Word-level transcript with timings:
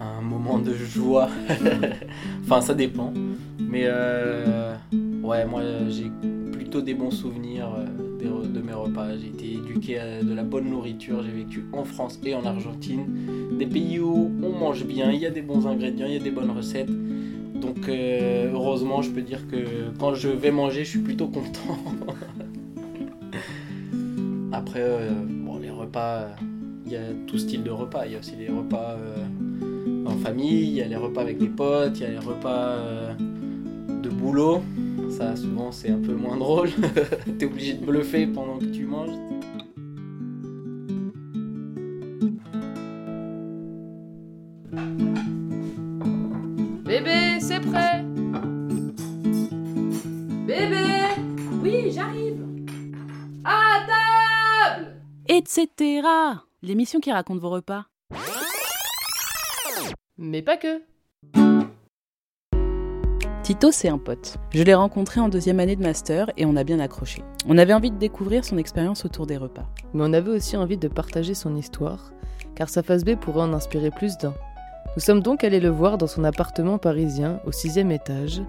un 0.00 0.20
moment 0.20 0.58
de 0.58 0.74
joie. 0.74 1.28
enfin, 2.42 2.60
ça 2.60 2.74
dépend. 2.74 3.12
Mais 3.58 3.84
euh, 3.84 4.74
ouais, 5.22 5.44
moi 5.46 5.62
j'ai 5.88 6.10
plutôt 6.52 6.80
des 6.82 6.94
bons 6.94 7.10
souvenirs 7.10 7.68
euh, 7.78 7.86
de 8.46 8.60
mes 8.60 8.72
repas. 8.72 9.16
J'ai 9.16 9.28
été 9.28 9.52
éduqué 9.54 9.98
à 9.98 10.22
de 10.22 10.34
la 10.34 10.42
bonne 10.42 10.70
nourriture. 10.70 11.22
J'ai 11.22 11.32
vécu 11.32 11.64
en 11.72 11.84
France 11.84 12.18
et 12.24 12.34
en 12.34 12.44
Argentine. 12.44 13.06
Des 13.58 13.66
pays 13.66 13.98
où 14.00 14.30
on 14.42 14.50
mange 14.50 14.84
bien, 14.84 15.10
il 15.10 15.20
y 15.20 15.26
a 15.26 15.30
des 15.30 15.42
bons 15.42 15.66
ingrédients, 15.66 16.06
il 16.06 16.14
y 16.14 16.16
a 16.16 16.22
des 16.22 16.30
bonnes 16.30 16.50
recettes. 16.50 16.90
Donc 17.54 17.88
euh, 17.88 18.52
heureusement, 18.52 19.02
je 19.02 19.10
peux 19.10 19.22
dire 19.22 19.46
que 19.48 19.56
quand 19.98 20.14
je 20.14 20.28
vais 20.28 20.50
manger, 20.50 20.84
je 20.84 20.90
suis 20.90 21.00
plutôt 21.00 21.28
content. 21.28 21.78
Après, 24.52 24.82
bon, 25.26 25.58
les 25.58 25.70
repas, 25.70 26.28
il 26.86 26.92
y 26.92 26.96
a 26.96 27.02
tout 27.26 27.38
style 27.38 27.62
de 27.62 27.70
repas. 27.70 28.06
Il 28.06 28.12
y 28.12 28.16
a 28.16 28.18
aussi 28.18 28.36
les 28.36 28.48
repas 28.48 28.96
famille, 30.24 30.68
il 30.68 30.74
y 30.76 30.80
a 30.80 30.86
les 30.86 30.96
repas 30.96 31.20
avec 31.20 31.36
des 31.36 31.48
potes, 31.48 31.98
il 31.98 32.02
y 32.02 32.06
a 32.06 32.10
les 32.10 32.18
repas 32.18 32.78
euh, 32.78 33.14
de 34.02 34.08
boulot. 34.08 34.62
Ça, 35.10 35.36
souvent, 35.36 35.70
c'est 35.70 35.90
un 35.90 35.98
peu 35.98 36.14
moins 36.14 36.36
drôle. 36.44 36.70
T'es 37.38 37.44
obligé 37.44 37.74
de 37.74 37.84
bluffer 37.84 38.26
pendant 38.26 38.58
que 38.58 38.64
tu 38.64 38.86
manges. 38.86 39.10
Bébé, 46.84 47.40
c'est 47.40 47.60
prêt 47.60 48.04
Bébé 50.46 50.84
Oui, 51.62 51.90
j'arrive 51.92 52.46
À 53.44 53.84
table 53.86 54.96
Etc. 55.28 55.68
L'émission 56.62 57.00
qui 57.00 57.12
raconte 57.12 57.40
vos 57.40 57.50
repas. 57.50 57.86
Mais 60.16 60.42
pas 60.42 60.56
que. 60.56 60.80
Tito, 63.42 63.72
c'est 63.72 63.88
un 63.88 63.98
pote. 63.98 64.36
Je 64.50 64.62
l'ai 64.62 64.74
rencontré 64.74 65.20
en 65.20 65.28
deuxième 65.28 65.58
année 65.58 65.74
de 65.74 65.82
master 65.82 66.30
et 66.36 66.46
on 66.46 66.54
a 66.54 66.62
bien 66.62 66.78
accroché. 66.78 67.22
On 67.48 67.58
avait 67.58 67.74
envie 67.74 67.90
de 67.90 67.98
découvrir 67.98 68.44
son 68.44 68.56
expérience 68.56 69.04
autour 69.04 69.26
des 69.26 69.36
repas. 69.36 69.68
Mais 69.92 70.04
on 70.04 70.12
avait 70.12 70.30
aussi 70.30 70.56
envie 70.56 70.78
de 70.78 70.86
partager 70.86 71.34
son 71.34 71.56
histoire, 71.56 72.12
car 72.54 72.68
sa 72.68 72.84
phase 72.84 73.04
B 73.04 73.16
pourrait 73.16 73.42
en 73.42 73.52
inspirer 73.52 73.90
plus 73.90 74.16
d'un. 74.16 74.34
Nous 74.96 75.02
sommes 75.02 75.20
donc 75.20 75.42
allés 75.42 75.58
le 75.58 75.68
voir 75.68 75.98
dans 75.98 76.06
son 76.06 76.22
appartement 76.22 76.78
parisien 76.78 77.40
au 77.44 77.50
sixième 77.50 77.90
étage, 77.90 78.40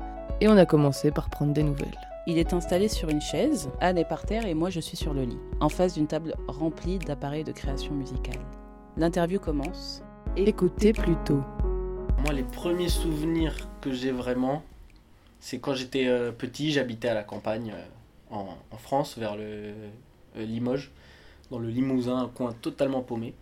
et 0.41 0.47
on 0.47 0.57
a 0.57 0.67
commencé 0.67 1.09
par 1.09 1.31
prendre 1.31 1.53
des 1.53 1.63
nouvelles. 1.63 1.99
Il 2.27 2.37
est 2.37 2.53
installé 2.53 2.89
sur 2.89 3.09
une 3.09 3.21
chaise, 3.21 3.69
Anne 3.81 3.97
est 3.97 4.07
par 4.07 4.25
terre 4.25 4.45
et 4.45 4.53
moi 4.53 4.69
je 4.69 4.79
suis 4.79 4.97
sur 4.97 5.13
le 5.13 5.23
lit, 5.23 5.39
en 5.59 5.69
face 5.69 5.95
d'une 5.95 6.07
table 6.07 6.35
remplie 6.47 6.99
d'appareils 6.99 7.43
de 7.43 7.51
création 7.51 7.93
musicale. 7.93 8.39
L'interview 8.97 9.39
commence 9.39 10.03
Écoutez 10.37 10.91
plutôt. 10.91 11.41
Moi, 12.25 12.33
les 12.33 12.41
premiers 12.41 12.89
souvenirs 12.89 13.55
que 13.81 13.93
j'ai 13.93 14.09
vraiment, 14.09 14.63
c'est 15.39 15.59
quand 15.59 15.75
j'étais 15.75 16.07
euh, 16.07 16.31
petit, 16.31 16.71
j'habitais 16.71 17.07
à 17.07 17.13
la 17.13 17.21
campagne 17.23 17.71
euh, 17.75 18.35
en, 18.71 18.77
France, 18.79 19.15
vers 19.19 19.35
le 19.35 19.43
euh, 19.45 19.73
Limoges, 20.35 20.89
dans 21.51 21.59
le 21.59 21.67
Limousin, 21.69 22.17
un 22.17 22.27
coin 22.27 22.51
totalement 22.63 23.03
paumé. 23.03 23.35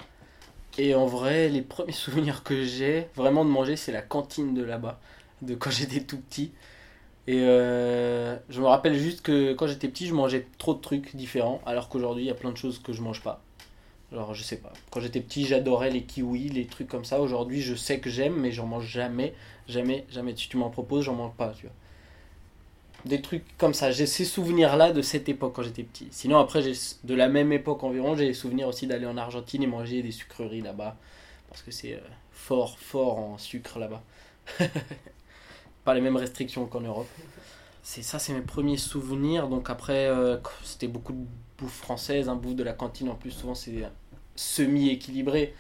Et 0.78 0.96
en 0.96 1.06
vrai, 1.06 1.48
les 1.48 1.62
premiers 1.62 1.92
souvenirs 1.94 2.44
que 2.44 2.66
j'ai 2.66 3.08
vraiment 3.16 3.46
de 3.46 3.50
manger, 3.50 3.78
c'est 3.78 3.94
la 3.94 4.02
cantine 4.02 4.54
de 4.54 4.64
là-bas, 4.64 5.00
de 5.42 5.56
quand 5.56 5.72
j'étais 5.72 6.02
tout 6.02 6.20
petit. 6.20 6.52
Et 7.26 7.40
je 7.40 8.60
me 8.60 8.66
rappelle 8.66 8.96
juste 8.96 9.22
que 9.22 9.54
quand 9.54 9.68
j'étais 9.68 9.88
petit, 9.88 10.08
je 10.08 10.14
mangeais 10.14 10.46
trop 10.58 10.74
de 10.74 10.82
trucs 10.82 11.16
différents, 11.16 11.62
alors 11.66 11.88
qu'aujourd'hui, 11.88 12.26
il 12.26 12.28
y 12.28 12.32
a 12.32 12.36
plein 12.36 12.52
de 12.52 12.58
choses 12.58 12.80
que 12.80 12.92
je 12.92 13.02
mange 13.02 13.22
pas. 13.22 13.42
Alors, 14.14 14.36
je 14.36 14.44
sais 14.44 14.58
pas. 14.58 14.72
Quand 14.92 15.00
j'étais 15.00 15.20
petit, 15.20 15.46
j'adorais 15.46 15.90
les 15.90 16.04
kiwis, 16.04 16.50
les 16.50 16.68
trucs 16.68 16.88
comme 16.88 17.04
ça. 17.04 17.20
Aujourd'hui, 17.20 17.62
je 17.62 17.74
sais 17.74 18.00
que 18.00 18.12
j'aime, 18.12 18.36
mais 18.36 18.52
j'en 18.52 18.68
mange 18.68 18.86
jamais. 18.86 19.34
Jamais, 19.68 20.06
jamais. 20.12 20.36
Si 20.36 20.48
tu 20.48 20.58
m'en 20.58 20.70
proposes, 20.70 21.06
j'en 21.06 21.16
mange 21.16 21.34
pas, 21.34 21.50
tu 21.50 21.66
vois. 21.66 21.76
Des 23.06 23.22
trucs 23.22 23.44
comme 23.58 23.74
ça. 23.74 23.92
J'ai 23.92 24.06
ces 24.06 24.24
souvenirs-là 24.24 24.92
de 24.92 25.02
cette 25.02 25.28
époque 25.30 25.54
quand 25.56 25.64
j'étais 25.64 25.82
petit. 25.82 26.08
Sinon, 26.12 26.38
après, 26.38 26.62
de 26.62 27.16
la 27.16 27.28
même 27.28 27.52
époque 27.52 27.84
environ, 27.84 28.16
j'ai 28.16 28.26
les 28.26 28.34
souvenirs 28.36 28.68
aussi 28.68 28.86
d'aller 28.86 29.08
en 29.08 29.18
Argentine 29.18 29.64
et 29.64 29.68
manger 29.68 30.04
des 30.04 30.12
sucreries 30.12 30.62
là-bas. 30.62 30.96
Parce 31.50 31.64
que 31.64 31.72
c'est 31.72 31.96
euh, 31.96 32.00
fort, 32.32 32.78
fort 32.78 33.18
en 33.18 33.38
sucre 33.40 33.80
là-bas. 33.80 34.04
pas 35.86 35.94
les 35.96 36.02
mêmes 36.02 36.18
restrictions 36.18 36.68
qu'en 36.68 36.82
Europe. 36.82 37.08
C'est 37.82 38.04
ça, 38.04 38.20
c'est 38.20 38.34
mes 38.34 38.42
premiers 38.42 38.78
souvenirs. 38.78 39.48
Donc 39.48 39.72
après, 39.72 40.08
euh, 40.08 40.38
c'était 40.64 40.88
beaucoup 40.88 41.14
de 41.14 41.26
bouffe 41.58 41.74
française, 41.74 42.30
un 42.30 42.36
bouffe 42.36 42.56
de 42.56 42.64
la 42.64 42.74
cantine 42.74 43.10
en 43.10 43.16
plus. 43.16 43.32
Souvent, 43.32 43.56
c'est 43.56 43.84
semi-équilibré. 44.36 45.54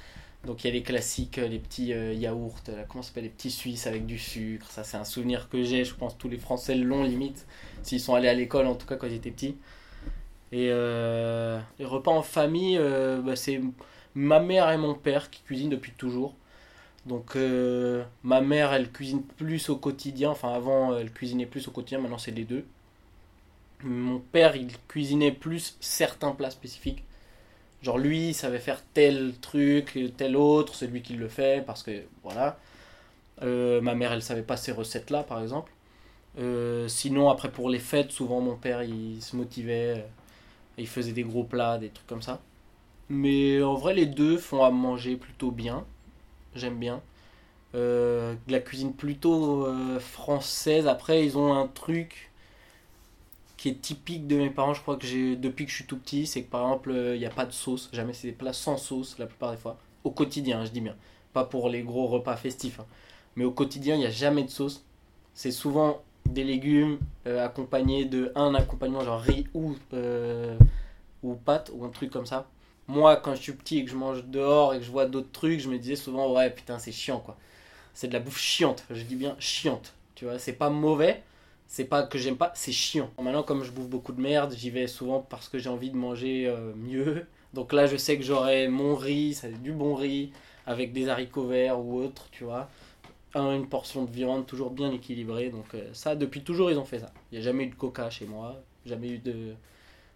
Donc 0.46 0.64
il 0.64 0.68
y 0.68 0.70
a 0.70 0.74
les 0.74 0.84
classiques, 0.84 1.38
les 1.38 1.60
petits 1.60 1.94
euh, 1.94 2.14
yaourts, 2.14 2.60
comment 2.90 3.02
ça 3.02 3.10
s'appelle, 3.10 3.24
les 3.24 3.30
petits 3.30 3.52
Suisses 3.52 3.88
avec 3.88 4.06
du 4.06 4.20
sucre. 4.20 4.70
Ça, 4.70 4.84
c'est 4.84 4.98
un 4.98 5.06
souvenir 5.06 5.48
que 5.50 5.64
j'ai. 5.64 5.86
Je 5.86 5.96
pense 5.96 6.18
tous 6.18 6.28
les 6.28 6.38
Français 6.38 6.76
l'ont 6.76 7.04
limite, 7.04 7.46
s'ils 7.82 8.02
sont 8.02 8.14
allés 8.14 8.28
à 8.28 8.34
l'école, 8.34 8.68
en 8.68 8.76
tout 8.76 8.86
cas 8.86 8.98
quand 8.98 9.08
ils 9.08 9.14
étaient 9.14 9.32
petits. 9.32 9.56
Et 10.52 10.68
euh, 10.70 11.60
les 11.80 11.86
repas 11.86 12.12
en 12.12 12.22
famille, 12.22 12.78
euh, 12.78 13.22
bah, 13.22 13.36
c'est 13.36 13.62
ma 14.16 14.40
mère 14.40 14.70
et 14.70 14.78
mon 14.78 14.96
père 14.96 15.30
qui 15.30 15.42
cuisinent 15.44 15.70
depuis 15.70 15.94
toujours. 15.94 16.36
Donc 17.06 17.36
ma 18.24 18.42
mère, 18.42 18.74
elle 18.74 18.90
cuisine 18.92 19.24
plus 19.24 19.70
au 19.70 19.76
quotidien. 19.78 20.32
Enfin 20.32 20.54
avant, 20.54 20.98
elle 20.98 21.12
cuisinait 21.12 21.46
plus 21.46 21.68
au 21.68 21.72
quotidien. 21.72 22.00
Maintenant, 22.00 22.18
c'est 22.18 22.32
les 22.32 22.46
deux. 22.46 22.66
Mon 23.84 24.20
père, 24.20 24.56
il 24.56 24.72
cuisinait 24.88 25.32
plus 25.34 25.76
certains 25.82 26.32
plats 26.32 26.52
spécifiques. 26.52 27.04
Genre 27.84 27.98
lui, 27.98 28.30
il 28.30 28.34
savait 28.34 28.60
faire 28.60 28.82
tel 28.94 29.34
truc, 29.42 30.00
tel 30.18 30.38
autre, 30.38 30.74
c'est 30.74 30.88
lui 30.88 31.02
qui 31.02 31.14
le 31.16 31.28
fait, 31.28 31.66
parce 31.66 31.84
que 31.84 31.92
voilà. 32.24 32.58
Euh, 33.44 33.82
ma 33.82 33.96
mère, 33.96 34.14
elle 34.14 34.22
savait 34.24 34.44
pas 34.44 34.58
ces 34.58 34.72
recettes-là, 34.72 35.24
par 35.24 35.42
exemple. 35.42 35.72
Euh, 36.40 36.88
sinon, 36.88 37.30
après, 37.30 37.52
pour 37.52 37.70
les 37.70 37.80
fêtes, 37.80 38.12
souvent 38.12 38.42
mon 38.42 38.56
père, 38.56 38.84
il 38.84 39.22
se 39.22 39.36
motivait, 39.36 39.96
euh, 39.98 40.02
il 40.78 40.88
faisait 40.88 41.14
des 41.14 41.24
gros 41.24 41.44
plats, 41.44 41.78
des 41.78 41.90
trucs 41.90 42.08
comme 42.08 42.22
ça. 42.22 42.42
Mais 43.10 43.62
en 43.62 43.76
vrai, 43.76 43.94
les 43.94 44.06
deux 44.06 44.38
font 44.38 44.64
à 44.64 44.72
manger 44.72 45.18
plutôt 45.18 45.52
bien. 45.52 45.86
J'aime 46.56 46.80
bien. 46.80 47.02
la 47.74 48.60
cuisine 48.60 48.94
plutôt 48.94 49.68
française. 50.00 50.88
Après, 50.88 51.26
ils 51.26 51.38
ont 51.38 51.54
un 51.54 51.68
truc 51.68 52.32
qui 53.64 53.70
est 53.70 53.82
typique 53.82 54.28
de 54.28 54.36
mes 54.36 54.50
parents, 54.50 54.74
je 54.74 54.82
crois 54.82 54.98
que 54.98 55.08
j'ai 55.08 55.38
depuis 55.38 55.64
que 55.64 55.72
je 55.72 55.78
suis 55.78 55.86
tout 55.86 55.96
petit, 55.96 56.28
c'est 56.28 56.44
que 56.44 56.50
par 56.50 56.64
exemple, 56.64 56.92
il 57.14 57.18
n'y 57.18 57.26
a 57.26 57.30
pas 57.30 57.46
de 57.46 57.54
sauce, 57.54 57.90
jamais 57.94 58.12
c'est 58.12 58.28
des 58.28 58.34
plats 58.34 58.52
sans 58.52 58.76
sauce 58.76 59.18
la 59.20 59.26
plupart 59.26 59.52
des 59.52 59.58
fois, 59.58 59.78
au 60.04 60.12
quotidien, 60.12 60.66
je 60.66 60.72
dis 60.72 60.82
bien, 60.82 60.98
pas 61.32 61.46
pour 61.46 61.70
les 61.70 61.82
gros 61.82 62.08
repas 62.08 62.36
festifs, 62.36 62.82
hein. 62.82 62.86
mais 63.38 63.46
au 63.46 63.52
quotidien, 63.52 63.96
il 63.96 64.00
n'y 64.00 64.06
a 64.06 64.10
jamais 64.10 64.44
de 64.44 64.50
sauce. 64.50 64.84
C'est 65.34 65.52
souvent 65.52 66.02
des 66.26 66.44
légumes 66.44 67.00
euh, 67.26 67.46
accompagnés 67.46 68.04
de 68.04 68.34
un 68.36 68.54
accompagnement 68.54 69.00
genre 69.00 69.22
riz 69.22 69.48
ou, 69.54 69.78
euh, 69.94 70.58
ou 71.24 71.36
pâte 71.36 71.72
ou 71.74 71.86
un 71.86 71.90
truc 71.90 72.12
comme 72.12 72.26
ça. 72.26 72.50
Moi, 72.90 73.16
quand 73.16 73.34
je 73.34 73.42
suis 73.44 73.54
petit 73.54 73.78
et 73.78 73.86
que 73.86 73.92
je 73.92 73.96
mange 73.96 74.26
dehors 74.26 74.74
et 74.74 74.80
que 74.80 74.84
je 74.84 74.92
vois 74.92 75.06
d'autres 75.06 75.32
trucs, 75.32 75.62
je 75.62 75.70
me 75.70 75.78
disais 75.78 75.96
souvent, 75.96 76.34
ouais, 76.34 76.50
putain, 76.50 76.80
c'est 76.80 76.92
chiant 76.92 77.20
quoi. 77.20 77.38
C'est 77.94 78.10
de 78.10 78.14
la 78.14 78.20
bouffe 78.20 78.42
chiante, 78.42 78.84
je 78.90 79.04
dis 79.04 79.16
bien 79.16 79.38
chiante. 79.40 79.94
Tu 80.16 80.26
vois, 80.26 80.38
c'est 80.38 80.52
pas 80.52 80.70
mauvais, 80.70 81.24
c'est 81.74 81.86
pas 81.86 82.04
que 82.04 82.20
j'aime 82.20 82.38
pas, 82.38 82.52
c'est 82.54 82.72
chiant. 82.72 83.10
Maintenant, 83.20 83.42
comme 83.42 83.64
je 83.64 83.72
bouffe 83.72 83.88
beaucoup 83.88 84.12
de 84.12 84.22
merde, 84.22 84.54
j'y 84.56 84.70
vais 84.70 84.86
souvent 84.86 85.22
parce 85.22 85.50
que 85.50 85.58
j'ai 85.58 85.72
envie 85.72 85.90
de 85.90 85.96
manger 85.96 86.46
euh, 86.48 86.72
mieux. 86.76 87.26
Donc 87.56 87.74
là, 87.74 87.88
je 87.88 87.98
sais 87.98 88.16
que 88.16 88.24
j'aurai 88.24 88.68
mon 88.68 88.94
riz, 88.94 89.34
ça 89.34 89.50
du 89.50 89.72
bon 89.72 89.96
riz, 89.96 90.32
avec 90.68 90.94
des 90.94 91.10
haricots 91.10 91.48
verts 91.48 91.80
ou 91.80 92.00
autre, 92.00 92.28
tu 92.32 92.44
vois. 92.44 92.70
une 93.34 93.68
portion 93.68 94.06
de 94.06 94.12
viande 94.12 94.46
toujours 94.46 94.70
bien 94.70 94.92
équilibrée. 94.92 95.50
Donc 95.50 95.66
euh, 95.74 95.90
ça, 95.94 96.16
depuis 96.16 96.44
toujours, 96.44 96.70
ils 96.70 96.78
ont 96.78 96.86
fait 96.86 97.00
ça. 97.00 97.12
Il 97.32 97.40
n'y 97.40 97.42
a 97.42 97.44
jamais 97.44 97.64
eu 97.64 97.70
de 97.70 97.76
coca 97.76 98.08
chez 98.12 98.28
moi, 98.28 98.62
jamais 98.86 99.10
eu 99.10 99.18
de 99.18 99.56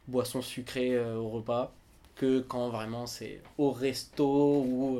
boisson 0.07 0.43
sucrée 0.43 0.95
euh, 0.95 1.15
au 1.15 1.29
repas. 1.29 1.73
Que 2.13 2.41
quand 2.41 2.69
vraiment 2.69 3.07
c'est 3.07 3.41
au 3.57 3.71
resto 3.71 4.61
ou 4.61 4.99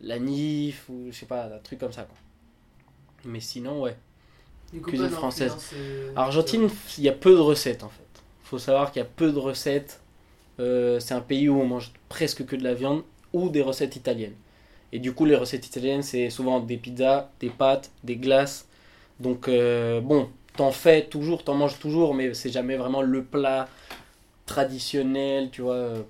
la 0.00 0.20
NIF 0.20 0.88
ou 0.88 1.08
je 1.10 1.16
sais 1.16 1.26
pas, 1.26 1.46
un 1.46 1.58
truc 1.58 1.80
comme 1.80 1.92
ça. 1.92 2.06
Mais 3.24 3.40
sinon, 3.40 3.82
ouais, 3.82 3.96
cuisine 4.78 5.10
française. 5.10 5.54
Argentine, 6.16 6.68
il 6.98 7.04
y 7.04 7.08
a 7.08 7.12
peu 7.12 7.32
de 7.32 7.40
recettes 7.40 7.82
en 7.82 7.88
fait. 7.88 8.04
Il 8.44 8.48
faut 8.48 8.58
savoir 8.58 8.92
qu'il 8.92 9.00
y 9.00 9.04
a 9.04 9.08
peu 9.08 9.32
de 9.32 9.38
recettes. 9.38 10.00
Euh, 10.58 11.00
c'est 11.00 11.14
un 11.14 11.20
pays 11.20 11.48
où 11.48 11.60
on 11.60 11.66
mange 11.66 11.92
presque 12.08 12.44
que 12.44 12.54
de 12.54 12.62
la 12.62 12.74
viande 12.74 13.02
ou 13.32 13.48
des 13.48 13.62
recettes 13.62 13.96
italiennes. 13.96 14.34
Et 14.92 14.98
du 14.98 15.12
coup, 15.12 15.24
les 15.24 15.36
recettes 15.36 15.66
italiennes, 15.66 16.02
c'est 16.02 16.30
souvent 16.30 16.60
des 16.60 16.76
pizzas, 16.76 17.30
des 17.40 17.48
pâtes, 17.48 17.90
des 18.02 18.16
glaces. 18.16 18.66
Donc, 19.20 19.48
euh, 19.48 20.00
bon, 20.00 20.28
t'en 20.56 20.72
fais 20.72 21.06
toujours, 21.06 21.44
t'en 21.44 21.54
manges 21.54 21.78
toujours, 21.78 22.14
mais 22.14 22.34
c'est 22.34 22.50
jamais 22.50 22.76
vraiment 22.76 23.02
le 23.02 23.22
plat 23.22 23.68
traditionnel, 24.46 25.50
tu 25.50 25.62
vois. 25.62 25.74
Euh, 25.74 26.02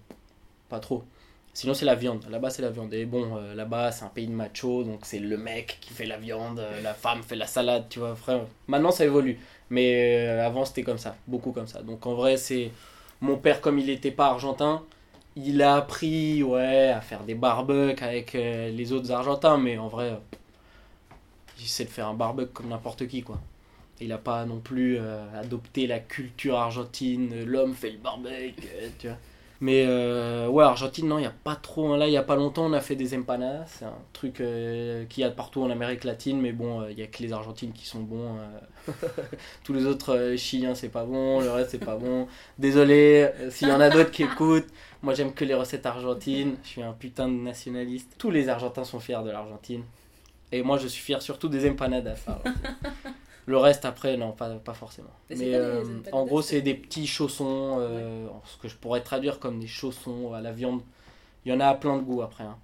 pas 0.68 0.80
trop. 0.80 1.04
Sinon, 1.52 1.74
c'est 1.74 1.84
la 1.84 1.96
viande. 1.96 2.24
Là-bas, 2.30 2.50
c'est 2.50 2.62
la 2.62 2.70
viande. 2.70 2.94
Et 2.94 3.04
bon, 3.06 3.36
euh, 3.36 3.54
là-bas, 3.54 3.90
c'est 3.92 4.04
un 4.04 4.08
pays 4.08 4.26
de 4.26 4.32
macho, 4.32 4.84
donc 4.84 5.00
c'est 5.02 5.18
le 5.18 5.36
mec 5.36 5.78
qui 5.80 5.92
fait 5.92 6.06
la 6.06 6.16
viande, 6.16 6.60
euh, 6.60 6.80
la 6.82 6.94
femme 6.94 7.22
fait 7.22 7.36
la 7.36 7.46
salade, 7.46 7.86
tu 7.88 7.98
vois, 7.98 8.14
frère. 8.14 8.42
Maintenant, 8.68 8.90
ça 8.92 9.04
évolue. 9.04 9.38
Mais 9.68 10.26
euh, 10.28 10.46
avant, 10.46 10.64
c'était 10.64 10.82
comme 10.84 10.98
ça, 10.98 11.16
beaucoup 11.26 11.52
comme 11.52 11.66
ça. 11.66 11.82
Donc, 11.82 12.06
en 12.06 12.14
vrai, 12.14 12.36
c'est. 12.36 12.70
Mon 13.20 13.36
père, 13.36 13.60
comme 13.60 13.78
il 13.78 13.86
n'était 13.86 14.10
pas 14.12 14.28
argentin, 14.28 14.82
il 15.36 15.60
a 15.62 15.76
appris, 15.76 16.42
ouais, 16.42 16.88
à 16.88 17.00
faire 17.02 17.24
des 17.24 17.34
barbecues 17.34 18.02
avec 18.02 18.32
les 18.32 18.92
autres 18.92 19.12
argentins, 19.12 19.58
mais 19.58 19.76
en 19.76 19.88
vrai, 19.88 20.18
il 21.58 21.66
sait 21.66 21.84
de 21.84 21.90
faire 21.90 22.08
un 22.08 22.14
barbecue 22.14 22.50
comme 22.52 22.68
n'importe 22.68 23.06
qui, 23.06 23.22
quoi. 23.22 23.38
Il 24.00 24.08
n'a 24.08 24.18
pas 24.18 24.46
non 24.46 24.60
plus 24.60 24.98
adopté 25.34 25.86
la 25.86 26.00
culture 26.00 26.56
argentine, 26.56 27.44
l'homme 27.44 27.74
fait 27.74 27.90
le 27.90 27.98
barbecue, 27.98 28.54
tu 28.98 29.08
vois. 29.08 29.18
Mais 29.62 29.84
euh, 29.86 30.48
ouais, 30.48 30.64
Argentine, 30.64 31.06
non, 31.06 31.18
il 31.18 31.22
n'y 31.22 31.26
a 31.26 31.34
pas 31.44 31.54
trop. 31.54 31.92
hein. 31.92 31.98
Là, 31.98 32.06
il 32.06 32.10
n'y 32.10 32.16
a 32.16 32.22
pas 32.22 32.36
longtemps, 32.36 32.64
on 32.64 32.72
a 32.72 32.80
fait 32.80 32.96
des 32.96 33.14
empanadas. 33.14 33.66
C'est 33.66 33.84
un 33.84 33.94
truc 34.14 34.40
euh, 34.40 35.04
qu'il 35.06 35.20
y 35.22 35.24
a 35.26 35.30
partout 35.30 35.62
en 35.62 35.68
Amérique 35.70 36.04
latine, 36.04 36.40
mais 36.40 36.52
bon, 36.52 36.80
euh, 36.80 36.90
il 36.90 36.96
n'y 36.96 37.02
a 37.02 37.06
que 37.06 37.22
les 37.22 37.32
Argentines 37.34 37.72
qui 37.72 37.84
sont 37.86 38.00
bons. 38.00 38.36
euh. 38.38 38.92
Tous 39.64 39.74
les 39.74 39.84
autres 39.84 40.34
Chiliens, 40.38 40.74
c'est 40.74 40.88
pas 40.88 41.04
bon, 41.04 41.40
le 41.40 41.50
reste, 41.50 41.70
c'est 41.72 41.78
pas 41.84 41.96
bon. 41.96 42.26
Désolé, 42.58 43.28
s'il 43.50 43.68
y 43.68 43.72
en 43.72 43.80
a 43.80 43.90
d'autres 43.90 44.10
qui 44.10 44.22
écoutent. 44.22 44.68
Moi, 45.02 45.14
j'aime 45.14 45.32
que 45.34 45.44
les 45.44 45.54
recettes 45.54 45.86
argentines. 45.86 46.56
Je 46.64 46.68
suis 46.68 46.82
un 46.82 46.92
putain 46.92 47.28
de 47.28 47.34
nationaliste. 47.34 48.14
Tous 48.18 48.30
les 48.30 48.48
Argentins 48.48 48.84
sont 48.84 49.00
fiers 49.00 49.22
de 49.24 49.30
l'Argentine. 49.30 49.82
Et 50.52 50.62
moi, 50.62 50.78
je 50.78 50.88
suis 50.88 51.02
fier 51.02 51.22
surtout 51.22 51.48
des 51.48 51.68
empanadas. 51.70 52.16
Le 53.46 53.56
reste, 53.56 53.84
après, 53.84 54.16
non, 54.16 54.32
pas, 54.32 54.48
pas 54.56 54.74
forcément. 54.74 55.10
Mais 55.30 55.36
les 55.36 55.54
euh, 55.54 55.82
en 56.12 56.24
gros, 56.26 56.42
c'est- 56.42 56.60
des 56.62 56.74
petits 56.74 57.06
chaussons, 57.06 57.78
euh, 57.80 58.26
ce 58.44 58.56
que 58.58 58.68
je 58.68 58.76
pourrais 58.76 59.00
traduire 59.02 59.38
comme 59.40 59.58
des 59.58 59.66
chaussons 59.66 60.32
à 60.34 60.40
la 60.40 60.52
viande. 60.52 60.82
Il 61.44 61.52
y 61.52 61.54
en 61.54 61.60
a 61.60 61.66
à 61.66 61.74
plein 61.74 61.96
de 61.96 62.02
goûts 62.02 62.22
après. 62.22 62.44
hein. 62.44 62.58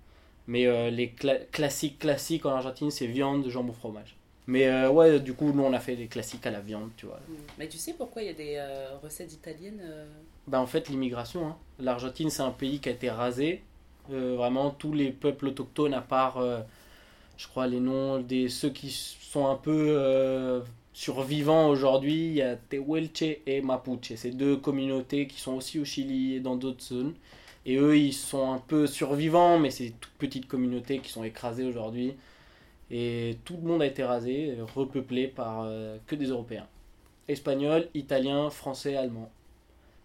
Mais 0.47 0.67
euh, 0.67 0.91
les 0.91 1.09
cla- 1.09 1.45
classiques, 1.51 1.99
classiques 1.99 2.47
en 2.47 2.51
Argentine, 2.51 2.91
c'est 2.91 3.07
viande, 3.09 3.49
jambon, 3.49 3.73
fromage. 3.73 4.15
Mais 4.47 4.87
ouais, 4.87 5.19
du 5.19 5.35
coup, 5.35 5.51
nous, 5.53 5.65
on 5.65 5.73
a 5.73 5.81
fait 5.81 5.97
des 5.97 6.07
classiques 6.07 6.47
à 6.47 6.53
la 6.53 6.61
viande, 6.61 6.91
tu 6.97 7.07
vois. 7.07 7.19
Mm. 7.29 7.33
Mais 7.59 7.69
tu 7.69 7.79
sais 7.79 7.95
pourquoi 7.95 8.23
il 8.23 8.27
y 8.27 8.31
a 8.31 8.35
des 8.35 8.63
recettes 9.03 9.33
italiennes 9.33 9.83
Bah, 10.47 10.61
en 10.61 10.67
fait, 10.67 10.89
l'immigration. 10.89 11.49
hein. 11.49 11.57
L'Argentine, 11.81 12.31
c'est 12.31 12.43
un 12.43 12.53
pays 12.53 12.79
qui 12.79 12.89
a 12.89 12.93
été 12.93 13.11
rasé. 13.11 13.63
Vraiment, 14.09 14.71
tous 14.71 14.93
les 14.93 15.11
peuples 15.11 15.49
autochtones, 15.49 15.95
à 15.95 16.01
part, 16.01 16.41
je 17.37 17.49
crois, 17.49 17.67
les 17.67 17.81
noms 17.81 18.21
des 18.21 18.49
ceux 18.49 18.71
qui 18.71 18.91
sont 19.37 19.49
un 19.49 19.57
peu 19.57 19.89
euh, 19.91 20.63
survivants 20.95 21.69
aujourd'hui, 21.69 22.29
il 22.29 22.33
y 22.37 22.43
a 22.43 22.57
Tehuelche 22.57 23.23
et 23.47 23.61
Mapuche. 23.61 24.15
C'est 24.17 24.31
deux 24.31 24.57
communautés 24.57 25.27
qui 25.27 25.39
sont 25.39 25.53
aussi 25.53 25.79
au 25.79 25.85
Chili 25.85 26.37
et 26.37 26.41
dans 26.41 26.57
d'autres 26.57 26.83
zones. 26.83 27.13
Et 27.67 27.77
eux, 27.77 27.99
ils 27.99 28.15
sont 28.15 28.51
un 28.51 28.59
peu 28.59 28.87
survivants, 28.87 29.59
mais 29.59 29.71
c'est 29.71 29.93
toutes 30.01 30.15
petites 30.15 30.49
communautés 30.49 31.01
qui 31.01 31.11
sont 31.11 31.23
écrasées 31.23 31.65
aujourd'hui. 31.65 32.15
Et 32.91 33.37
tout 33.45 33.59
le 33.63 33.69
monde 33.69 33.83
a 33.83 33.87
été 33.87 34.05
rasé, 34.05 34.57
repeuplé 34.75 35.29
par 35.29 35.65
euh, 35.65 35.99
que 36.07 36.15
des 36.15 36.29
Européens. 36.29 36.67
Espagnols, 37.29 37.89
Italiens, 37.93 38.49
Français, 38.49 38.97
Allemands. 38.97 39.31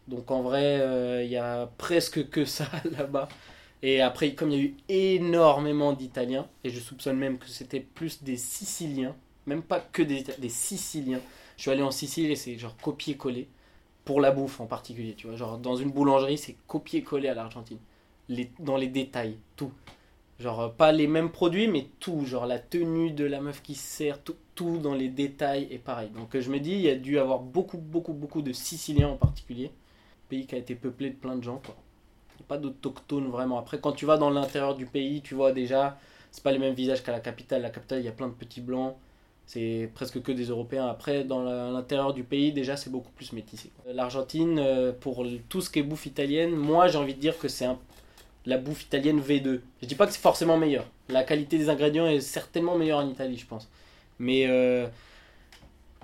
Donc 0.10 0.30
en 0.30 0.42
vrai, 0.42 0.82
euh, 0.82 1.24
il 1.24 1.32
y 1.32 1.38
a 1.38 1.70
presque 1.78 2.30
que 2.30 2.44
ça 2.44 2.66
là-bas. 2.98 3.30
Et 3.84 4.02
après, 4.02 4.36
comme 4.36 4.52
il 4.52 4.58
y 4.58 4.62
a 4.62 4.64
eu 4.64 4.76
énormément 4.90 5.94
d'Italiens, 5.94 6.48
et 6.64 6.70
je 6.70 6.80
soupçonne 6.80 7.18
même 7.18 7.40
que 7.40 7.48
c'était 7.48 7.80
plus 7.80 8.24
des 8.24 8.38
Siciliens, 8.38 9.16
même 9.48 9.64
pas 9.64 9.80
que 9.80 10.04
des, 10.04 10.24
des 10.38 10.50
Siciliens. 10.50 11.22
Je 11.58 11.64
suis 11.64 11.72
allé 11.72 11.82
en 11.82 11.92
Sicile 11.92 12.30
et 12.32 12.36
c'est 12.36 12.58
genre 12.58 12.78
copier-coller, 12.78 13.48
pour 14.06 14.22
la 14.22 14.32
bouffe 14.32 14.60
en 14.60 14.68
particulier, 14.68 15.16
tu 15.16 15.28
vois. 15.28 15.36
Genre 15.36 15.58
dans 15.58 15.76
une 15.76 15.92
boulangerie, 15.92 16.38
c'est 16.38 16.56
copier-coller 16.68 17.30
à 17.30 17.34
l'Argentine. 17.34 17.80
Dans 18.60 18.78
les 18.78 18.88
détails, 18.88 19.38
tout. 19.56 19.72
Genre 20.40 20.62
euh, 20.62 20.70
pas 20.70 20.92
les 20.92 21.08
mêmes 21.08 21.32
produits, 21.32 21.68
mais 21.68 21.88
tout. 22.00 22.26
Genre 22.26 22.46
la 22.46 22.60
tenue 22.60 23.12
de 23.12 23.26
la 23.26 23.42
meuf 23.42 23.62
qui 23.62 23.76
sert, 23.76 24.22
tout, 24.24 24.36
tout 24.56 24.78
dans 24.78 24.94
les 24.96 25.10
détails 25.10 25.68
est 25.72 25.80
pareil. 25.80 26.10
Donc 26.10 26.36
euh, 26.36 26.42
je 26.42 26.50
me 26.52 26.60
dis, 26.60 26.72
il 26.72 26.82
y 26.82 26.90
a 26.90 26.96
dû 26.96 27.20
avoir 27.20 27.40
beaucoup, 27.40 27.78
beaucoup, 27.78 28.14
beaucoup 28.14 28.42
de 28.42 28.54
Siciliens 28.54 29.10
en 29.10 29.18
particulier. 29.18 29.72
Pays 30.30 30.46
qui 30.46 30.56
a 30.56 30.60
été 30.60 30.76
peuplé 30.76 31.10
de 31.10 31.16
plein 31.16 31.36
de 31.36 31.44
gens, 31.44 31.62
quoi. 31.66 31.76
Pas 32.48 32.58
d'autochtones 32.58 33.30
vraiment. 33.30 33.58
Après, 33.60 33.80
quand 33.80 33.92
tu 33.92 34.06
vas 34.06 34.18
dans 34.18 34.30
l'intérieur 34.30 34.76
du 34.76 34.86
pays, 34.86 35.22
tu 35.22 35.36
vois 35.36 35.52
déjà, 35.52 35.98
c'est 36.32 36.44
pas 36.44 36.52
les 36.52 36.60
mêmes 36.60 36.74
visages 36.74 37.04
qu'à 37.04 37.12
la 37.12 37.20
capitale. 37.20 37.62
La 37.62 37.70
capitale, 37.70 38.00
il 38.00 38.06
y 38.06 38.10
a 38.10 38.14
plein 38.14 38.28
de 38.28 38.34
petits 38.34 38.62
blancs. 38.62 38.96
C'est 39.46 39.92
presque 39.94 40.22
que 40.22 40.32
des 40.32 40.46
Européens. 40.46 40.88
Après, 40.88 41.24
dans 41.24 41.44
l'intérieur 41.44 42.14
du 42.14 42.24
pays, 42.24 42.54
déjà, 42.54 42.78
c'est 42.78 42.90
beaucoup 42.90 43.12
plus 43.12 43.34
métissé. 43.34 43.70
quoi. 43.84 43.94
L'Argentine, 43.94 44.60
euh, 44.60 44.94
pour 44.94 45.26
tout 45.50 45.62
ce 45.62 45.70
qui 45.70 45.80
est 45.80 45.84
bouffe 45.84 46.06
italienne, 46.06 46.56
moi, 46.56 46.88
j'ai 46.88 46.98
envie 46.98 47.16
de 47.16 47.20
dire 47.20 47.38
que 47.38 47.48
c'est 47.50 47.68
la 48.46 48.58
bouffe 48.58 48.84
italienne 48.84 49.20
V2. 49.20 49.62
Je 49.82 49.88
dis 49.88 49.96
pas 49.96 50.08
que 50.08 50.14
c'est 50.14 50.22
forcément 50.22 50.58
meilleur. 50.58 50.86
La 51.10 51.24
qualité 51.24 51.58
des 51.58 51.70
ingrédients 51.70 52.08
est 52.08 52.22
certainement 52.22 52.78
meilleure 52.78 53.00
en 53.00 53.10
Italie, 53.10 53.38
je 53.38 53.46
pense. 53.46 53.68
Mais 54.20 54.46
euh, 54.48 54.88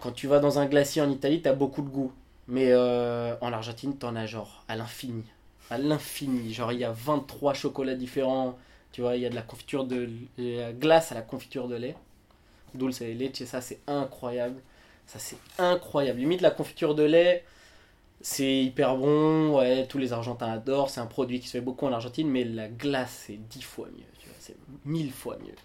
quand 0.01 0.11
tu 0.11 0.27
vas 0.27 0.39
dans 0.39 0.59
un 0.59 0.65
glacier 0.65 1.01
en 1.01 1.09
Italie, 1.09 1.41
t'as 1.41 1.53
beaucoup 1.53 1.81
de 1.81 1.89
goût. 1.89 2.11
Mais 2.47 2.71
euh, 2.71 3.35
en 3.41 3.51
Argentine, 3.53 3.97
t'en 3.97 4.15
as 4.15 4.25
genre 4.25 4.63
à 4.67 4.75
l'infini. 4.75 5.23
À 5.69 5.77
l'infini. 5.77 6.53
Genre, 6.53 6.71
il 6.71 6.79
y 6.79 6.83
a 6.85 6.91
23 6.91 7.53
chocolats 7.53 7.95
différents. 7.95 8.57
Tu 8.91 9.01
vois, 9.01 9.15
il 9.15 9.21
y 9.21 9.25
a 9.25 9.29
de 9.29 9.35
la 9.35 9.41
confiture 9.41 9.85
de 9.85 10.09
la 10.37 10.71
glace 10.73 11.11
à 11.11 11.15
la 11.15 11.21
confiture 11.21 11.67
de 11.67 11.75
lait. 11.75 11.95
Dulce 12.73 13.01
de 13.01 13.07
leche, 13.07 13.43
ça 13.45 13.61
c'est 13.61 13.79
incroyable. 13.87 14.61
Ça 15.07 15.19
c'est 15.19 15.37
incroyable. 15.59 16.19
Limite, 16.19 16.41
la 16.41 16.51
confiture 16.51 16.95
de 16.95 17.03
lait, 17.03 17.43
c'est 18.21 18.63
hyper 18.63 18.97
bon. 18.97 19.57
Ouais, 19.57 19.87
tous 19.87 19.97
les 19.99 20.13
Argentins 20.13 20.51
adorent. 20.51 20.89
C'est 20.89 21.01
un 21.01 21.05
produit 21.07 21.39
qui 21.39 21.47
se 21.47 21.53
fait 21.53 21.61
beaucoup 21.61 21.85
en 21.85 21.93
Argentine. 21.93 22.29
Mais 22.29 22.43
la 22.45 22.67
glace, 22.69 23.25
c'est 23.27 23.37
10 23.49 23.61
fois 23.63 23.87
mieux. 23.87 24.05
Tu 24.19 24.27
vois, 24.27 24.37
c'est 24.39 24.57
1000 24.85 25.11
fois 25.11 25.37
mieux. 25.39 25.55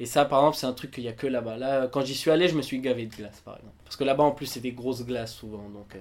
Et 0.00 0.06
ça, 0.06 0.24
par 0.24 0.40
exemple, 0.40 0.56
c'est 0.58 0.66
un 0.66 0.72
truc 0.72 0.90
qu'il 0.92 1.04
n'y 1.04 1.10
a 1.10 1.12
que 1.12 1.26
là-bas. 1.26 1.56
Là, 1.56 1.86
quand 1.88 2.02
j'y 2.04 2.14
suis 2.14 2.30
allé, 2.30 2.48
je 2.48 2.56
me 2.56 2.62
suis 2.62 2.80
gavé 2.80 3.06
de 3.06 3.14
glace, 3.14 3.40
par 3.44 3.56
exemple. 3.56 3.74
Parce 3.84 3.96
que 3.96 4.04
là-bas, 4.04 4.24
en 4.24 4.32
plus, 4.32 4.46
c'est 4.46 4.60
des 4.60 4.72
grosses 4.72 5.04
glaces 5.04 5.34
souvent. 5.34 5.68
Donc, 5.70 5.94
euh, 5.94 6.00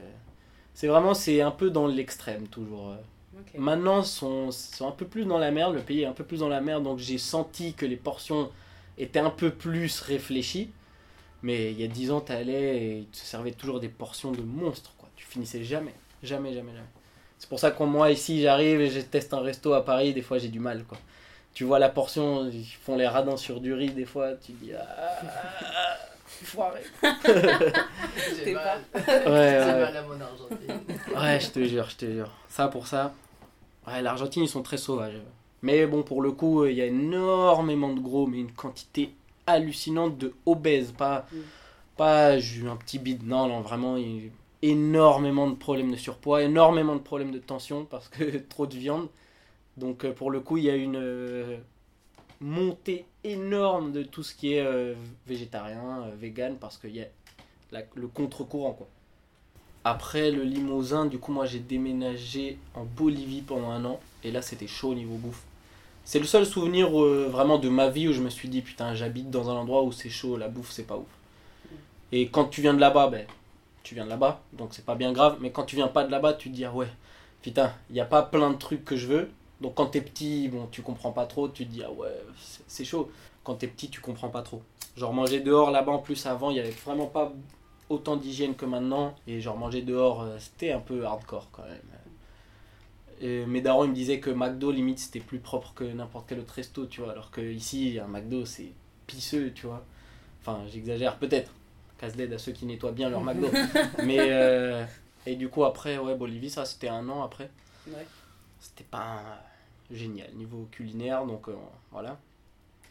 c'est 0.73 0.87
vraiment, 0.87 1.13
c'est 1.13 1.41
un 1.41 1.51
peu 1.51 1.69
dans 1.69 1.87
l'extrême, 1.87 2.47
toujours. 2.47 2.89
euh. 2.91 2.95
Ok. 3.37 3.57
Maintenant, 3.57 4.03
sont, 4.03 4.51
sont 4.51 4.87
un 4.87 4.91
peu 4.91 5.05
plus 5.05 5.25
dans 5.25 5.37
la 5.37 5.51
merde. 5.51 5.75
Le 5.75 5.81
pays 5.81 6.01
est 6.01 6.05
un 6.05 6.13
peu 6.13 6.23
plus 6.23 6.39
dans 6.39 6.49
la 6.49 6.61
merde. 6.61 6.83
Donc, 6.83 6.99
j'ai 6.99 7.17
senti 7.17 7.73
que 7.73 7.85
les 7.85 7.97
portions 7.97 8.49
étaient 8.97 9.19
un 9.19 9.29
peu 9.29 9.51
plus 9.51 10.01
réfléchies. 10.01 10.71
Mais 11.43 11.71
il 11.71 11.81
y 11.81 11.83
a 11.83 11.87
10 11.87 12.11
ans, 12.11 12.21
t'allais 12.21 12.77
et 12.77 12.97
ils 12.99 13.07
te 13.07 13.17
servaient 13.17 13.51
toujours 13.51 13.79
des 13.79 13.89
portions 13.89 14.31
de 14.31 14.41
monstres, 14.41 14.93
quoi. 14.97 15.09
Tu 15.15 15.25
finissais 15.25 15.63
jamais. 15.63 15.93
Jamais, 16.21 16.53
jamais, 16.53 16.71
jamais. 16.71 16.87
C'est 17.39 17.49
pour 17.49 17.59
ça 17.59 17.71
que 17.71 17.83
moi, 17.83 18.11
ici, 18.11 18.41
j'arrive 18.41 18.79
et 18.81 18.91
je 18.91 18.99
teste 18.99 19.33
un 19.33 19.39
resto 19.39 19.73
à 19.73 19.83
Paris, 19.83 20.13
des 20.13 20.21
fois, 20.21 20.37
j'ai 20.37 20.49
du 20.49 20.59
mal, 20.59 20.83
quoi. 20.83 20.99
Tu 21.55 21.63
vois 21.63 21.79
la 21.79 21.89
portion, 21.89 22.47
ils 22.47 22.63
font 22.63 22.95
les 22.95 23.07
radins 23.07 23.37
sur 23.37 23.59
du 23.59 23.73
riz, 23.73 23.89
des 23.89 24.05
fois, 24.05 24.33
tu 24.35 24.51
dis... 24.53 24.71
Ah, 24.73 25.97
foiré. 26.45 26.81
J'ai 27.03 28.53
pas-. 28.53 28.77
Ouais, 28.95 29.03
J'ai 29.25 29.29
ouais. 29.29 29.79
mal 29.81 29.97
à 29.97 30.01
mon 30.03 30.19
Argentine. 30.21 30.95
Ouais, 31.15 31.39
je 31.39 31.49
te 31.49 31.63
jure, 31.65 31.89
je 31.89 31.95
te 31.97 32.05
jure. 32.05 32.29
Ça 32.49 32.67
pour 32.67 32.87
ça. 32.87 33.13
Ouais, 33.87 34.01
l'Argentine, 34.01 34.43
ils 34.43 34.49
sont 34.49 34.61
très 34.63 34.77
sauvages. 34.77 35.19
Mais 35.61 35.85
bon, 35.85 36.03
pour 36.03 36.21
le 36.21 36.31
coup, 36.31 36.65
il 36.65 36.75
y 36.75 36.81
a 36.81 36.85
énormément 36.85 37.93
de 37.93 37.99
gros, 37.99 38.27
mais 38.27 38.39
une 38.39 38.51
quantité 38.51 39.13
hallucinante 39.47 40.17
de 40.17 40.33
obèses. 40.45 40.91
Pas, 40.91 41.25
Mm. 41.31 41.37
pas 41.97 42.37
ju- 42.39 42.67
un 42.69 42.75
petit 42.75 42.99
bide. 42.99 43.25
Non, 43.25 43.47
non, 43.47 43.61
vraiment, 43.61 43.97
il 43.97 44.25
y 44.25 44.27
a 44.27 44.31
énormément 44.63 45.49
de 45.49 45.55
problèmes 45.55 45.91
de 45.91 45.97
surpoids, 45.97 46.43
énormément 46.43 46.95
de 46.95 47.01
problèmes 47.01 47.31
de 47.31 47.39
tension 47.39 47.85
parce 47.85 48.07
que 48.07 48.23
trop 48.49 48.65
de 48.67 48.75
viande. 48.75 49.07
Donc, 49.77 50.03
euh, 50.05 50.11
pour 50.13 50.31
le 50.31 50.39
coup, 50.41 50.57
il 50.57 50.65
y 50.65 50.69
a 50.69 50.75
une 50.75 50.97
euh, 50.97 51.57
montée 52.39 53.05
énorme 53.23 53.91
de 53.91 54.03
tout 54.03 54.23
ce 54.23 54.33
qui 54.33 54.53
est 54.53 54.65
euh, 54.65 54.93
végétarien, 55.27 56.03
euh, 56.03 56.15
vegan, 56.15 56.57
parce 56.57 56.77
qu'il 56.77 56.95
y 56.95 57.01
a 57.01 57.07
le 57.95 58.07
contre-courant, 58.07 58.73
quoi. 58.73 58.87
Après 59.83 60.29
le 60.29 60.43
Limousin, 60.43 61.07
du 61.07 61.17
coup, 61.17 61.31
moi 61.31 61.47
j'ai 61.47 61.59
déménagé 61.59 62.59
en 62.75 62.83
Bolivie 62.83 63.41
pendant 63.41 63.71
un 63.71 63.83
an. 63.85 63.99
Et 64.23 64.31
là, 64.31 64.41
c'était 64.43 64.67
chaud 64.67 64.89
au 64.89 64.93
niveau 64.93 65.15
bouffe. 65.15 65.43
C'est 66.03 66.19
le 66.19 66.25
seul 66.25 66.45
souvenir 66.45 67.01
euh, 67.01 67.27
vraiment 67.31 67.57
de 67.57 67.69
ma 67.69 67.89
vie 67.89 68.07
où 68.07 68.13
je 68.13 68.21
me 68.21 68.29
suis 68.29 68.47
dit, 68.47 68.61
putain, 68.61 68.93
j'habite 68.93 69.31
dans 69.31 69.49
un 69.49 69.53
endroit 69.53 69.83
où 69.83 69.91
c'est 69.91 70.09
chaud, 70.09 70.37
la 70.37 70.49
bouffe, 70.49 70.71
c'est 70.71 70.85
pas 70.85 70.97
ouf. 70.97 71.07
Et 72.11 72.27
quand 72.27 72.45
tu 72.45 72.61
viens 72.61 72.73
de 72.73 72.79
là-bas, 72.79 73.07
ben, 73.07 73.25
tu 73.83 73.95
viens 73.95 74.05
de 74.05 74.09
là-bas, 74.09 74.41
donc 74.53 74.69
c'est 74.73 74.85
pas 74.85 74.95
bien 74.95 75.13
grave. 75.13 75.37
Mais 75.41 75.51
quand 75.51 75.63
tu 75.63 75.75
viens 75.75 75.87
pas 75.87 76.03
de 76.03 76.11
là-bas, 76.11 76.33
tu 76.33 76.49
te 76.49 76.55
dis, 76.55 76.65
ah 76.65 76.73
ouais, 76.73 76.89
putain, 77.41 77.73
il 77.89 77.93
n'y 77.93 78.01
a 78.01 78.05
pas 78.05 78.21
plein 78.21 78.51
de 78.51 78.57
trucs 78.57 78.85
que 78.85 78.95
je 78.95 79.07
veux. 79.07 79.31
Donc 79.61 79.75
quand 79.75 79.87
t'es 79.87 80.01
petit, 80.01 80.47
bon, 80.49 80.67
tu 80.71 80.81
comprends 80.81 81.11
pas 81.11 81.25
trop, 81.27 81.47
tu 81.47 81.65
te 81.65 81.71
dis, 81.71 81.83
ah 81.83 81.91
ouais, 81.91 82.09
c'est- 82.67 82.83
chaud. 82.83 83.11
Quand 83.43 83.55
t'es 83.55 83.67
petit, 83.67 83.89
tu 83.89 84.01
comprends 84.01 84.29
pas 84.29 84.41
trop. 84.41 84.61
Genre 84.97 85.13
manger 85.13 85.39
dehors 85.39 85.71
là-bas, 85.71 85.91
en 85.93 85.99
plus, 85.99 86.25
avant, 86.25 86.49
il 86.51 86.57
y 86.57 86.59
avait 86.59 86.71
vraiment 86.71 87.07
pas 87.07 87.31
autant 87.89 88.15
d'hygiène 88.17 88.55
que 88.55 88.65
maintenant. 88.65 89.15
Et 89.27 89.39
genre 89.39 89.57
manger 89.57 89.81
dehors, 89.83 90.21
euh, 90.23 90.37
c'était 90.39 90.71
un 90.71 90.79
peu 90.79 91.05
hardcore 91.05 91.47
quand 91.51 91.63
même. 91.63 91.79
Et 93.21 93.45
mes 93.45 93.61
darons, 93.61 93.83
ils 93.85 93.89
me 93.91 93.95
disaient 93.95 94.19
que 94.19 94.31
McDo, 94.31 94.71
limite, 94.71 94.97
c'était 94.99 95.19
plus 95.19 95.37
propre 95.39 95.73
que 95.75 95.83
n'importe 95.83 96.25
quel 96.27 96.39
autre 96.39 96.53
resto, 96.55 96.87
tu 96.87 97.01
vois. 97.01 97.11
Alors 97.11 97.29
que 97.29 97.41
ici, 97.41 97.99
un 98.03 98.07
McDo, 98.07 98.45
c'est 98.45 98.71
pisseux, 99.05 99.51
tu 99.53 99.67
vois. 99.67 99.83
Enfin, 100.41 100.61
j'exagère 100.71 101.17
peut-être. 101.17 101.51
Casse 101.99 102.15
d'aide 102.15 102.33
à 102.33 102.39
ceux 102.39 102.51
qui 102.51 102.65
nettoient 102.65 102.91
bien 102.93 103.09
leur 103.09 103.21
McDo. 103.21 103.47
Mais, 104.03 104.17
euh, 104.19 104.83
et 105.27 105.35
du 105.35 105.49
coup, 105.49 105.63
après, 105.65 105.99
ouais, 105.99 106.15
Bolivie, 106.15 106.49
ça, 106.49 106.65
c'était 106.65 106.87
un 106.89 107.07
an 107.09 107.21
après. 107.23 107.51
Ouais. 107.87 108.07
C'était 108.59 108.83
pas 108.85 108.99
un- 109.03 109.50
génial 109.91 110.33
niveau 110.33 110.67
culinaire, 110.71 111.25
donc 111.25 111.47
euh, 111.47 111.55
voilà. 111.91 112.17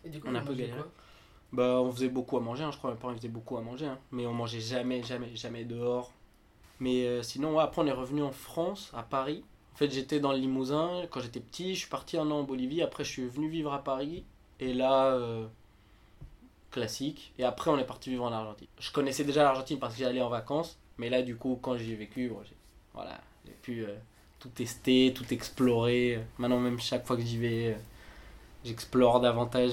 Et 0.04 0.09
du 0.09 0.21
coup, 0.21 0.28
On 0.30 0.35
a 0.35 0.40
un 0.40 0.45
peu 0.45 0.54
galéré. 0.54 0.80
Bah, 1.52 1.80
on 1.80 1.90
faisait 1.90 2.09
beaucoup 2.09 2.37
à 2.37 2.40
manger, 2.40 2.62
hein, 2.64 2.71
je 2.71 2.78
crois. 2.78 2.92
Mes 2.92 2.97
parents 2.97 3.14
faisaient 3.14 3.28
beaucoup 3.28 3.57
à 3.57 3.61
manger, 3.61 3.87
hein. 3.87 3.99
mais 4.12 4.26
on 4.26 4.33
mangeait 4.33 4.61
jamais, 4.61 5.02
jamais, 5.02 5.35
jamais 5.35 5.64
dehors. 5.64 6.12
Mais 6.78 7.07
euh, 7.07 7.23
sinon, 7.23 7.57
ouais, 7.57 7.62
après, 7.62 7.83
on 7.83 7.87
est 7.87 7.92
revenu 7.92 8.23
en 8.23 8.33
France, 8.33 8.90
à 8.95 9.02
Paris. 9.02 9.45
En 9.75 9.76
fait, 9.76 9.90
j'étais 9.90 10.21
dans 10.21 10.33
le 10.33 10.38
Limousin 10.38 11.02
quand 11.11 11.21
j'étais 11.21 11.40
petit. 11.40 11.75
Je 11.75 11.80
suis 11.80 11.90
parti 11.90 12.16
un 12.16 12.30
an 12.30 12.40
en 12.40 12.42
Bolivie. 12.45 12.83
Après, 12.83 13.04
je 13.04 13.11
suis 13.11 13.26
venu 13.26 13.49
vivre 13.49 13.73
à 13.73 13.83
Paris. 13.83 14.25
Et 14.61 14.73
là, 14.73 15.07
euh, 15.14 15.47
classique. 16.71 17.33
Et 17.38 17.45
après, 17.45 17.71
on 17.71 17.78
est 17.78 17.85
parti 17.85 18.11
vivre 18.11 18.25
en 18.25 18.33
Argentine. 18.33 18.69
Je 18.78 18.92
connaissais 18.92 19.25
déjà 19.25 19.42
l'Argentine 19.42 19.78
parce 19.78 19.95
que 19.95 19.99
j'y 19.99 20.04
allais 20.04 20.23
en 20.23 20.28
vacances. 20.28 20.78
Mais 20.99 21.11
là, 21.11 21.23
du 21.23 21.37
coup, 21.37 21.59
quand 21.61 21.76
j'y 21.76 21.92
ai 21.92 21.97
vécu, 21.97 22.28
bon, 22.28 22.40
j'ai 22.45 22.57
voilà, 22.92 23.21
j'ai 23.47 23.52
pu 23.52 23.85
euh, 23.85 23.95
tout 24.40 24.49
tester, 24.49 25.12
tout 25.14 25.32
explorer. 25.32 26.20
Maintenant, 26.38 26.59
même 26.59 26.80
chaque 26.80 27.06
fois 27.06 27.16
que 27.16 27.23
j'y 27.23 27.38
vais, 27.38 27.76
j'explore 28.64 29.20
davantage. 29.20 29.73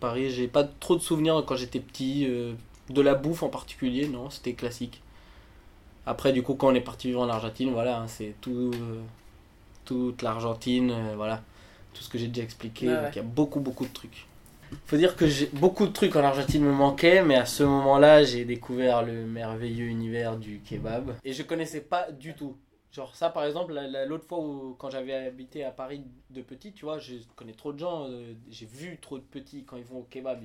Paris, 0.00 0.30
j'ai 0.30 0.48
pas 0.48 0.64
trop 0.64 0.96
de 0.96 1.00
souvenirs 1.00 1.42
quand 1.46 1.56
j'étais 1.56 1.80
petit. 1.80 2.26
euh, 2.28 2.54
de 2.90 3.00
la 3.00 3.14
bouffe 3.14 3.42
en 3.42 3.48
particulier, 3.48 4.08
non, 4.08 4.30
c'était 4.30 4.54
classique. 4.54 5.02
Après, 6.06 6.32
du 6.32 6.42
coup, 6.42 6.54
quand 6.54 6.68
on 6.68 6.74
est 6.74 6.80
parti 6.80 7.08
vivre 7.08 7.20
en 7.20 7.28
Argentine, 7.28 7.70
voilà, 7.70 8.00
hein, 8.00 8.08
c'est 8.08 8.34
tout, 8.40 8.70
euh, 8.74 9.00
toute 9.84 10.22
l'Argentine, 10.22 10.90
euh, 10.90 11.14
voilà, 11.16 11.42
tout 11.94 12.02
ce 12.02 12.08
que 12.08 12.18
j'ai 12.18 12.28
déjà 12.28 12.42
expliqué. 12.42 12.88
Ouais, 12.88 12.94
donc 12.94 13.02
ouais. 13.04 13.10
il 13.12 13.16
y 13.16 13.20
a 13.20 13.24
beaucoup, 13.24 13.60
beaucoup 13.60 13.86
de 13.86 13.92
trucs. 13.92 14.26
Faut 14.86 14.96
dire 14.96 15.16
que 15.16 15.26
j'ai 15.26 15.50
beaucoup 15.52 15.86
de 15.86 15.92
trucs 15.92 16.16
en 16.16 16.24
Argentine 16.24 16.62
me 16.62 16.72
manquaient, 16.72 17.22
mais 17.22 17.36
à 17.36 17.44
ce 17.44 17.62
moment-là, 17.62 18.24
j'ai 18.24 18.44
découvert 18.44 19.02
le 19.02 19.26
merveilleux 19.26 19.86
univers 19.86 20.36
du 20.36 20.60
kebab. 20.60 21.14
Et 21.24 21.34
je 21.34 21.42
connaissais 21.42 21.82
pas 21.82 22.10
du 22.10 22.34
tout. 22.34 22.56
Genre 22.92 23.14
ça, 23.16 23.30
par 23.30 23.44
exemple, 23.44 23.72
la- 23.72 23.88
la- 23.88 24.04
l'autre 24.06 24.24
fois 24.26 24.38
où, 24.40 24.74
quand 24.78 24.90
j'avais 24.90 25.14
habité 25.14 25.64
à 25.64 25.70
Paris 25.70 26.02
de 26.30 26.42
petit, 26.42 26.72
tu 26.72 26.84
vois, 26.84 26.98
je 26.98 27.14
connais 27.36 27.52
trop 27.54 27.72
de 27.72 27.78
gens, 27.78 28.06
euh, 28.08 28.34
j'ai 28.50 28.66
vu 28.66 28.98
trop 29.00 29.18
de 29.18 29.22
petits 29.24 29.64
quand 29.64 29.76
ils 29.76 29.84
vont 29.84 30.00
au 30.00 30.06
kebab. 30.10 30.42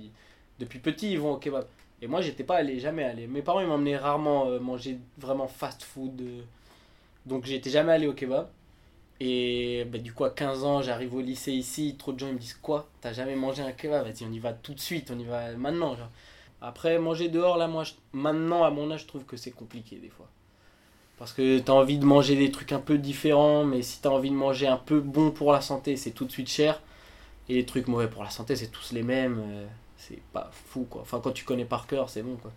Depuis 0.59 0.79
petit, 0.79 1.11
ils 1.11 1.19
vont 1.19 1.33
au 1.33 1.37
kebab. 1.37 1.65
Et 2.01 2.07
moi, 2.07 2.21
j'étais 2.21 2.43
pas 2.43 2.55
allé, 2.57 2.79
jamais 2.79 3.03
allé. 3.03 3.27
Mes 3.27 3.41
parents, 3.41 3.59
ils 3.59 3.67
m'emmenaient 3.67 3.97
rarement 3.97 4.47
euh, 4.47 4.59
manger 4.59 4.97
vraiment 5.17 5.47
fast 5.47 5.83
food. 5.83 6.21
euh, 6.21 6.41
donc, 7.25 7.45
j'étais 7.45 7.69
jamais 7.69 7.93
allé 7.93 8.07
au 8.07 8.13
kebab. 8.13 8.49
Et 9.19 9.85
bah, 9.91 9.97
du 9.99 10.13
coup, 10.13 10.25
à 10.25 10.29
15 10.31 10.63
ans, 10.63 10.81
j'arrive 10.81 11.15
au 11.15 11.21
lycée 11.21 11.53
ici. 11.53 11.95
Trop 11.97 12.13
de 12.13 12.19
gens 12.19 12.27
ils 12.27 12.33
me 12.35 12.39
disent 12.39 12.55
Quoi? 12.55 12.89
T'as 13.01 13.13
jamais 13.13 13.35
mangé 13.35 13.63
un 13.63 13.71
kebab? 13.73 14.05
Vas-y, 14.07 14.25
on 14.25 14.31
y 14.33 14.39
va 14.39 14.53
tout 14.53 14.73
de 14.73 14.79
suite, 14.79 15.11
on 15.11 15.19
y 15.19 15.25
va 15.25 15.53
maintenant. 15.57 15.95
Après, 16.61 16.99
manger 16.99 17.29
dehors, 17.29 17.57
là, 17.57 17.67
moi, 17.67 17.83
maintenant, 18.13 18.63
à 18.63 18.71
mon 18.71 18.91
âge, 18.91 19.01
je 19.03 19.07
trouve 19.07 19.25
que 19.25 19.37
c'est 19.37 19.51
compliqué 19.51 19.97
des 19.97 20.09
fois. 20.09 20.27
Parce 21.17 21.33
que 21.33 21.59
t'as 21.59 21.73
envie 21.73 21.97
de 21.97 22.05
manger 22.05 22.35
des 22.35 22.51
trucs 22.51 22.71
un 22.71 22.79
peu 22.79 22.97
différents, 22.97 23.63
mais 23.63 23.81
si 23.81 23.99
t'as 24.01 24.09
envie 24.09 24.29
de 24.29 24.35
manger 24.35 24.67
un 24.67 24.77
peu 24.77 24.99
bon 24.99 25.31
pour 25.31 25.51
la 25.51 25.61
santé, 25.61 25.97
c'est 25.97 26.11
tout 26.11 26.25
de 26.25 26.31
suite 26.31 26.49
cher. 26.49 26.79
Et 27.49 27.55
les 27.55 27.65
trucs 27.65 27.87
mauvais 27.87 28.07
pour 28.07 28.23
la 28.23 28.29
santé, 28.29 28.55
c'est 28.55 28.67
tous 28.67 28.91
les 28.91 29.03
mêmes. 29.03 29.39
euh, 29.39 29.65
c'est 29.97 30.21
pas 30.31 30.51
fou, 30.67 30.85
quoi. 30.89 31.01
Enfin, 31.01 31.19
quand 31.23 31.31
tu 31.31 31.43
connais 31.43 31.65
par 31.65 31.87
cœur, 31.87 32.09
c'est 32.09 32.21
bon, 32.21 32.35
quoi. 32.35 32.51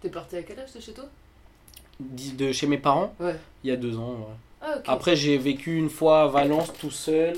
T'es 0.00 0.08
parti 0.08 0.36
à 0.36 0.42
quel 0.42 0.58
âge 0.58 0.72
de 0.72 0.80
chez 0.80 0.92
toi? 0.92 1.04
De 2.00 2.50
chez 2.52 2.66
mes 2.66 2.78
parents, 2.78 3.14
Ouais. 3.20 3.36
il 3.62 3.68
y 3.70 3.72
a 3.72 3.76
deux 3.76 3.98
ans. 3.98 4.12
ouais. 4.12 4.26
Ah. 4.62 4.78
Après, 4.86 5.14
j'ai 5.14 5.36
vécu 5.38 5.76
une 5.76 5.90
fois 5.90 6.22
à 6.22 6.26
Valence 6.28 6.72
tout 6.80 6.90
seul. 6.90 7.36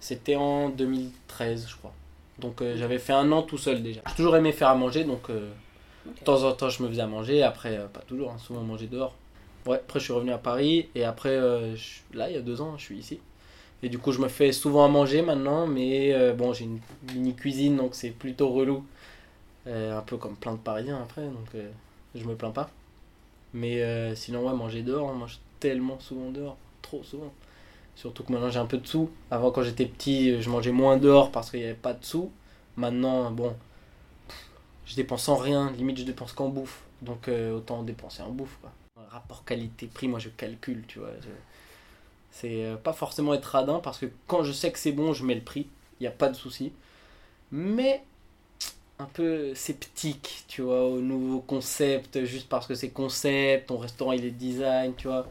C'était 0.00 0.36
en 0.36 0.68
2013, 0.70 1.66
je 1.68 1.76
crois. 1.76 1.92
Donc, 2.38 2.60
euh, 2.60 2.76
j'avais 2.76 2.98
fait 2.98 3.12
un 3.12 3.30
an 3.32 3.42
tout 3.42 3.56
seul 3.58 3.82
déjà. 3.82 4.00
J'ai 4.08 4.14
toujours 4.16 4.36
aimé 4.36 4.52
faire 4.52 4.68
à 4.68 4.74
manger, 4.74 5.04
donc 5.04 5.30
euh, 5.30 5.50
de 6.06 6.24
temps 6.24 6.42
en 6.44 6.52
temps, 6.52 6.68
je 6.68 6.82
me 6.82 6.88
faisais 6.88 7.00
à 7.02 7.06
manger. 7.06 7.42
Après, 7.42 7.76
euh, 7.78 7.86
pas 7.86 8.00
toujours, 8.00 8.30
hein, 8.32 8.38
souvent 8.38 8.60
manger 8.62 8.88
dehors. 8.88 9.14
Ouais, 9.66 9.76
après, 9.76 9.98
je 9.98 10.04
suis 10.04 10.12
revenu 10.12 10.32
à 10.32 10.38
Paris. 10.38 10.88
Et 10.94 11.04
après, 11.04 11.30
euh, 11.30 11.74
là, 12.14 12.30
il 12.30 12.34
y 12.34 12.38
a 12.38 12.42
deux 12.42 12.60
ans, 12.60 12.76
je 12.78 12.84
suis 12.84 12.98
ici. 12.98 13.20
Et 13.82 13.88
du 13.88 13.98
coup, 13.98 14.12
je 14.12 14.20
me 14.20 14.28
fais 14.28 14.52
souvent 14.52 14.84
à 14.84 14.88
manger 14.88 15.22
maintenant. 15.22 15.66
Mais 15.66 16.14
euh, 16.14 16.32
bon, 16.34 16.52
j'ai 16.52 16.64
une 16.64 16.80
mini 17.12 17.34
cuisine, 17.34 17.76
donc 17.76 17.94
c'est 17.94 18.10
plutôt 18.10 18.48
relou. 18.48 18.84
Euh, 19.66 19.98
un 19.98 20.02
peu 20.02 20.16
comme 20.16 20.36
plein 20.36 20.52
de 20.52 20.58
Parisiens 20.58 21.02
après, 21.02 21.24
donc 21.24 21.48
je 22.14 22.24
me 22.24 22.36
plains 22.36 22.52
pas. 22.52 22.70
Mais 23.54 24.14
sinon, 24.14 24.46
ouais, 24.46 24.54
manger 24.54 24.82
dehors, 24.82 25.08
on 25.08 25.14
mange 25.14 25.40
tellement 25.60 25.98
souvent 26.00 26.30
dehors, 26.30 26.56
trop 26.82 27.02
souvent. 27.02 27.32
Surtout 27.96 28.22
que 28.24 28.32
maintenant 28.32 28.50
j'ai 28.50 28.58
un 28.60 28.66
peu 28.66 28.78
de 28.78 28.86
sous. 28.86 29.10
Avant, 29.30 29.50
quand 29.50 29.62
j'étais 29.62 29.86
petit, 29.86 30.40
je 30.40 30.50
mangeais 30.50 30.72
moins 30.72 30.98
dehors 30.98 31.32
parce 31.32 31.50
qu'il 31.50 31.60
n'y 31.60 31.66
avait 31.66 31.74
pas 31.74 31.94
de 31.94 32.04
sous. 32.04 32.30
Maintenant, 32.76 33.30
bon, 33.32 33.56
je 34.84 34.94
dépense 34.94 35.28
en 35.28 35.36
rien, 35.36 35.72
limite 35.72 35.98
je 35.98 36.04
dépense 36.04 36.32
qu'en 36.32 36.48
bouffe. 36.48 36.84
Donc 37.02 37.28
autant 37.28 37.82
dépenser 37.82 38.22
en 38.22 38.30
bouffe. 38.30 38.58
Quoi. 38.60 38.70
Rapport 38.96 39.44
qualité-prix, 39.44 40.08
moi 40.08 40.18
je 40.18 40.30
calcule, 40.30 40.84
tu 40.88 40.98
vois. 40.98 41.10
C'est 42.30 42.64
euh, 42.64 42.76
pas 42.76 42.92
forcément 42.92 43.34
être 43.34 43.44
radin 43.44 43.78
parce 43.80 43.98
que 43.98 44.06
quand 44.26 44.42
je 44.42 44.52
sais 44.52 44.72
que 44.72 44.78
c'est 44.78 44.92
bon, 44.92 45.12
je 45.12 45.24
mets 45.24 45.34
le 45.34 45.42
prix, 45.42 45.66
il 46.00 46.04
n'y 46.04 46.06
a 46.06 46.10
pas 46.12 46.28
de 46.28 46.34
souci. 46.34 46.72
Mais 47.52 48.02
un 48.98 49.04
peu 49.04 49.54
sceptique, 49.54 50.44
tu 50.48 50.62
vois, 50.62 50.86
au 50.86 51.00
nouveau 51.00 51.40
concept, 51.40 52.24
juste 52.24 52.48
parce 52.48 52.66
que 52.66 52.74
c'est 52.74 52.88
concept, 52.90 53.68
ton 53.68 53.78
restaurant 53.78 54.12
il 54.12 54.24
est 54.24 54.30
design, 54.30 54.94
tu 54.96 55.08
vois. 55.08 55.26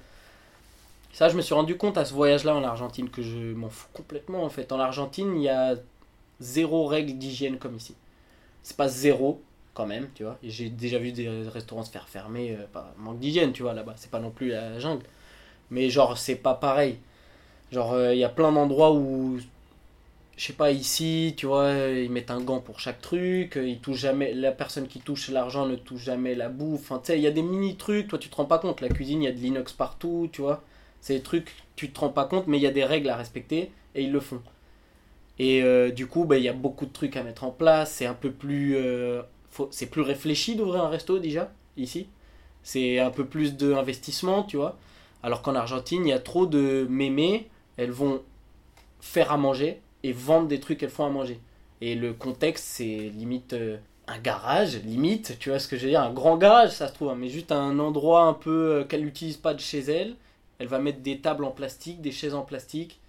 Ça, 1.14 1.30
je 1.30 1.38
me 1.38 1.42
suis 1.42 1.54
rendu 1.54 1.78
compte 1.78 1.98
à 1.98 2.06
ce 2.06 2.14
voyage-là 2.14 2.56
en 2.56 2.64
Argentine 2.64 3.10
que 3.10 3.22
je 3.22 3.54
m'en 3.54 3.70
fous 3.70 3.88
complètement 3.94 4.44
en 4.44 4.50
fait. 4.50 4.72
En 4.72 4.80
Argentine, 4.80 5.36
il 5.38 5.44
y 5.44 5.50
a 5.50 5.76
zéro 6.40 6.86
règle 6.88 7.14
d'hygiène 7.18 7.58
comme 7.58 7.76
ici. 7.78 7.96
C'est 8.64 8.78
pas 8.78 8.90
zéro 8.90 9.42
quand 9.76 9.88
même, 9.88 10.10
tu 10.16 10.24
vois. 10.24 10.40
J'ai 10.44 10.70
déjà 10.72 11.00
vu 11.00 11.14
des 11.14 11.30
restaurants 11.50 11.84
se 11.84 11.92
faire 11.92 12.10
fermer, 12.10 12.54
euh, 12.54 12.66
par 12.74 12.88
manque 12.98 13.20
d'hygiène, 13.20 13.54
tu 13.54 13.64
vois, 13.64 13.74
là-bas. 13.76 13.96
C'est 13.98 14.12
pas 14.12 14.20
non 14.22 14.32
plus 14.32 14.50
la 14.50 14.80
jungle. 14.80 15.06
Mais 15.72 15.90
genre, 15.92 16.18
c'est 16.18 16.36
pas 16.38 16.56
pareil. 16.56 17.00
Genre, 17.72 17.94
euh, 17.94 18.14
il 18.14 18.20
y 18.20 18.24
a 18.26 18.30
plein 18.30 18.52
d'endroits 18.52 18.94
où 18.94 19.40
je 20.38 20.46
sais 20.46 20.54
pas, 20.54 20.72
ici, 20.72 21.34
tu 21.38 21.46
vois, 21.46 21.72
ils 21.74 22.12
mettent 22.12 22.32
un 22.32 22.42
gant 22.42 22.60
pour 22.60 22.80
chaque 22.80 23.02
truc, 23.02 23.58
ils 23.62 23.80
touchent 23.80 24.00
jamais, 24.00 24.34
la 24.34 24.52
personne 24.52 24.88
qui 24.88 25.00
touche 25.00 25.30
l'argent 25.30 25.66
ne 25.66 25.76
touche 25.76 26.04
jamais 26.04 26.36
la 26.36 26.50
bouffe. 26.50 26.82
Enfin, 26.92 27.00
tu 27.00 27.08
sais, 27.08 27.18
il 27.20 27.24
y 27.24 27.28
a 27.28 27.32
des 27.32 27.42
mini 27.42 27.78
trucs, 27.78 28.08
toi 28.10 28.20
tu 28.20 28.30
te 28.30 28.36
rends 28.36 28.46
pas 28.46 28.60
compte, 28.60 28.82
la 28.82 28.90
cuisine, 28.90 29.22
il 29.24 29.26
y 29.26 29.30
a 29.30 29.32
de 29.32 29.38
l'inox 29.38 29.72
partout, 29.74 30.30
tu 30.32 30.42
vois. 30.42 30.64
C'est 31.02 31.16
des 31.16 31.22
trucs, 31.22 31.56
tu 31.76 31.90
te 31.92 32.00
rends 32.00 32.10
pas 32.10 32.26
compte, 32.26 32.48
mais 32.48 32.58
il 32.58 32.64
y 32.64 32.68
a 32.68 32.72
des 32.72 32.84
règles 32.86 33.10
à 33.10 33.16
respecter 33.16 33.72
et 33.96 34.04
ils 34.04 34.12
le 34.12 34.20
font. 34.20 34.42
Et 35.40 35.64
euh, 35.64 35.92
du 35.92 36.08
coup, 36.08 36.26
bah, 36.26 36.38
il 36.38 36.44
y 36.44 36.50
a 36.50 36.54
beaucoup 36.54 36.86
de 36.86 36.92
trucs 36.94 37.18
à 37.18 37.24
mettre 37.24 37.44
en 37.44 37.52
place, 37.52 37.92
c'est 37.92 38.06
un 38.06 38.14
peu 38.14 38.32
plus. 38.32 38.76
euh, 38.78 39.22
c'est 39.72 39.88
plus 39.88 40.02
réfléchi 40.02 40.56
d'ouvrir 40.56 40.84
un 40.84 40.90
resto 40.90 41.20
déjà, 41.20 41.52
ici. 41.78 42.08
C'est 42.64 43.00
un 43.00 43.12
peu 43.12 43.26
plus 43.26 43.56
d'investissement, 43.56 44.44
tu 44.44 44.58
vois. 44.58 44.78
Alors 45.24 45.42
qu'en 45.42 45.56
Argentine, 45.56 46.06
il 46.06 46.10
y 46.10 46.14
a 46.14 46.20
trop 46.20 46.46
de 46.46 46.86
mémés, 46.90 47.50
elles 47.78 47.92
vont 47.92 48.22
faire 49.02 49.32
à 49.32 49.38
manger 49.38 49.82
et 50.04 50.12
vendre 50.12 50.48
des 50.48 50.60
trucs 50.60 50.80
qu'elles 50.80 50.90
font 50.90 51.06
à 51.06 51.10
manger. 51.10 51.40
Et 51.82 51.96
le 51.96 52.14
contexte, 52.14 52.66
c'est 52.66 53.12
limite 53.14 53.54
euh, 53.54 53.78
un 54.08 54.20
garage, 54.20 54.78
limite, 54.84 55.38
tu 55.40 55.50
vois 55.50 55.60
ce 55.60 55.68
que 55.68 55.78
je 55.78 55.84
veux 55.84 55.90
dire, 55.90 56.02
un 56.02 56.14
grand 56.14 56.38
garage, 56.38 56.72
ça 56.72 56.88
se 56.88 56.94
trouve, 56.94 57.10
hein, 57.10 57.16
mais 57.18 57.30
juste 57.30 57.52
un 57.52 57.80
endroit 57.80 58.24
un 58.24 58.34
peu 58.34 58.52
euh, 58.52 58.84
qu'elle 58.84 59.02
n'utilise 59.02 59.38
pas 59.38 59.54
de 59.54 59.60
chez 59.60 59.80
elle. 59.80 60.16
Elle 60.60 60.68
va 60.68 60.80
mettre 60.80 61.00
des 61.00 61.20
tables 61.20 61.44
en 61.44 61.52
plastique, 61.52 62.02
des 62.02 62.12
chaises 62.12 62.34
en 62.34 62.44
plastique, 62.44 63.00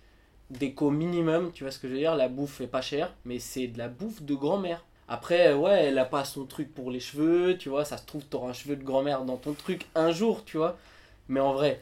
déco 0.51 0.91
minimum, 0.91 1.53
tu 1.53 1.65
vois 1.65 1.71
ce 1.71 1.79
que 1.79 1.89
je 1.89 1.93
veux 1.93 1.99
dire, 1.99 2.17
la 2.17 2.29
bouffe 2.29 2.61
est 2.61 2.67
pas 2.67 2.81
chère, 2.81 3.15
mais 3.25 3.39
c'est 3.39 3.69
de 3.69 3.79
la 3.79 3.89
bouffe 3.89 4.23
de 4.23 4.35
grand-mère. 4.35 4.85
Après, 5.09 5.55
ouais, 5.55 5.85
elle 5.85 5.99
a 5.99 6.05
pas 6.05 6.25
son 6.25 6.45
truc 6.47 6.75
pour 6.75 6.91
les 6.91 7.01
cheveux, 7.01 7.57
tu 7.57 7.69
vois, 7.69 7.85
ça 7.85 7.97
se 7.97 8.05
trouve, 8.05 8.25
t'auras 8.25 8.51
un 8.51 8.53
cheveu 8.53 8.77
de 8.77 8.83
grand-mère 8.83 9.23
dans 9.23 9.37
ton 9.37 9.53
truc 9.53 9.87
un 9.95 10.11
jour, 10.11 10.45
tu 10.45 10.57
vois. 10.57 10.77
Mais 11.29 11.41
en 11.41 11.53
vrai, 11.53 11.81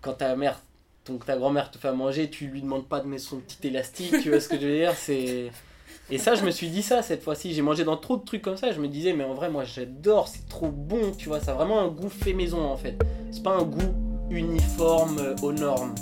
quand 0.00 0.14
ta 0.14 0.36
mère 0.36 0.60
donc 1.06 1.24
ta 1.24 1.36
grand-mère 1.36 1.70
te 1.70 1.78
fait 1.78 1.88
à 1.88 1.92
manger, 1.92 2.28
tu 2.30 2.48
lui 2.48 2.62
demandes 2.62 2.86
pas 2.86 3.00
de 3.00 3.06
mettre 3.06 3.24
son 3.24 3.38
petit 3.38 3.68
élastique, 3.68 4.14
tu 4.22 4.30
vois 4.30 4.40
ce 4.40 4.48
que 4.48 4.58
je 4.58 4.66
veux 4.66 4.76
dire 4.76 4.92
C'est 4.94 5.52
et 6.10 6.18
ça, 6.18 6.34
je 6.34 6.44
me 6.44 6.50
suis 6.50 6.68
dit 6.68 6.82
ça 6.82 7.02
cette 7.02 7.22
fois-ci. 7.22 7.52
J'ai 7.52 7.62
mangé 7.62 7.84
dans 7.84 7.96
trop 7.96 8.16
de 8.16 8.24
trucs 8.24 8.42
comme 8.42 8.56
ça. 8.56 8.72
Je 8.72 8.80
me 8.80 8.88
disais, 8.88 9.12
mais 9.12 9.24
en 9.24 9.34
vrai, 9.34 9.50
moi, 9.50 9.64
j'adore. 9.64 10.28
C'est 10.28 10.48
trop 10.48 10.68
bon, 10.68 11.12
tu 11.16 11.28
vois. 11.28 11.40
Ça 11.40 11.52
a 11.52 11.54
vraiment 11.54 11.80
un 11.80 11.88
goût 11.88 12.08
fait 12.08 12.32
maison 12.32 12.60
en 12.64 12.76
fait. 12.76 12.96
C'est 13.30 13.42
pas 13.42 13.56
un 13.56 13.62
goût 13.62 13.94
uniforme 14.30 15.18
euh, 15.18 15.36
aux 15.42 15.52
normes. 15.52 15.94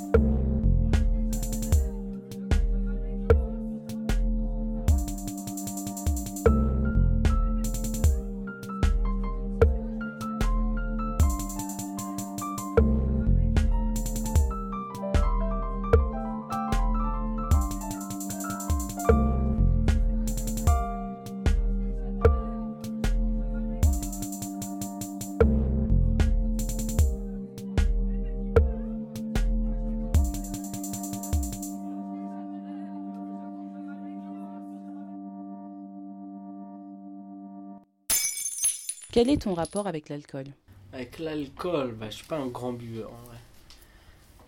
Quel 39.14 39.30
est 39.30 39.42
ton 39.42 39.54
rapport 39.54 39.86
avec 39.86 40.08
l'alcool? 40.08 40.46
Avec 40.92 41.20
l'alcool, 41.20 41.92
bah, 41.92 42.06
je 42.10 42.16
suis 42.16 42.26
pas 42.26 42.36
un 42.36 42.48
grand 42.48 42.72
buveur 42.72 43.12
en 43.12 43.26
vrai. 43.28 43.36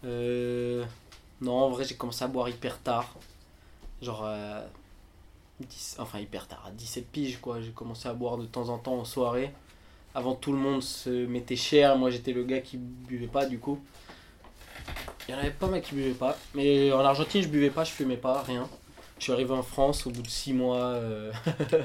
Euh, 0.06 0.84
Non, 1.40 1.52
en 1.52 1.70
vrai, 1.70 1.84
j'ai 1.84 1.94
commencé 1.94 2.24
à 2.24 2.26
boire 2.26 2.48
hyper 2.48 2.80
tard. 2.80 3.14
Genre, 4.02 4.24
euh, 4.24 4.66
10 5.60 5.98
enfin 6.00 6.18
hyper 6.18 6.48
tard, 6.48 6.64
à 6.66 6.72
17 6.72 7.06
piges 7.06 7.40
quoi. 7.40 7.60
J'ai 7.60 7.70
commencé 7.70 8.08
à 8.08 8.12
boire 8.12 8.38
de 8.38 8.46
temps 8.46 8.68
en 8.68 8.78
temps 8.78 8.96
en 8.96 9.04
soirée. 9.04 9.52
Avant, 10.16 10.34
tout 10.34 10.50
le 10.50 10.58
monde 10.58 10.82
se 10.82 11.10
mettait 11.26 11.54
cher. 11.54 11.96
Moi, 11.96 12.10
j'étais 12.10 12.32
le 12.32 12.42
gars 12.42 12.60
qui 12.60 12.76
buvait 12.76 13.28
pas 13.28 13.46
du 13.46 13.60
coup. 13.60 13.78
Il 15.28 15.30
y 15.30 15.34
en 15.36 15.38
avait 15.38 15.50
pas 15.52 15.68
mal 15.68 15.80
qui 15.80 15.94
buvaient 15.94 16.10
pas. 16.10 16.36
Mais 16.56 16.90
en 16.90 17.04
Argentine, 17.04 17.40
je 17.40 17.48
buvais 17.48 17.70
pas, 17.70 17.84
je 17.84 17.92
fumais 17.92 18.16
pas, 18.16 18.42
rien. 18.42 18.68
Je 19.18 19.24
suis 19.24 19.32
arrivé 19.32 19.52
en 19.52 19.62
France 19.62 20.06
au 20.06 20.10
bout 20.10 20.22
de 20.22 20.28
6 20.28 20.52
mois. 20.52 20.84
euh, 20.84 21.32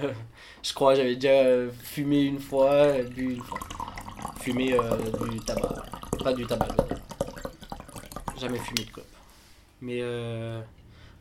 je 0.64 0.74
crois 0.74 0.96
j'avais 0.96 1.16
déjà 1.16 1.30
euh, 1.30 1.70
fumé 1.82 2.24
une 2.24 2.40
fois, 2.40 3.02
bu 3.04 3.36
une 3.36 3.42
fois. 3.44 3.60
Fumé 4.42 4.74
euh, 4.74 4.98
du 5.30 5.40
tabac. 5.40 5.76
Pas 6.24 6.34
du 6.34 6.46
tabac. 6.46 6.68
Jamais 8.40 8.60
fumé 8.60 8.86
de 8.86 8.92
clope. 8.92 9.06
Mais 9.82 10.02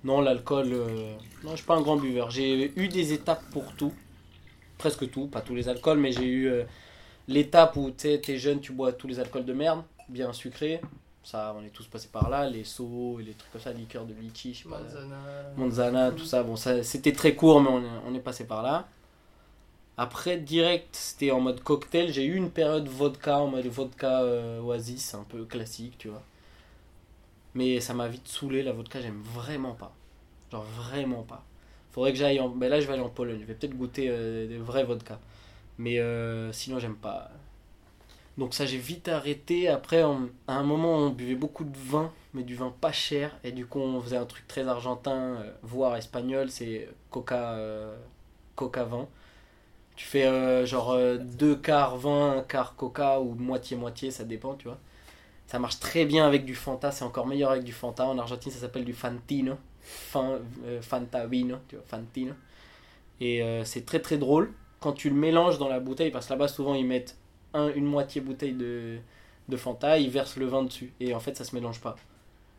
non, 0.03 0.21
l'alcool. 0.21 0.69
non, 1.45 1.51
je 1.53 1.57
suis 1.57 1.67
pas 1.67 1.77
un 1.77 1.83
grand 1.83 1.97
buveur. 1.97 2.31
J'ai 2.31 2.73
eu 2.79 2.89
des 2.89 3.13
étapes 3.13 3.45
pour 3.53 3.73
tout. 3.75 3.93
Presque 4.79 5.11
tout, 5.11 5.27
pas 5.27 5.43
tous 5.43 5.55
les 5.55 5.69
alcools, 5.69 5.99
mais 5.99 6.13
j'ai 6.13 6.27
eu 6.27 6.51
l'étape 7.29 7.77
où 7.77 7.91
tu 7.91 8.21
t'es 8.21 8.39
jeune, 8.39 8.61
tu 8.61 8.73
bois 8.73 8.93
tous 8.93 9.07
les 9.07 9.21
alcools 9.21 9.45
de 9.45 9.53
merde, 9.53 9.83
bien 10.09 10.33
sucrés. 10.33 10.81
Ça, 11.23 11.55
on 11.59 11.65
est 11.65 11.71
tous 11.71 11.87
passés 11.87 12.09
par 12.13 12.31
là, 12.31 12.49
les 12.49 12.65
seaux, 12.65 13.19
les 13.19 13.35
trucs 13.35 13.53
comme 13.53 13.61
ça, 13.61 13.73
liqueur 13.73 14.07
de 14.07 14.15
litchi, 14.15 14.55
je 14.55 14.63
sais 14.65 14.69
pas. 14.69 14.79
Manzana. 14.81 15.17
Monzana, 15.57 16.11
tout 16.13 16.25
ça. 16.25 16.43
Bon, 16.43 16.57
ça, 16.57 16.83
c'était 16.83 17.13
très 17.13 17.35
court, 17.35 17.61
mais 17.61 17.69
on, 17.71 17.83
est- 17.83 18.01
on 18.07 18.15
est 18.15 18.21
passé 18.21 18.47
par 18.47 18.63
là. 18.63 18.89
Après, 19.97 20.37
direct, 20.39 20.97
c'était 20.97 21.31
en 21.31 21.41
mode 21.41 21.63
cocktail. 21.63 22.13
J'ai 22.13 22.25
eu 22.25 22.35
une 22.35 22.51
période 22.51 22.89
vodka, 22.89 23.39
en 23.39 23.47
mode 23.49 23.67
vodka 23.67 24.23
euh, 24.23 24.61
oasis, 24.61 25.15
un 25.15 25.23
peu 25.25 25.45
classique, 25.45 25.97
tu 25.99 26.09
vois. 26.09 26.23
Mais 27.55 27.81
ça 27.81 27.95
m'a 27.95 28.09
vite 28.09 28.29
saoulé, 28.29 28.63
la 28.63 28.73
vodka, 28.73 29.01
j'aime 29.01 29.21
vraiment 29.23 29.75
pas. 29.75 29.93
Genre 30.53 30.65
vraiment 30.65 31.23
pas. 31.23 31.45
Faudrait 31.93 32.13
que 32.13 32.19
j'aille 32.19 32.41
en... 32.41 32.49
Ben 32.51 32.71
là, 32.71 32.81
je 32.81 32.87
vais 32.87 32.95
aller 32.95 33.03
en 33.03 33.09
Pologne. 33.11 33.41
Je 33.41 33.47
vais 33.47 33.55
peut-être 33.55 33.77
goûter 33.77 34.09
euh, 34.11 34.49
des 34.49 34.59
vrais 34.59 34.85
vodka. 34.85 35.19
Mais 35.79 35.99
euh, 36.01 36.53
sinon, 36.53 36.79
j'aime 36.81 36.97
pas. 36.97 37.31
Donc 38.39 38.55
ça, 38.55 38.65
j'ai 38.67 38.79
vite 38.79 39.09
arrêté. 39.09 39.69
Après, 39.69 40.03
à 40.03 40.09
un 40.55 40.63
moment, 40.63 40.97
on 40.97 41.11
buvait 41.11 41.35
beaucoup 41.35 41.65
de 41.65 41.77
vin, 41.77 42.13
mais 42.33 42.43
du 42.43 42.55
vin 42.55 42.73
pas 42.81 42.93
cher. 42.93 43.37
Et 43.45 43.53
du 43.53 43.67
coup, 43.67 43.81
on 43.81 44.01
faisait 44.01 44.17
un 44.17 44.25
truc 44.25 44.47
très 44.49 44.67
argentin, 44.69 45.37
euh, 45.37 45.53
voire 45.63 45.97
espagnol, 45.97 46.51
c'est 46.51 46.89
coca, 47.11 47.53
euh, 47.53 47.97
coca 48.57 48.85
vin. 48.85 49.09
Tu 49.97 50.07
fais 50.07 50.27
euh, 50.27 50.65
genre 50.65 50.93
euh, 50.93 51.19
deux 51.19 51.57
quarts 51.57 51.99
vin, 51.99 52.39
un 52.39 52.43
quart 52.43 52.77
coca 52.77 53.21
ou 53.21 53.35
moitié-moitié, 53.35 54.11
ça 54.11 54.25
dépend, 54.25 54.55
tu 54.55 54.69
vois. 54.69 54.79
Ça 55.47 55.59
marche 55.59 55.81
très 55.81 56.07
bien 56.07 56.27
avec 56.27 56.45
du 56.45 56.55
Fanta, 56.55 56.93
c'est 56.93 57.05
encore 57.05 57.27
meilleur 57.27 57.51
avec 57.51 57.65
du 57.65 57.73
Fanta. 57.73 58.07
En 58.07 58.19
Argentine, 58.19 58.53
ça 58.53 58.61
s'appelle 58.61 58.85
du 58.85 58.95
Fantino. 58.95 59.57
Fan, 59.83 60.41
Fanta 60.83 61.27
vino, 61.27 61.57
tu 61.69 61.77
vois, 61.77 61.85
Fantino. 61.89 62.35
Et 63.21 63.43
c'est 63.65 63.85
très 63.85 64.01
très 64.01 64.17
drôle 64.17 64.53
quand 64.79 64.93
tu 64.93 65.11
le 65.11 65.17
mélanges 65.17 65.59
dans 65.59 65.69
la 65.69 65.81
bouteille, 65.81 66.11
parce 66.11 66.27
que 66.27 66.33
là-bas, 66.33 66.49
souvent, 66.49 66.75
ils 66.75 66.87
mettent 66.87 67.17
un, 67.55 67.69
une 67.75 67.85
moitié 67.85 68.21
bouteille 68.21 68.53
de, 68.53 68.99
de 69.49 69.57
Fanta, 69.57 69.99
ils 69.99 70.11
versent 70.11 70.37
le 70.37 70.47
vin 70.47 70.63
dessus. 70.65 70.93
Et 71.01 71.15
en 71.15 71.21
fait, 71.21 71.37
ça 71.37 71.45
se 71.45 71.55
mélange 71.55 71.81
pas. 71.81 71.97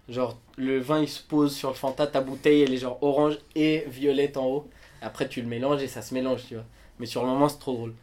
Genre, 0.10 0.38
le 0.58 0.80
vin, 0.80 1.02
il 1.02 1.08
se 1.10 1.22
pose 1.22 1.56
sur 1.56 1.70
le 1.70 1.76
Fanta, 1.76 2.08
ta 2.08 2.22
bouteille, 2.22 2.62
elle 2.64 2.74
est 2.74 2.78
genre 2.78 2.98
orange 3.02 3.38
et 3.56 3.86
violette 3.88 4.38
en 4.38 4.48
haut. 4.48 4.70
Après, 5.02 5.28
tu 5.30 5.42
le 5.42 5.48
mélanges 5.48 5.82
et 5.84 5.88
ça 5.88 6.02
se 6.02 6.14
mélange, 6.14 6.46
tu 6.48 6.56
vois. 6.56 6.66
Mais 7.00 7.06
sur 7.06 7.24
le 7.24 7.30
moment, 7.30 7.50
c'est 7.50 7.60
trop 7.60 7.74
drôle. 7.74 7.94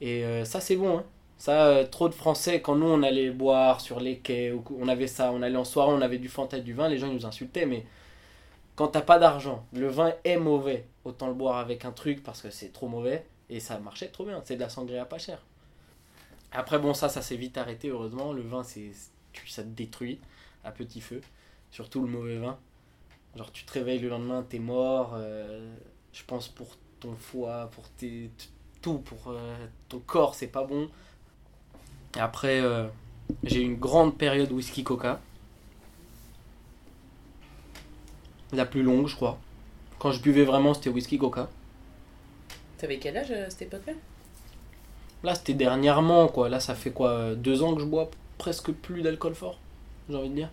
Et 0.00 0.24
euh, 0.24 0.44
ça, 0.44 0.60
c'est 0.60 0.76
bon, 0.76 0.98
hein. 0.98 1.04
Ça, 1.38 1.66
euh, 1.66 1.84
trop 1.86 2.08
de 2.08 2.14
Français, 2.14 2.60
quand 2.60 2.76
nous, 2.76 2.86
on 2.86 3.02
allait 3.02 3.30
boire 3.30 3.80
sur 3.80 4.00
les 4.00 4.18
quais, 4.18 4.52
on 4.78 4.88
avait 4.88 5.08
ça, 5.08 5.32
on 5.32 5.42
allait 5.42 5.56
en 5.56 5.64
soirée, 5.64 5.92
on 5.92 6.00
avait 6.00 6.18
du 6.18 6.28
Fanta 6.28 6.58
et 6.58 6.60
du 6.60 6.74
vin, 6.74 6.88
les 6.88 6.96
gens, 6.98 7.08
ils 7.08 7.14
nous 7.14 7.26
insultaient, 7.26 7.66
mais 7.66 7.84
quand 8.76 8.88
t'as 8.88 9.02
pas 9.02 9.18
d'argent, 9.18 9.64
le 9.72 9.88
vin 9.88 10.12
est 10.24 10.36
mauvais, 10.36 10.86
autant 11.04 11.28
le 11.28 11.34
boire 11.34 11.58
avec 11.58 11.84
un 11.84 11.92
truc 11.92 12.22
parce 12.22 12.40
que 12.42 12.50
c'est 12.50 12.72
trop 12.72 12.88
mauvais, 12.88 13.26
et 13.50 13.60
ça 13.60 13.78
marchait 13.78 14.08
trop 14.08 14.24
bien. 14.24 14.40
C'est 14.44 14.56
de 14.56 14.60
la 14.60 14.68
sangria 14.68 15.04
pas 15.04 15.18
cher. 15.18 15.42
Après, 16.54 16.78
bon, 16.78 16.94
ça, 16.94 17.08
ça 17.08 17.20
s'est 17.20 17.36
vite 17.36 17.58
arrêté, 17.58 17.88
heureusement. 17.88 18.32
Le 18.32 18.42
vin, 18.42 18.62
c'est, 18.62 18.92
ça 19.46 19.62
te 19.62 19.68
détruit 19.68 20.20
à 20.62 20.70
petit 20.70 21.00
feu. 21.00 21.20
Surtout 21.70 22.00
le 22.00 22.08
mauvais 22.08 22.38
vin. 22.38 22.56
Genre, 23.36 23.50
tu 23.50 23.64
te 23.64 23.72
réveilles 23.72 23.98
le 23.98 24.08
lendemain, 24.08 24.44
t'es 24.48 24.60
mort. 24.60 25.14
euh, 25.16 25.74
je 26.12 26.22
pense 26.24 26.48
pour 26.48 26.76
ton 27.00 27.16
foie, 27.16 27.68
pour 27.72 27.88
tes, 27.90 28.30
tout, 28.80 28.98
pour 28.98 29.28
euh, 29.28 29.66
ton 29.88 29.98
corps, 29.98 30.36
c'est 30.36 30.46
pas 30.46 30.64
bon. 30.64 30.88
Après, 32.16 32.60
euh, 32.60 32.86
j'ai 33.42 33.60
eu 33.60 33.64
une 33.64 33.76
grande 33.76 34.16
période 34.16 34.52
whisky 34.52 34.84
coca. 34.84 35.20
La 38.52 38.64
plus 38.64 38.84
longue, 38.84 39.08
je 39.08 39.16
crois. 39.16 39.40
Quand 39.98 40.12
je 40.12 40.22
buvais 40.22 40.44
vraiment, 40.44 40.74
c'était 40.74 40.90
whisky 40.90 41.18
coca. 41.18 41.48
T'avais 42.78 42.98
quel 42.98 43.16
âge 43.16 43.32
à 43.32 43.50
cette 43.50 43.62
époque-là? 43.62 43.94
Là, 45.24 45.34
c'était 45.34 45.54
dernièrement, 45.54 46.28
quoi. 46.28 46.50
Là, 46.50 46.60
ça 46.60 46.74
fait 46.74 46.90
quoi 46.90 47.34
Deux 47.34 47.62
ans 47.62 47.74
que 47.74 47.80
je 47.80 47.86
bois 47.86 48.10
presque 48.36 48.70
plus 48.70 49.00
d'alcool 49.00 49.34
fort, 49.34 49.58
j'ai 50.10 50.16
envie 50.16 50.28
de 50.28 50.34
dire. 50.34 50.50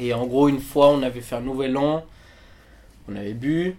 Et 0.00 0.12
en 0.12 0.26
gros, 0.26 0.48
une 0.48 0.60
fois, 0.60 0.88
on 0.88 1.00
avait 1.02 1.20
fait 1.20 1.36
un 1.36 1.40
nouvel 1.40 1.76
an. 1.76 2.04
On 3.08 3.14
avait 3.14 3.34
bu. 3.34 3.76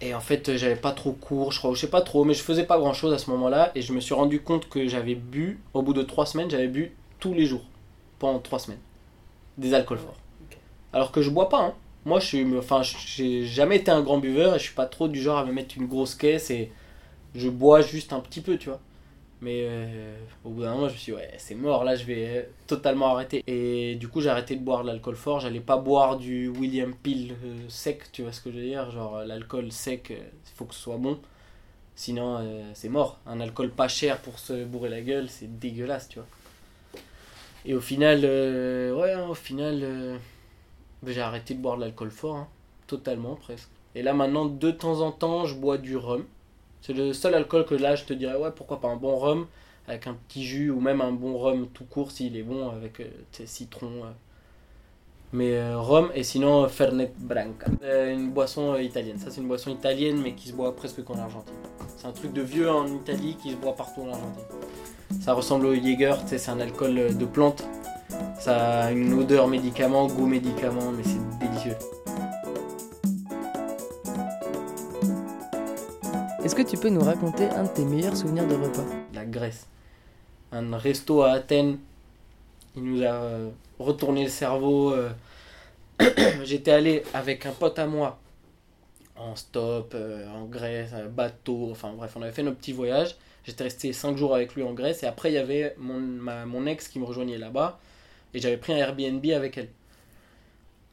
Et 0.00 0.14
en 0.14 0.20
fait, 0.20 0.56
j'avais 0.56 0.76
pas 0.76 0.92
trop 0.92 1.12
cours, 1.12 1.50
je 1.50 1.58
crois. 1.58 1.74
Je 1.74 1.80
sais 1.80 1.90
pas 1.90 2.02
trop, 2.02 2.24
mais 2.24 2.34
je 2.34 2.42
faisais 2.42 2.64
pas 2.64 2.78
grand 2.78 2.94
chose 2.94 3.12
à 3.12 3.18
ce 3.18 3.30
moment-là. 3.30 3.72
Et 3.74 3.82
je 3.82 3.92
me 3.92 3.98
suis 3.98 4.14
rendu 4.14 4.40
compte 4.40 4.68
que 4.68 4.86
j'avais 4.86 5.16
bu, 5.16 5.60
au 5.74 5.82
bout 5.82 5.92
de 5.92 6.02
trois 6.02 6.24
semaines, 6.24 6.48
j'avais 6.48 6.68
bu 6.68 6.92
tous 7.18 7.34
les 7.34 7.46
jours. 7.46 7.64
Pendant 8.20 8.38
trois 8.38 8.60
semaines. 8.60 8.78
Des 9.58 9.74
alcools 9.74 9.98
forts. 9.98 10.18
Alors 10.92 11.10
que 11.10 11.20
je 11.20 11.30
bois 11.30 11.48
pas, 11.48 11.60
hein. 11.60 11.74
Moi, 12.04 12.20
je 12.20 12.26
suis, 12.26 12.58
enfin, 12.58 12.82
j'ai 12.82 13.44
jamais 13.44 13.76
été 13.76 13.90
un 13.90 14.02
grand 14.02 14.18
buveur 14.18 14.54
et 14.54 14.58
je 14.58 14.64
suis 14.64 14.74
pas 14.74 14.86
trop 14.86 15.08
du 15.08 15.20
genre 15.20 15.38
à 15.38 15.44
me 15.44 15.52
mettre 15.52 15.76
une 15.78 15.86
grosse 15.86 16.14
caisse 16.14 16.50
et 16.50 16.70
je 17.34 17.48
bois 17.48 17.80
juste 17.80 18.12
un 18.12 18.20
petit 18.20 18.40
peu, 18.40 18.56
tu 18.58 18.68
vois. 18.68 18.80
Mais 19.40 19.66
euh, 19.68 20.16
au 20.44 20.50
bout 20.50 20.62
d'un 20.62 20.72
moment, 20.72 20.88
je 20.88 20.94
me 20.94 20.98
suis 20.98 21.12
dit, 21.12 21.18
ouais, 21.18 21.30
c'est 21.36 21.54
mort, 21.54 21.84
là, 21.84 21.96
je 21.96 22.04
vais 22.04 22.38
euh, 22.38 22.42
totalement 22.66 23.08
arrêter. 23.08 23.44
Et 23.46 23.94
du 23.96 24.08
coup, 24.08 24.22
j'ai 24.22 24.30
arrêté 24.30 24.56
de 24.56 24.62
boire 24.62 24.82
de 24.82 24.88
l'alcool 24.88 25.16
fort. 25.16 25.40
J'allais 25.40 25.60
pas 25.60 25.76
boire 25.76 26.16
du 26.16 26.48
William 26.48 26.94
Peel 26.94 27.32
euh, 27.44 27.58
sec, 27.68 28.10
tu 28.10 28.22
vois 28.22 28.32
ce 28.32 28.40
que 28.40 28.50
je 28.50 28.56
veux 28.56 28.62
dire. 28.62 28.90
Genre, 28.90 29.18
l'alcool 29.24 29.70
sec, 29.70 30.10
il 30.10 30.52
faut 30.54 30.64
que 30.64 30.74
ce 30.74 30.80
soit 30.80 30.96
bon. 30.96 31.18
Sinon, 31.96 32.72
c'est 32.74 32.88
mort. 32.88 33.20
Un 33.26 33.38
alcool 33.38 33.70
pas 33.70 33.86
cher 33.86 34.18
pour 34.22 34.38
se 34.38 34.64
bourrer 34.64 34.88
la 34.88 35.00
gueule, 35.00 35.28
c'est 35.28 35.60
dégueulasse, 35.60 36.08
tu 36.08 36.18
vois. 36.18 36.28
Et 37.66 37.74
au 37.74 37.80
final, 37.80 38.20
ouais, 38.24 39.12
hein, 39.12 39.28
au 39.28 39.34
final, 39.34 40.18
j'ai 41.06 41.20
arrêté 41.20 41.54
de 41.54 41.60
boire 41.60 41.76
de 41.76 41.82
l'alcool 41.82 42.10
fort, 42.10 42.36
hein. 42.36 42.48
totalement 42.88 43.36
presque. 43.36 43.68
Et 43.94 44.02
là, 44.02 44.12
maintenant, 44.12 44.46
de 44.46 44.70
temps 44.72 45.02
en 45.02 45.12
temps, 45.12 45.44
je 45.44 45.54
bois 45.54 45.78
du 45.78 45.96
rhum. 45.96 46.24
C'est 46.86 46.92
le 46.92 47.14
seul 47.14 47.34
alcool 47.34 47.64
que 47.64 47.74
là, 47.74 47.94
je 47.94 48.04
te 48.04 48.12
dirais, 48.12 48.36
ouais, 48.36 48.50
pourquoi 48.54 48.78
pas 48.78 48.88
un 48.88 48.96
bon 48.96 49.16
rhum 49.16 49.46
avec 49.88 50.06
un 50.06 50.12
petit 50.12 50.44
jus 50.44 50.70
ou 50.70 50.80
même 50.80 51.00
un 51.00 51.12
bon 51.12 51.38
rhum 51.38 51.66
tout 51.68 51.86
court 51.86 52.10
s'il 52.10 52.36
est 52.36 52.42
bon 52.42 52.68
avec 52.68 53.00
euh, 53.00 53.06
citron. 53.46 54.04
euh. 54.04 54.10
Mais 55.32 55.56
euh, 55.56 55.78
rhum 55.78 56.10
et 56.14 56.22
sinon 56.22 56.68
Fernet 56.68 57.10
Branca. 57.18 57.68
Une 57.82 58.32
boisson 58.32 58.76
italienne. 58.76 59.16
Ça, 59.18 59.30
c'est 59.30 59.40
une 59.40 59.48
boisson 59.48 59.70
italienne 59.70 60.20
mais 60.22 60.34
qui 60.34 60.48
se 60.48 60.52
boit 60.52 60.76
presque 60.76 61.02
qu'en 61.04 61.18
Argentine. 61.18 61.54
C'est 61.96 62.06
un 62.06 62.12
truc 62.12 62.34
de 62.34 62.42
vieux 62.42 62.70
en 62.70 62.86
Italie 62.86 63.38
qui 63.42 63.52
se 63.52 63.56
boit 63.56 63.74
partout 63.74 64.02
en 64.02 64.08
Argentine. 64.12 64.44
Ça 65.22 65.32
ressemble 65.32 65.64
au 65.64 65.74
Jäger, 65.74 66.16
c'est 66.26 66.50
un 66.50 66.60
alcool 66.60 67.16
de 67.16 67.24
plante. 67.24 67.64
Ça 68.38 68.82
a 68.82 68.90
une 68.92 69.14
odeur 69.14 69.48
médicament, 69.48 70.06
goût 70.06 70.26
médicament, 70.26 70.92
mais 70.92 71.02
c'est 71.02 71.38
délicieux. 71.38 71.76
Est-ce 76.44 76.54
que 76.54 76.60
tu 76.60 76.76
peux 76.76 76.90
nous 76.90 77.00
raconter 77.00 77.48
un 77.48 77.62
de 77.62 77.68
tes 77.68 77.86
meilleurs 77.86 78.14
souvenirs 78.14 78.46
de 78.46 78.54
repas? 78.54 78.84
La 79.14 79.24
Grèce. 79.24 79.66
Un 80.52 80.76
resto 80.76 81.22
à 81.22 81.30
Athènes, 81.30 81.78
il 82.76 82.84
nous 82.84 83.02
a 83.02 83.14
euh, 83.14 83.50
retourné 83.78 84.24
le 84.24 84.28
cerveau. 84.28 84.92
euh. 84.92 85.10
J'étais 86.44 86.72
allé 86.72 87.02
avec 87.14 87.46
un 87.46 87.52
pote 87.52 87.78
à 87.78 87.86
moi 87.86 88.20
en 89.16 89.34
stop, 89.36 89.92
euh, 89.94 90.28
en 90.34 90.44
Grèce, 90.44 90.90
bateau, 91.16 91.68
enfin 91.70 91.94
bref, 91.96 92.12
on 92.16 92.20
avait 92.20 92.32
fait 92.32 92.42
notre 92.42 92.58
petit 92.58 92.74
voyage. 92.74 93.16
J'étais 93.44 93.64
resté 93.64 93.94
5 93.94 94.18
jours 94.18 94.34
avec 94.34 94.54
lui 94.54 94.62
en 94.64 94.74
Grèce 94.74 95.02
et 95.02 95.06
après 95.06 95.30
il 95.30 95.36
y 95.36 95.38
avait 95.38 95.74
mon, 95.78 95.98
mon 96.46 96.66
ex 96.66 96.88
qui 96.88 96.98
me 96.98 97.06
rejoignait 97.06 97.38
là-bas 97.38 97.80
et 98.34 98.38
j'avais 98.38 98.58
pris 98.58 98.74
un 98.74 98.76
Airbnb 98.76 99.24
avec 99.34 99.56
elle. 99.56 99.70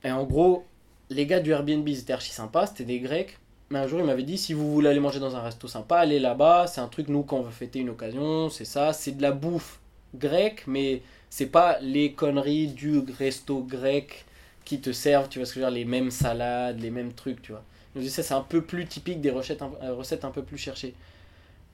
Et 0.06 0.12
en 0.12 0.24
gros, 0.24 0.66
les 1.10 1.26
gars 1.26 1.42
du 1.42 1.52
Airbnb 1.52 1.86
ils 1.90 2.00
étaient 2.00 2.14
archi 2.14 2.32
sympas, 2.32 2.68
c'était 2.68 2.86
des 2.86 3.02
Grecs. 3.02 3.38
Mais 3.72 3.80
un 3.80 3.88
jour, 3.88 4.00
il 4.02 4.06
m'avait 4.06 4.24
dit 4.24 4.38
si 4.38 4.54
vous 4.54 4.72
voulez 4.72 4.90
aller 4.90 5.00
manger 5.00 5.20
dans 5.20 5.36
un 5.36 5.42
resto 5.42 5.68
sympa, 5.68 5.98
allez 6.00 6.20
là-bas. 6.20 6.68
C'est 6.68 6.82
un 6.82 6.88
truc, 6.90 7.08
nous, 7.08 7.24
quand 7.24 7.38
on 7.38 7.42
veut 7.44 7.52
fêter 7.52 7.80
une 7.80 7.90
occasion, 7.90 8.50
c'est 8.50 8.66
ça. 8.66 8.92
C'est 8.94 9.14
de 9.14 9.22
la 9.22 9.32
bouffe 9.32 9.80
grecque, 10.14 10.66
mais 10.68 11.02
c'est 11.30 11.48
pas 11.48 11.80
les 11.82 12.12
conneries 12.14 12.68
du 12.68 13.00
resto 13.18 13.64
grec 13.64 14.26
qui 14.66 14.82
te 14.82 14.92
servent, 14.92 15.30
tu 15.30 15.40
vois 15.40 15.46
ce 15.46 15.54
que 15.54 15.62
je 15.62 15.66
veux 15.66 15.72
dire, 15.72 15.80
les 15.80 15.86
mêmes 15.86 16.12
salades, 16.12 16.80
les 16.82 16.92
mêmes 16.92 17.14
trucs, 17.14 17.42
tu 17.42 17.54
vois. 17.54 17.64
Il 17.96 18.00
nous 18.00 18.04
dit 18.04 18.12
ça, 18.12 18.24
c'est 18.24 18.34
un 18.34 18.42
peu 18.42 18.62
plus 18.62 18.86
typique 18.86 19.22
des 19.22 19.32
recettes 19.32 19.62
un, 19.62 19.72
euh, 19.84 19.94
recettes 19.96 20.26
un 20.26 20.32
peu 20.32 20.44
plus 20.44 20.58
cherchées. 20.58 20.94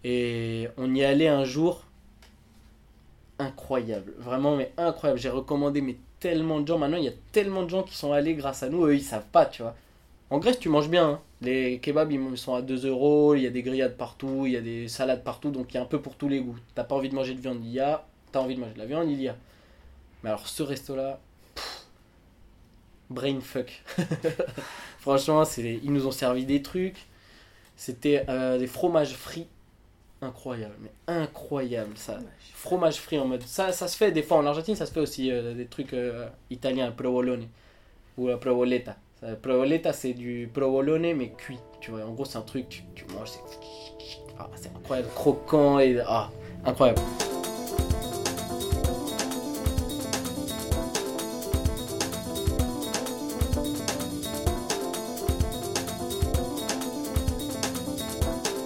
Et 0.04 0.68
on 0.78 0.94
y 0.96 1.04
allait 1.04 1.28
un 1.30 1.46
jour. 1.46 1.86
Incroyable, 3.40 4.14
vraiment, 4.18 4.56
mais 4.56 4.72
incroyable. 4.78 5.20
J'ai 5.20 5.30
recommandé, 5.30 5.82
mais 5.82 5.98
tellement 6.20 6.60
de 6.60 6.68
gens. 6.68 6.78
Maintenant, 6.80 6.98
il 6.98 7.04
y 7.06 7.08
a 7.08 7.14
tellement 7.32 7.64
de 7.64 7.70
gens 7.70 7.84
qui 7.84 7.96
sont 7.96 8.12
allés 8.12 8.34
grâce 8.36 8.64
à 8.64 8.70
nous. 8.70 8.86
Eux, 8.86 8.96
ils 8.96 9.04
savent 9.04 9.28
pas, 9.32 9.46
tu 9.46 9.62
vois. 9.62 9.76
En 10.32 10.40
Grèce, 10.40 10.60
tu 10.60 10.70
manges 10.70 10.90
bien. 10.90 11.08
hein. 11.10 11.22
Les 11.42 11.80
kebabs, 11.80 12.12
ils 12.12 12.38
sont 12.38 12.56
à 12.56 12.62
2 12.62 12.88
euros. 12.88 13.36
Il 13.36 13.44
y 13.44 13.48
a 13.48 13.50
des 13.50 13.64
grillades 13.64 13.98
partout. 13.98 14.44
Il 14.46 14.54
y 14.54 14.58
a 14.58 14.62
des 14.62 14.88
salades 14.88 15.24
partout. 15.24 15.52
Donc, 15.52 15.74
il 15.74 15.76
y 15.76 15.78
a 15.78 15.84
un 15.84 15.86
peu 15.86 16.02
pour 16.02 16.16
tous 16.16 16.30
les 16.30 16.42
goûts. 16.42 16.58
T'as 16.76 16.84
pas 16.84 16.96
envie 16.96 17.10
de 17.10 17.16
manger 17.16 17.34
de 17.34 17.42
viande, 17.42 17.60
il 17.64 17.72
y 17.72 17.80
a. 17.80 18.06
T'as 18.32 18.40
envie 18.40 18.56
de 18.56 18.60
manger 18.60 18.74
de 18.74 18.80
la 18.80 18.86
viande, 18.86 19.10
il 19.10 19.22
y 19.22 19.28
a. 19.28 19.36
Mais 20.24 20.30
alors, 20.30 20.48
ce 20.48 20.64
resto-là, 20.64 21.20
brain 23.10 23.40
fuck. 23.42 23.84
Franchement, 25.00 25.44
ils 25.58 25.94
nous 25.94 26.08
ont 26.08 26.12
servi 26.12 26.46
des 26.46 26.62
trucs. 26.62 27.06
C'était 27.76 28.26
euh, 28.28 28.58
des 28.58 28.68
fromages 28.68 29.14
frits. 29.14 29.48
Incroyable, 30.20 30.74
mais 30.82 30.92
incroyable 31.08 31.96
ça. 31.96 32.18
Fromage 32.56 32.96
frit 32.96 33.20
en 33.20 33.28
mode. 33.28 33.44
Ça, 33.44 33.72
ça 33.72 33.88
se 33.88 33.96
fait 33.96 34.12
des 34.12 34.24
fois 34.24 34.38
en 34.38 34.48
Argentine, 34.48 34.76
ça 34.76 34.88
se 34.88 34.92
fait 34.92 35.00
aussi 35.00 35.32
euh, 35.32 35.54
des 35.54 35.68
trucs 35.68 35.94
euh, 35.94 36.28
italiens, 36.50 36.92
provolone 36.92 37.48
ou 38.18 38.28
la 38.28 38.38
provoletta. 38.38 38.96
Ça, 39.20 39.36
provoletta, 39.36 39.94
c'est 39.94 40.14
du 40.14 40.48
provolone 40.54 41.14
mais 41.16 41.30
cuit. 41.32 41.58
Tu 41.82 41.90
vois, 41.90 42.06
en 42.06 42.12
gros, 42.12 42.26
c'est 42.26 42.38
un 42.38 42.42
truc, 42.42 42.70
tu, 42.70 42.84
tu 42.94 43.04
manges, 43.06 43.30
c'est. 43.30 43.40
Ah, 44.38 44.48
c'est 44.56 44.70
incroyable, 44.76 45.10
croquant 45.16 45.80
et. 45.80 46.00
Ah, 46.06 46.30
incroyable. 46.64 47.02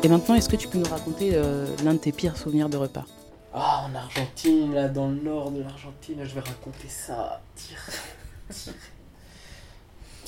Et 0.04 0.10
maintenant, 0.10 0.36
est-ce 0.36 0.50
que 0.50 0.58
tu 0.58 0.68
peux 0.68 0.80
nous 0.80 0.90
raconter 0.90 1.32
euh, 1.36 1.66
l'un 1.86 1.94
de 1.94 2.00
tes 2.00 2.12
pires 2.12 2.36
souvenirs 2.36 2.68
de 2.68 2.76
repas? 2.76 3.06
Ah, 3.54 3.86
en 3.88 3.96
Argentine, 3.96 4.74
là, 4.74 4.90
dans 4.90 5.08
le 5.08 5.16
nord 5.16 5.52
de 5.52 5.62
l'Argentine, 5.62 6.24
je 6.24 6.34
vais 6.36 6.42
raconter 6.42 6.90
ça. 6.90 7.42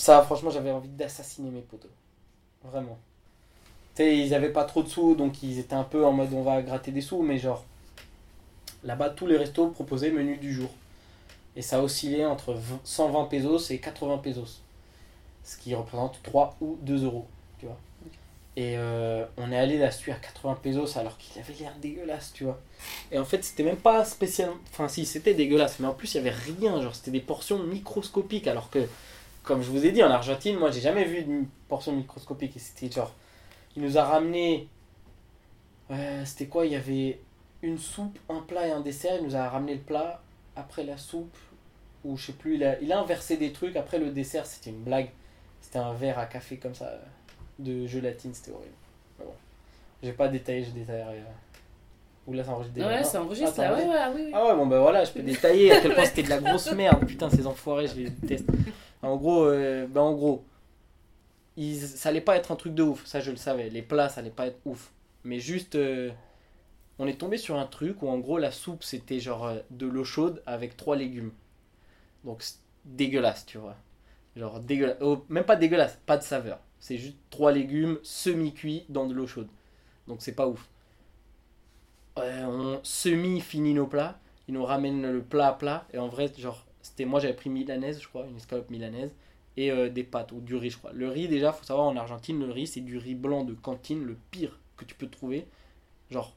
Ça, 0.03 0.21
franchement, 0.21 0.49
j'avais 0.49 0.71
envie 0.71 0.89
d'assassiner 0.89 1.49
mes 1.49 1.61
potos. 1.61 1.89
Vraiment. 2.61 2.97
Tu 3.95 4.03
sais, 4.03 4.17
ils 4.17 4.33
avaient 4.33 4.51
pas 4.51 4.65
trop 4.65 4.83
de 4.83 4.89
sous, 4.89 5.15
donc 5.15 5.41
ils 5.43 5.59
étaient 5.59 5.75
un 5.75 5.85
peu 5.85 6.05
en 6.05 6.11
mode 6.11 6.33
on 6.33 6.43
va 6.43 6.61
gratter 6.61 6.91
des 6.91 6.99
sous, 6.99 7.21
mais 7.21 7.37
genre, 7.37 7.63
là-bas, 8.83 9.11
tous 9.11 9.27
les 9.27 9.37
restos 9.37 9.69
proposaient 9.69 10.11
menu 10.11 10.35
du 10.35 10.53
jour. 10.53 10.69
Et 11.55 11.61
ça 11.61 11.81
oscillait 11.81 12.25
entre 12.25 12.57
120 12.83 13.25
pesos 13.25 13.71
et 13.71 13.79
80 13.79 14.17
pesos. 14.17 14.61
Ce 15.45 15.55
qui 15.55 15.73
représente 15.73 16.19
3 16.21 16.57
ou 16.59 16.77
2 16.81 17.05
euros, 17.05 17.27
tu 17.59 17.67
vois. 17.67 17.77
Et 18.57 18.77
euh, 18.77 19.25
on 19.37 19.53
est 19.53 19.57
allé 19.57 19.77
là-dessus 19.77 20.11
à 20.11 20.15
80 20.15 20.59
pesos 20.61 20.97
alors 20.97 21.17
qu'il 21.17 21.41
avait 21.41 21.53
l'air 21.53 21.73
dégueulasse, 21.81 22.33
tu 22.33 22.43
vois. 22.43 22.59
Et 23.09 23.17
en 23.17 23.25
fait, 23.25 23.41
c'était 23.41 23.63
même 23.63 23.77
pas 23.77 24.03
spécialement. 24.03 24.57
Enfin, 24.69 24.89
si, 24.89 25.05
c'était 25.05 25.33
dégueulasse, 25.33 25.79
mais 25.79 25.87
en 25.87 25.93
plus, 25.93 26.13
il 26.13 26.17
y 26.17 26.19
avait 26.19 26.35
rien. 26.59 26.81
Genre, 26.81 26.93
c'était 26.93 27.11
des 27.11 27.21
portions 27.21 27.59
microscopiques. 27.59 28.47
Alors 28.47 28.69
que, 28.69 28.85
comme 29.43 29.61
je 29.61 29.69
vous 29.69 29.85
ai 29.85 29.91
dit, 29.91 30.01
en 30.03 30.09
Argentine, 30.09 30.57
moi, 30.57 30.71
j'ai 30.71 30.81
jamais 30.81 31.03
vu 31.05 31.19
une 31.21 31.45
portion 31.67 31.91
microscopique. 31.91 32.55
Et 32.55 32.59
c'était 32.59 32.89
genre. 32.93 33.13
Il 33.75 33.83
nous 33.83 33.97
a 33.97 34.03
ramené. 34.03 34.67
Euh, 35.91 36.23
c'était 36.25 36.47
quoi? 36.47 36.65
Il 36.65 36.71
y 36.71 36.75
avait 36.75 37.19
une 37.61 37.77
soupe, 37.77 38.17
un 38.29 38.39
plat 38.41 38.67
et 38.67 38.71
un 38.71 38.81
dessert. 38.81 39.15
Il 39.19 39.25
nous 39.25 39.35
a 39.35 39.47
ramené 39.49 39.75
le 39.75 39.81
plat 39.81 40.21
après 40.55 40.83
la 40.83 40.97
soupe. 40.97 41.35
Ou 42.05 42.17
je 42.17 42.27
sais 42.27 42.33
plus, 42.33 42.55
il 42.55 42.63
a, 42.63 42.79
il 42.81 42.91
a 42.91 42.99
inversé 42.99 43.37
des 43.37 43.51
trucs. 43.53 43.75
Après 43.75 43.97
le 43.99 44.11
dessert, 44.11 44.45
c'était 44.45 44.69
une 44.71 44.83
blague. 44.83 45.09
C'était 45.61 45.79
un 45.79 45.93
verre 45.93 46.19
à 46.19 46.25
café 46.25 46.57
comme 46.57 46.75
ça 46.75 46.91
de 47.59 47.85
gelatine, 47.87 48.33
c'était 48.33 48.51
horrible. 48.51 48.73
Mais 49.19 49.25
bon. 49.25 49.31
J'ai 50.01 50.11
pas 50.11 50.27
détaillé, 50.27 50.65
je 50.65 50.71
détaillerai. 50.71 51.19
euh. 51.19 51.23
Ou 52.27 52.33
là, 52.33 52.43
ça 52.43 52.51
enregistre 52.51 52.75
déjà. 52.75 52.87
Ouais, 52.87 53.03
ça 53.03 53.21
enregistre 53.21 53.53
Ah, 53.59 53.61
là. 53.71 53.77
ça 53.77 53.83
Ouais, 53.83 53.89
ouais, 53.89 53.99
oui, 54.15 54.21
oui. 54.25 54.31
Ah 54.33 54.47
ouais, 54.47 54.55
bon 54.55 54.65
bah 54.67 54.79
voilà, 54.79 55.03
je 55.05 55.11
peux 55.11 55.21
détailler 55.23 55.71
à 55.71 55.79
quel 55.81 55.93
point 55.95 56.05
c'était 56.05 56.23
de 56.23 56.29
la 56.29 56.39
grosse 56.39 56.71
merde. 56.73 57.05
Putain, 57.05 57.29
ces 57.29 57.45
enfoirés, 57.47 57.87
je 57.87 57.95
les 57.95 58.09
déteste. 58.09 58.45
En 59.03 59.17
gros, 59.17 59.45
euh, 59.45 59.85
bah 59.87 60.01
en 60.01 60.13
gros, 60.13 60.45
ça 61.57 62.09
allait 62.09 62.21
pas 62.21 62.37
être 62.37 62.51
un 62.51 62.55
truc 62.55 62.73
de 62.73 62.83
ouf, 62.83 63.05
ça 63.05 63.19
je 63.19 63.31
le 63.31 63.37
savais. 63.37 63.69
Les 63.69 63.81
plats, 63.81 64.09
ça 64.09 64.21
allait 64.21 64.31
pas 64.31 64.47
être 64.47 64.59
ouf. 64.65 64.91
Mais 65.23 65.39
juste, 65.39 65.75
euh, 65.75 66.11
on 66.99 67.07
est 67.07 67.19
tombé 67.19 67.37
sur 67.37 67.57
un 67.57 67.65
truc 67.65 68.01
où 68.01 68.09
en 68.09 68.17
gros 68.19 68.37
la 68.37 68.51
soupe 68.51 68.83
c'était 68.83 69.19
genre 69.19 69.45
euh, 69.45 69.59
de 69.71 69.87
l'eau 69.87 70.03
chaude 70.05 70.41
avec 70.45 70.77
trois 70.77 70.95
légumes. 70.95 71.31
Donc 72.23 72.43
dégueulasse, 72.85 73.45
tu 73.45 73.57
vois. 73.57 73.75
Genre 74.35 74.59
dégueulasse. 74.61 74.97
Oh, 75.01 75.25
même 75.29 75.45
pas 75.45 75.57
dégueulasse, 75.57 75.99
pas 76.05 76.17
de 76.17 76.23
saveur. 76.23 76.59
C'est 76.79 76.97
juste 76.97 77.17
trois 77.29 77.51
légumes 77.51 77.99
semi-cuits 78.03 78.85
dans 78.89 79.05
de 79.07 79.13
l'eau 79.13 79.27
chaude. 79.27 79.49
Donc 80.07 80.21
c'est 80.21 80.33
pas 80.33 80.47
ouf. 80.47 80.69
On 82.17 82.79
semi-finit 82.83 83.73
nos 83.73 83.87
plats. 83.87 84.19
Ils 84.47 84.53
nous 84.53 84.65
ramènent 84.65 85.11
le 85.11 85.21
plat 85.21 85.49
à 85.49 85.53
plat. 85.53 85.85
Et 85.93 85.97
en 85.97 86.07
vrai, 86.07 86.31
genre, 86.37 86.65
c'était 86.83 87.05
moi 87.05 87.19
j'avais 87.19 87.33
pris 87.33 87.49
milanaise, 87.49 88.01
je 88.01 88.07
crois, 88.07 88.27
une 88.27 88.37
escalope 88.37 88.69
milanaise. 88.69 89.11
Et 89.57 89.71
euh, 89.71 89.89
des 89.89 90.03
pâtes 90.03 90.31
ou 90.31 90.41
du 90.41 90.55
riz, 90.55 90.71
je 90.71 90.77
crois. 90.77 90.93
Le 90.93 91.09
riz, 91.09 91.27
déjà, 91.27 91.53
faut 91.53 91.63
savoir 91.63 91.87
en 91.87 91.95
Argentine, 91.97 92.39
le 92.45 92.51
riz 92.51 92.67
c'est 92.67 92.81
du 92.81 92.97
riz 92.97 93.15
blanc 93.15 93.43
de 93.43 93.53
cantine, 93.53 94.03
le 94.03 94.17
pire 94.31 94.59
que 94.77 94.85
tu 94.85 94.95
peux 94.95 95.07
trouver. 95.07 95.47
Genre, 96.11 96.35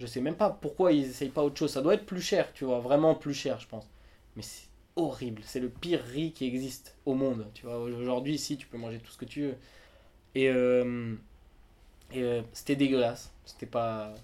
je 0.00 0.06
sais 0.06 0.20
même 0.20 0.36
pas 0.36 0.50
pourquoi 0.50 0.92
ils 0.92 1.04
essayent 1.06 1.28
pas 1.30 1.42
autre 1.44 1.58
chose. 1.58 1.72
Ça 1.72 1.82
doit 1.82 1.94
être 1.94 2.06
plus 2.06 2.22
cher, 2.22 2.52
tu 2.54 2.64
vois, 2.64 2.80
vraiment 2.80 3.14
plus 3.14 3.34
cher, 3.34 3.60
je 3.60 3.68
pense. 3.68 3.88
Mais 4.36 4.42
c'est 4.42 4.68
horrible. 4.96 5.42
C'est 5.44 5.60
le 5.60 5.68
pire 5.68 6.02
riz 6.02 6.32
qui 6.32 6.46
existe 6.46 6.96
au 7.06 7.14
monde. 7.14 7.46
Tu 7.54 7.66
vois, 7.66 7.78
aujourd'hui, 7.78 8.34
ici, 8.34 8.56
tu 8.56 8.66
peux 8.66 8.78
manger 8.78 8.98
tout 8.98 9.10
ce 9.12 9.18
que 9.18 9.24
tu 9.24 9.42
veux. 9.42 9.56
Et, 10.34 10.48
euh, 10.48 11.14
et 12.12 12.22
euh, 12.22 12.42
c'était 12.52 12.76
dégueulasse. 12.76 13.32
C'était 13.44 13.66
pas, 13.66 14.14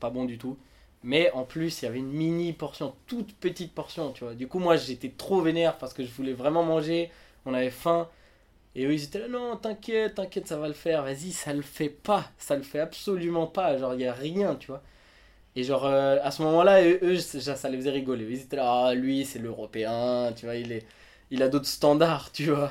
pas 0.00 0.10
bon 0.10 0.24
du 0.24 0.38
tout. 0.38 0.58
Mais 1.04 1.30
en 1.32 1.44
plus, 1.44 1.82
il 1.82 1.84
y 1.86 1.88
avait 1.88 1.98
une 1.98 2.10
mini 2.12 2.52
portion, 2.52 2.94
toute 3.06 3.34
petite 3.36 3.72
portion, 3.74 4.12
tu 4.12 4.24
vois. 4.24 4.34
Du 4.34 4.48
coup, 4.48 4.58
moi, 4.58 4.76
j'étais 4.76 5.10
trop 5.10 5.40
vénère 5.42 5.78
parce 5.78 5.94
que 5.94 6.04
je 6.04 6.10
voulais 6.12 6.32
vraiment 6.32 6.64
manger. 6.64 7.10
On 7.46 7.54
avait 7.54 7.70
faim. 7.70 8.08
Et 8.76 8.86
eux, 8.86 8.94
ils 8.94 9.04
étaient 9.04 9.20
là, 9.20 9.28
non, 9.28 9.56
t'inquiète, 9.56 10.16
t'inquiète, 10.16 10.48
ça 10.48 10.58
va 10.58 10.68
le 10.68 10.74
faire. 10.74 11.02
Vas-y, 11.04 11.32
ça 11.32 11.52
le 11.54 11.62
fait 11.62 11.88
pas. 11.90 12.30
Ça 12.38 12.56
le 12.56 12.62
fait 12.62 12.80
absolument 12.80 13.46
pas. 13.46 13.78
Genre, 13.78 13.94
il 13.94 14.02
y 14.02 14.06
a 14.06 14.12
rien, 14.14 14.56
tu 14.56 14.68
vois. 14.68 14.82
Et 15.56 15.64
genre, 15.64 15.86
euh, 15.86 16.18
à 16.22 16.30
ce 16.30 16.42
moment-là, 16.42 16.82
eux, 16.84 16.98
eux, 17.02 17.18
ça, 17.18 17.68
les 17.68 17.78
faisait 17.78 17.90
rigoler. 17.90 18.26
Ils 18.30 18.42
étaient 18.42 18.56
là, 18.56 18.88
ah, 18.88 18.94
lui, 18.94 19.24
c'est 19.24 19.38
l'européen, 19.40 20.32
tu 20.36 20.46
vois, 20.46 20.56
il, 20.56 20.72
est, 20.72 20.86
il 21.30 21.42
a 21.42 21.48
d'autres 21.48 21.66
standards, 21.66 22.32
tu 22.32 22.46
vois. 22.46 22.70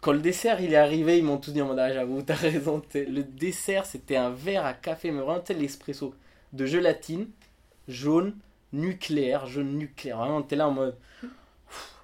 Quand 0.00 0.12
le 0.12 0.20
dessert, 0.20 0.60
il 0.60 0.72
est 0.72 0.76
arrivé, 0.76 1.18
ils 1.18 1.24
m'ont 1.24 1.38
tous 1.38 1.52
dit 1.52 1.60
ah, 1.60 1.92
j'avoue, 1.92 2.22
t'as 2.22 2.34
raison. 2.34 2.82
Le 2.94 3.22
dessert, 3.22 3.86
c'était 3.86 4.16
un 4.16 4.30
verre 4.30 4.64
à 4.66 4.74
café, 4.74 5.10
mais 5.10 5.20
vraiment, 5.22 5.40
tu 5.40 5.52
sais, 5.54 5.58
l'espresso. 5.60 6.14
De 6.52 6.66
gelatine, 6.66 7.28
jaune, 7.88 8.34
nucléaire, 8.72 9.46
jaune 9.46 9.76
nucléaire. 9.78 10.18
Vraiment, 10.18 10.42
t'es 10.42 10.56
là 10.56 10.68
en 10.68 10.72
mode, 10.72 10.96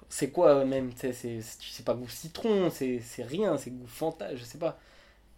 c'est 0.09 0.31
quoi 0.31 0.49
euh, 0.59 0.65
même, 0.65 0.91
c'est 0.95 1.85
pas 1.85 1.93
goût 1.93 2.07
citron, 2.09 2.69
c'est 2.69 3.01
rien, 3.23 3.57
c'est 3.57 3.71
goût 3.71 3.87
fanta, 3.87 4.35
je 4.35 4.43
sais 4.43 4.57
pas. 4.57 4.79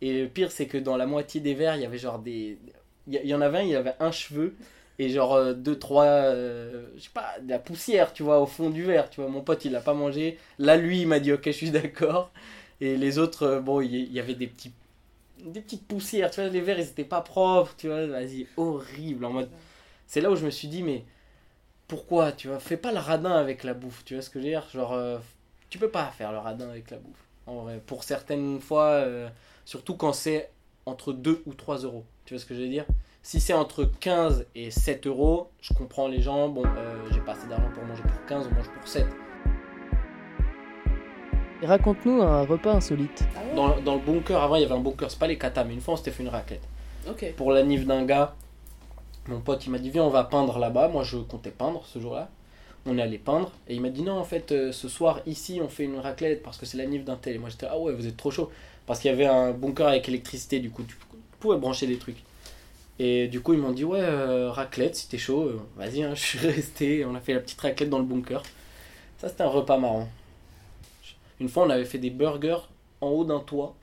Et 0.01 0.21
le 0.23 0.29
pire, 0.29 0.51
c'est 0.51 0.67
que 0.67 0.77
dans 0.77 0.97
la 0.97 1.07
moitié 1.07 1.41
des 1.41 1.53
verres, 1.55 1.75
il 1.77 1.83
y 1.83 1.85
avait 1.85 1.97
genre 1.99 2.19
des. 2.19 2.59
Il 3.07 3.15
y, 3.15 3.27
y 3.29 3.35
en 3.35 3.41
avait 3.41 3.59
un, 3.59 3.63
il 3.63 3.75
avait 3.75 3.95
un 3.99 4.11
cheveu 4.11 4.55
et 4.99 5.09
genre 5.09 5.35
euh, 5.35 5.53
deux, 5.53 5.79
trois. 5.79 6.05
euh, 6.05 6.87
je 6.97 7.03
sais 7.03 7.09
pas, 7.13 7.35
de 7.41 7.49
la 7.49 7.59
poussière, 7.59 8.13
tu 8.13 8.23
vois, 8.23 8.41
au 8.41 8.45
fond 8.47 8.69
du 8.69 8.83
verre, 8.83 9.09
tu 9.09 9.21
vois. 9.21 9.29
Mon 9.29 9.41
pote, 9.41 9.65
il 9.65 9.71
l'a 9.73 9.81
pas 9.81 9.93
mangé. 9.93 10.37
Là, 10.59 10.77
lui, 10.77 11.01
il 11.01 11.07
m'a 11.07 11.19
dit, 11.19 11.33
ok, 11.33 11.43
je 11.45 11.51
suis 11.51 11.71
d'accord. 11.71 12.31
Et 12.81 12.97
les 12.97 13.17
autres, 13.19 13.59
bon, 13.59 13.81
y, 13.81 13.87
il 13.87 14.13
y 14.13 14.19
avait 14.19 14.35
des 14.35 14.47
petits. 14.47 14.71
Des 15.45 15.61
petites 15.61 15.87
poussières, 15.87 16.31
tu 16.31 16.41
vois, 16.41 16.49
les 16.49 16.61
verres 16.61 16.79
ils 16.79 16.87
étaient 16.87 17.03
pas 17.03 17.21
propres, 17.21 17.73
tu 17.77 17.87
vois, 17.87 18.05
vas-y, 18.07 18.47
horrible. 18.57 19.25
En 19.25 19.31
mode, 19.31 19.49
c'est 20.05 20.21
là 20.21 20.29
où 20.29 20.35
je 20.35 20.45
me 20.45 20.49
suis 20.49 20.67
dit, 20.67 20.83
mais 20.83 21.05
pourquoi, 21.87 22.31
tu 22.31 22.47
vois, 22.47 22.59
fais 22.59 22.77
pas 22.77 22.91
le 22.91 22.99
radin 22.99 23.31
avec 23.31 23.63
la 23.63 23.73
bouffe, 23.73 24.03
tu 24.05 24.13
vois 24.15 24.21
ce 24.21 24.29
que 24.29 24.39
je 24.39 24.45
veux 24.45 24.51
dire 24.51 24.67
Genre, 24.73 24.93
euh, 24.93 25.17
tu 25.69 25.77
peux 25.77 25.89
pas 25.89 26.05
faire 26.07 26.31
le 26.31 26.37
radin 26.37 26.69
avec 26.69 26.91
la 26.91 26.97
bouffe. 26.97 27.25
En 27.47 27.63
vrai, 27.63 27.81
pour 27.85 28.03
certaines 28.03 28.59
fois, 28.59 28.85
euh, 28.85 29.29
surtout 29.65 29.95
quand 29.95 30.13
c'est 30.13 30.51
entre 30.85 31.13
2 31.13 31.43
ou 31.45 31.53
3 31.53 31.79
euros, 31.79 32.05
tu 32.25 32.33
vois 32.33 32.41
ce 32.41 32.45
que 32.45 32.55
je 32.55 32.61
veux 32.61 32.69
dire 32.69 32.85
Si 33.23 33.39
c'est 33.39 33.53
entre 33.53 33.85
15 33.85 34.45
et 34.55 34.71
7 34.71 35.07
euros, 35.07 35.49
je 35.61 35.73
comprends 35.73 36.07
les 36.07 36.21
gens, 36.21 36.49
bon, 36.49 36.63
euh, 36.65 37.05
j'ai 37.11 37.21
pas 37.21 37.31
assez 37.33 37.47
d'argent 37.47 37.69
pour 37.73 37.83
manger 37.83 38.03
pour 38.03 38.25
15, 38.27 38.47
on 38.51 38.55
mange 38.55 38.69
pour 38.69 38.87
7. 38.87 39.05
Et 41.61 41.65
raconte-nous 41.65 42.21
un 42.21 42.43
repas 42.45 42.73
insolite. 42.73 43.25
Ah 43.35 43.55
Dans, 43.55 43.79
dans 43.81 43.95
le 43.95 44.01
bunker, 44.01 44.41
avant 44.41 44.55
il 44.55 44.61
y 44.61 44.65
avait 44.65 44.73
un 44.73 44.79
bunker, 44.79 45.11
c'est 45.11 45.19
pas 45.19 45.27
les 45.27 45.37
katas, 45.37 45.65
mais 45.65 45.73
une 45.73 45.81
fois 45.81 45.95
on 45.95 45.97
s'était 45.97 46.11
fait 46.11 46.23
une 46.23 46.29
raclette. 46.29 46.61
Ok. 47.09 47.33
pour 47.35 47.51
la 47.51 47.63
nif 47.63 47.85
d'un 47.85 48.05
gars. 48.05 48.35
Mon 49.27 49.39
pote 49.39 49.65
il 49.65 49.71
m'a 49.71 49.79
dit 49.79 49.89
viens 49.89 50.03
on 50.03 50.09
va 50.09 50.23
peindre 50.23 50.57
là-bas. 50.59 50.89
Moi 50.89 51.03
je 51.03 51.17
comptais 51.17 51.51
peindre 51.51 51.83
ce 51.85 51.99
jour-là. 51.99 52.29
On 52.85 52.97
est 52.97 53.01
allé 53.01 53.17
peindre 53.17 53.51
et 53.67 53.75
il 53.75 53.81
m'a 53.81 53.89
dit 53.89 54.03
non 54.03 54.13
en 54.17 54.23
fait 54.23 54.51
euh, 54.51 54.71
ce 54.71 54.87
soir 54.87 55.21
ici 55.25 55.59
on 55.63 55.67
fait 55.67 55.83
une 55.83 55.99
raclette 55.99 56.43
parce 56.43 56.57
que 56.57 56.65
c'est 56.65 56.77
la 56.77 56.85
nif 56.85 57.03
d'un 57.03 57.15
tel. 57.15 57.35
Et 57.35 57.37
moi 57.37 57.49
j'étais 57.49 57.67
ah 57.69 57.77
ouais 57.77 57.93
vous 57.93 58.07
êtes 58.07 58.17
trop 58.17 58.31
chaud 58.31 58.51
parce 58.85 58.99
qu'il 58.99 59.11
y 59.11 59.13
avait 59.13 59.25
un 59.25 59.51
bunker 59.51 59.87
avec 59.87 60.07
électricité 60.07 60.59
du 60.59 60.71
coup 60.71 60.83
tu 60.83 60.97
pouvais 61.39 61.57
brancher 61.57 61.87
des 61.87 61.97
trucs. 61.97 62.23
Et 62.99 63.27
du 63.27 63.41
coup 63.41 63.53
ils 63.53 63.59
m'ont 63.59 63.71
dit 63.71 63.83
ouais 63.83 64.01
euh, 64.01 64.49
raclette 64.51 64.95
si 64.95 65.09
t'es 65.09 65.17
chaud 65.17 65.43
euh, 65.43 65.61
vas-y 65.77 66.03
hein. 66.03 66.11
je 66.15 66.21
suis 66.21 66.39
resté. 66.39 67.05
On 67.05 67.15
a 67.15 67.19
fait 67.19 67.33
la 67.33 67.39
petite 67.39 67.59
raclette 67.59 67.89
dans 67.89 67.99
le 67.99 68.05
bunker. 68.05 68.43
Ça 69.17 69.29
c'était 69.29 69.43
un 69.43 69.47
repas 69.49 69.77
marrant. 69.77 70.07
Une 71.39 71.49
fois 71.49 71.63
on 71.63 71.69
avait 71.69 71.85
fait 71.85 71.97
des 71.97 72.09
burgers 72.09 72.67
en 73.01 73.09
haut 73.09 73.23
d'un 73.23 73.39
toit. 73.39 73.75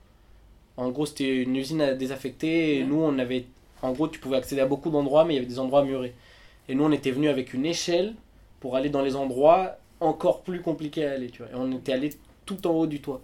En 0.77 0.89
gros, 0.89 1.07
c'était 1.07 1.41
une 1.41 1.55
usine 1.55 1.81
à 1.81 1.93
désaffecter 1.95 2.77
et 2.77 2.83
nous, 2.83 3.01
on 3.01 3.17
avait. 3.17 3.45
En 3.81 3.91
gros, 3.91 4.07
tu 4.07 4.19
pouvais 4.19 4.37
accéder 4.37 4.61
à 4.61 4.65
beaucoup 4.67 4.89
d'endroits, 4.89 5.25
mais 5.25 5.33
il 5.33 5.37
y 5.37 5.39
avait 5.39 5.47
des 5.47 5.59
endroits 5.59 5.83
murés. 5.83 6.13
Et 6.69 6.75
nous, 6.75 6.83
on 6.83 6.91
était 6.91 7.11
venus 7.11 7.29
avec 7.29 7.53
une 7.53 7.65
échelle 7.65 8.13
pour 8.59 8.75
aller 8.75 8.89
dans 8.89 9.01
les 9.01 9.15
endroits 9.15 9.77
encore 9.99 10.41
plus 10.41 10.61
compliqués 10.61 11.05
à 11.05 11.13
aller, 11.13 11.29
tu 11.29 11.41
vois. 11.41 11.51
Et 11.51 11.55
on 11.55 11.71
était 11.71 11.93
allé 11.93 12.11
tout 12.45 12.65
en 12.67 12.71
haut 12.71 12.87
du 12.87 13.01
toit. 13.01 13.21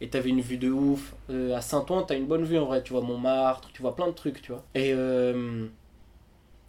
Et 0.00 0.08
t'avais 0.08 0.30
une 0.30 0.40
vue 0.40 0.58
de 0.58 0.70
ouf. 0.70 1.14
Euh, 1.30 1.54
à 1.54 1.60
Saint-Ouen, 1.60 2.02
t'as 2.02 2.16
une 2.16 2.26
bonne 2.26 2.44
vue 2.44 2.58
en 2.58 2.66
vrai. 2.66 2.82
Tu 2.82 2.92
vois 2.92 3.02
Montmartre, 3.02 3.70
tu 3.72 3.82
vois 3.82 3.94
plein 3.96 4.06
de 4.06 4.12
trucs, 4.12 4.42
tu 4.42 4.52
vois. 4.52 4.64
Et, 4.74 4.92
euh, 4.92 5.66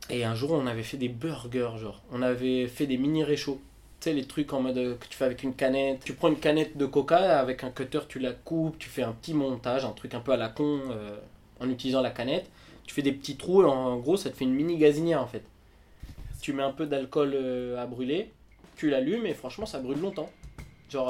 et 0.09 0.23
un 0.23 0.35
jour, 0.35 0.51
on 0.51 0.67
avait 0.67 0.83
fait 0.83 0.97
des 0.97 1.09
burgers, 1.09 1.77
genre. 1.79 2.01
On 2.11 2.21
avait 2.21 2.67
fait 2.67 2.87
des 2.87 2.97
mini 2.97 3.23
réchauds. 3.23 3.59
Les 4.05 4.25
trucs 4.25 4.51
en 4.51 4.59
mode 4.59 4.77
euh, 4.77 4.95
que 4.95 5.07
tu 5.07 5.15
fais 5.15 5.23
avec 5.23 5.43
une 5.43 5.53
canette. 5.53 6.01
Tu 6.03 6.13
prends 6.13 6.27
une 6.27 6.39
canette 6.39 6.75
de 6.75 6.85
coca, 6.85 7.39
avec 7.39 7.63
un 7.63 7.69
cutter, 7.69 7.99
tu 8.09 8.19
la 8.19 8.33
coupes, 8.33 8.77
tu 8.77 8.89
fais 8.89 9.03
un 9.03 9.13
petit 9.13 9.33
montage, 9.33 9.85
un 9.85 9.91
truc 9.91 10.13
un 10.13 10.19
peu 10.19 10.33
à 10.33 10.37
la 10.37 10.49
con 10.49 10.81
euh, 10.91 11.15
en 11.61 11.69
utilisant 11.69 12.01
la 12.01 12.11
canette. 12.11 12.49
Tu 12.85 12.93
fais 12.93 13.01
des 13.01 13.13
petits 13.13 13.37
trous, 13.37 13.63
en 13.63 13.97
gros, 13.97 14.17
ça 14.17 14.29
te 14.29 14.35
fait 14.35 14.43
une 14.43 14.53
mini 14.53 14.77
gazinière 14.77 15.21
en 15.21 15.27
fait. 15.27 15.43
Tu 16.41 16.51
mets 16.51 16.63
un 16.63 16.71
peu 16.71 16.85
d'alcool 16.85 17.31
euh, 17.33 17.81
à 17.81 17.85
brûler, 17.85 18.29
tu 18.75 18.89
l'allumes 18.89 19.25
et 19.25 19.33
franchement, 19.33 19.65
ça 19.65 19.79
brûle 19.79 19.99
longtemps. 19.99 20.29
Genre, 20.89 21.09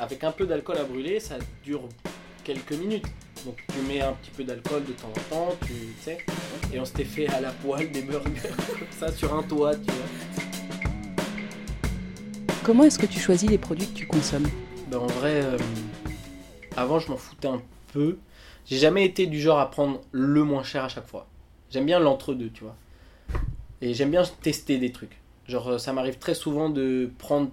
avec 0.00 0.24
un 0.24 0.32
peu 0.32 0.44
d'alcool 0.44 0.76
à 0.78 0.82
brûler, 0.82 1.20
ça 1.20 1.36
dure 1.62 1.82
quelques 2.42 2.72
minutes. 2.72 3.06
Donc, 3.44 3.62
tu 3.72 3.78
mets 3.86 4.00
un 4.00 4.12
petit 4.14 4.30
peu 4.30 4.42
d'alcool 4.42 4.84
de 4.84 4.92
temps 4.92 5.08
en 5.08 5.34
temps, 5.34 5.56
tu 5.66 5.74
sais. 6.00 6.18
Et 6.72 6.80
on 6.80 6.84
s'était 6.84 7.04
fait 7.04 7.28
à 7.28 7.40
la 7.40 7.50
poêle 7.50 7.92
des 7.92 8.02
burgers, 8.02 8.40
comme 8.78 8.88
ça, 8.90 9.12
sur 9.12 9.32
un 9.32 9.42
toit, 9.44 9.76
tu 9.76 9.92
vois. 9.92 10.53
Comment 12.64 12.84
est-ce 12.84 12.98
que 12.98 13.04
tu 13.04 13.20
choisis 13.20 13.50
les 13.50 13.58
produits 13.58 13.86
que 13.86 13.92
tu 13.92 14.06
consommes 14.06 14.48
Ben, 14.88 14.96
en 14.96 15.06
vrai, 15.06 15.44
euh, 15.44 15.58
avant 16.78 16.98
je 16.98 17.10
m'en 17.10 17.18
foutais 17.18 17.48
un 17.48 17.60
peu. 17.92 18.16
J'ai 18.64 18.78
jamais 18.78 19.04
été 19.04 19.26
du 19.26 19.38
genre 19.38 19.58
à 19.58 19.70
prendre 19.70 20.00
le 20.12 20.42
moins 20.44 20.62
cher 20.62 20.82
à 20.82 20.88
chaque 20.88 21.06
fois. 21.06 21.26
J'aime 21.68 21.84
bien 21.84 21.98
l'entre-deux, 21.98 22.48
tu 22.48 22.64
vois. 22.64 22.74
Et 23.82 23.92
j'aime 23.92 24.10
bien 24.10 24.22
tester 24.40 24.78
des 24.78 24.92
trucs. 24.92 25.20
Genre, 25.46 25.72
euh, 25.72 25.78
ça 25.78 25.92
m'arrive 25.92 26.16
très 26.16 26.32
souvent 26.32 26.70
de 26.70 27.10
prendre 27.18 27.50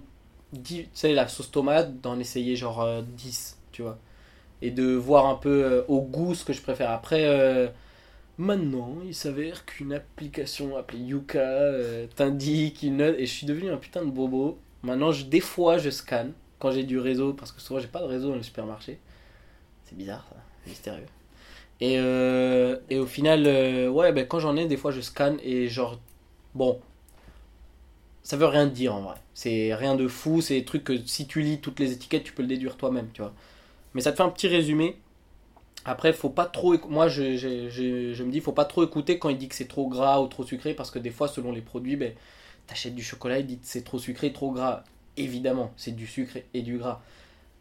10, 0.54 0.84
tu 0.84 0.88
sais, 0.94 1.12
la 1.12 1.28
sauce 1.28 1.50
tomate, 1.50 2.00
d'en 2.00 2.18
essayer 2.18 2.56
genre 2.56 2.80
euh, 2.80 3.02
10, 3.02 3.58
tu 3.70 3.82
vois. 3.82 3.98
Et 4.62 4.70
de 4.70 4.94
voir 4.94 5.26
un 5.26 5.34
peu 5.34 5.62
euh, 5.62 5.82
au 5.88 6.00
goût 6.00 6.34
ce 6.34 6.42
que 6.46 6.54
je 6.54 6.62
préfère. 6.62 6.90
Après, 6.90 7.26
euh, 7.26 7.68
maintenant, 8.38 8.96
il 9.04 9.14
s'avère 9.14 9.66
qu'une 9.66 9.92
application 9.92 10.74
appelée 10.74 11.00
Yuka 11.00 11.38
euh, 11.38 12.06
t'indique 12.16 12.82
une. 12.82 13.02
Et 13.02 13.26
je 13.26 13.32
suis 13.32 13.46
devenu 13.46 13.70
un 13.70 13.76
putain 13.76 14.02
de 14.06 14.10
bobo. 14.10 14.58
Maintenant, 14.82 15.12
des 15.12 15.40
fois, 15.40 15.78
je 15.78 15.90
scanne 15.90 16.32
quand 16.58 16.70
j'ai 16.72 16.84
du 16.84 16.98
réseau, 16.98 17.32
parce 17.32 17.52
que 17.52 17.60
souvent, 17.60 17.80
j'ai 17.80 17.88
pas 17.88 18.00
de 18.00 18.06
réseau 18.06 18.30
dans 18.30 18.36
le 18.36 18.42
supermarché. 18.42 18.98
C'est 19.84 19.96
bizarre, 19.96 20.26
ça, 20.28 20.36
mystérieux. 20.66 21.06
Et, 21.80 21.98
euh, 21.98 22.76
et 22.90 22.98
au 22.98 23.06
final, 23.06 23.44
euh, 23.46 23.88
ouais, 23.88 24.12
ben, 24.12 24.26
quand 24.26 24.38
j'en 24.38 24.56
ai, 24.56 24.66
des 24.66 24.76
fois, 24.76 24.92
je 24.92 25.00
scanne 25.00 25.38
et 25.42 25.68
genre, 25.68 25.98
bon, 26.54 26.80
ça 28.22 28.36
veut 28.36 28.46
rien 28.46 28.66
dire 28.66 28.94
en 28.94 29.02
vrai. 29.02 29.16
C'est 29.34 29.74
rien 29.74 29.96
de 29.96 30.06
fou, 30.08 30.40
c'est 30.40 30.54
des 30.54 30.64
trucs 30.64 30.84
que 30.84 30.96
si 31.06 31.26
tu 31.26 31.42
lis 31.42 31.60
toutes 31.60 31.80
les 31.80 31.92
étiquettes, 31.92 32.24
tu 32.24 32.32
peux 32.32 32.42
le 32.42 32.48
déduire 32.48 32.76
toi-même, 32.76 33.08
tu 33.12 33.22
vois. 33.22 33.34
Mais 33.94 34.00
ça 34.00 34.12
te 34.12 34.16
fait 34.16 34.22
un 34.22 34.30
petit 34.30 34.48
résumé. 34.48 34.96
Après, 35.84 36.12
faut 36.12 36.30
pas 36.30 36.46
trop. 36.46 36.76
Moi, 36.88 37.08
je, 37.08 37.36
je, 37.36 37.68
je, 37.68 38.14
je 38.14 38.22
me 38.22 38.30
dis, 38.30 38.40
faut 38.40 38.52
pas 38.52 38.64
trop 38.64 38.84
écouter 38.84 39.18
quand 39.18 39.28
il 39.28 39.38
dit 39.38 39.48
que 39.48 39.54
c'est 39.56 39.68
trop 39.68 39.88
gras 39.88 40.20
ou 40.20 40.28
trop 40.28 40.44
sucré, 40.44 40.74
parce 40.74 40.90
que 40.90 41.00
des 41.00 41.10
fois, 41.10 41.26
selon 41.28 41.50
les 41.52 41.60
produits, 41.62 41.96
ben, 41.96 42.12
t'achètes 42.72 42.94
du 42.94 43.02
chocolat, 43.02 43.38
il 43.38 43.46
dit 43.46 43.58
c'est 43.62 43.84
trop 43.84 43.98
sucré, 43.98 44.32
trop 44.32 44.50
gras. 44.50 44.84
Évidemment, 45.18 45.72
c'est 45.76 45.94
du 45.94 46.06
sucre 46.06 46.38
et 46.54 46.62
du 46.62 46.78
gras. 46.78 47.02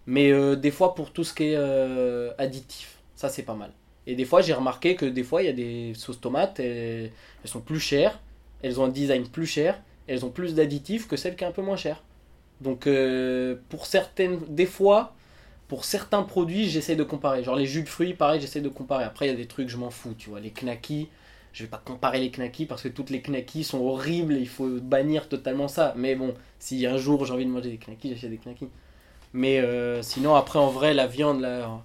Mais 0.07 0.31
euh, 0.31 0.55
des 0.55 0.71
fois, 0.71 0.95
pour 0.95 1.11
tout 1.11 1.25
ce 1.25 1.33
qui 1.33 1.43
est 1.43 1.55
euh, 1.57 2.31
additif, 2.37 2.97
ça 3.15 3.27
c'est 3.27 3.43
pas 3.43 3.53
mal. 3.55 3.71
Et 4.07 4.15
des 4.15 4.25
fois, 4.25 4.41
j'ai 4.41 4.53
remarqué 4.53 4.95
que 4.95 5.05
des 5.05 5.23
fois, 5.23 5.43
il 5.43 5.45
y 5.45 5.49
a 5.49 5.53
des 5.53 5.93
sauces 5.95 6.21
tomates, 6.21 6.59
elles, 6.59 7.11
elles 7.43 7.49
sont 7.49 7.59
plus 7.59 7.79
chères, 7.79 8.19
elles 8.63 8.79
ont 8.79 8.85
un 8.85 8.89
design 8.89 9.27
plus 9.27 9.45
cher, 9.45 9.81
elles 10.07 10.25
ont 10.25 10.29
plus 10.29 10.55
d'additifs 10.55 11.07
que 11.07 11.17
celles 11.17 11.35
qui 11.35 11.43
est 11.43 11.47
un 11.47 11.51
peu 11.51 11.61
moins 11.61 11.77
chères. 11.77 12.03
Donc, 12.61 12.87
euh, 12.87 13.57
pour 13.69 13.85
certaines, 13.85 14.39
des 14.47 14.65
fois, 14.65 15.13
pour 15.67 15.83
certains 15.83 16.23
produits, 16.23 16.69
j'essaie 16.69 16.95
de 16.95 17.03
comparer. 17.03 17.43
Genre 17.43 17.55
les 17.55 17.65
jus 17.65 17.83
de 17.83 17.89
fruits, 17.89 18.13
pareil, 18.13 18.39
j'essaie 18.39 18.61
de 18.61 18.69
comparer. 18.69 19.03
Après, 19.03 19.27
il 19.27 19.29
y 19.29 19.33
a 19.33 19.37
des 19.37 19.47
trucs, 19.47 19.69
je 19.69 19.77
m'en 19.77 19.89
fous, 19.89 20.15
tu 20.17 20.29
vois. 20.29 20.39
Les 20.39 20.51
knackis, 20.51 21.09
je 21.53 21.63
vais 21.63 21.69
pas 21.69 21.81
comparer 21.83 22.19
les 22.19 22.31
knackis 22.31 22.65
parce 22.65 22.81
que 22.81 22.87
toutes 22.87 23.09
les 23.09 23.21
knackis 23.21 23.63
sont 23.63 23.79
horribles 23.79 24.33
et 24.35 24.39
il 24.39 24.47
faut 24.47 24.67
bannir 24.81 25.29
totalement 25.29 25.67
ça. 25.67 25.93
Mais 25.97 26.15
bon, 26.15 26.33
si 26.59 26.85
un 26.85 26.97
jour 26.97 27.25
j'ai 27.25 27.33
envie 27.33 27.45
de 27.45 27.51
manger 27.51 27.71
des 27.71 27.77
knackis, 27.77 28.09
j'achète 28.09 28.29
des 28.31 28.37
knackis. 28.37 28.69
Mais 29.33 29.59
euh, 29.59 30.01
sinon, 30.01 30.35
après, 30.35 30.59
en 30.59 30.69
vrai, 30.69 30.93
la 30.93 31.07
viande, 31.07 31.41
la, 31.41 31.81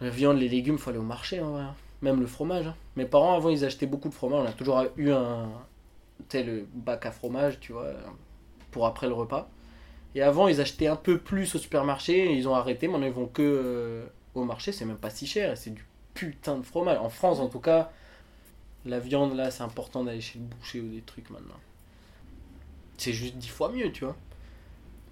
viande, 0.00 0.38
les 0.38 0.48
légumes, 0.48 0.78
faut 0.78 0.90
aller 0.90 0.98
au 0.98 1.02
marché, 1.02 1.40
en 1.40 1.50
vrai. 1.52 1.64
Même 2.02 2.20
le 2.20 2.26
fromage. 2.26 2.66
hein. 2.66 2.74
Mes 2.96 3.04
parents, 3.06 3.34
avant, 3.34 3.50
ils 3.50 3.64
achetaient 3.64 3.86
beaucoup 3.86 4.08
de 4.08 4.14
fromage. 4.14 4.42
On 4.44 4.48
a 4.48 4.52
toujours 4.52 4.84
eu 4.96 5.10
un, 5.12 5.48
le 6.32 6.66
bac 6.74 7.06
à 7.06 7.12
fromage, 7.12 7.60
tu 7.60 7.72
vois, 7.72 7.86
pour 8.70 8.86
après 8.86 9.06
le 9.06 9.14
repas. 9.14 9.48
Et 10.14 10.22
avant, 10.22 10.48
ils 10.48 10.60
achetaient 10.60 10.86
un 10.86 10.96
peu 10.96 11.18
plus 11.18 11.54
au 11.54 11.58
supermarché, 11.58 12.32
ils 12.32 12.48
ont 12.48 12.54
arrêté, 12.54 12.86
maintenant 12.88 13.06
ils 13.06 13.12
vont 13.12 13.26
que 13.26 13.42
euh, 13.42 14.06
au 14.34 14.44
marché, 14.44 14.70
c'est 14.72 14.84
même 14.84 14.96
pas 14.96 15.10
si 15.10 15.26
cher, 15.26 15.52
et 15.52 15.56
c'est 15.56 15.70
du 15.74 15.84
putain 16.14 16.56
de 16.56 16.62
fromage. 16.62 16.98
En 16.98 17.08
France, 17.08 17.40
en 17.40 17.48
tout 17.48 17.58
cas, 17.58 17.90
la 18.86 18.98
viande, 18.98 19.34
là, 19.34 19.50
c'est 19.50 19.62
important 19.62 20.04
d'aller 20.04 20.20
chez 20.20 20.38
le 20.38 20.44
boucher 20.44 20.80
ou 20.80 20.88
des 20.88 21.00
trucs 21.00 21.30
maintenant. 21.30 21.54
C'est 22.96 23.12
juste 23.12 23.36
dix 23.36 23.48
fois 23.48 23.70
mieux, 23.70 23.90
tu 23.92 24.04
vois. 24.04 24.16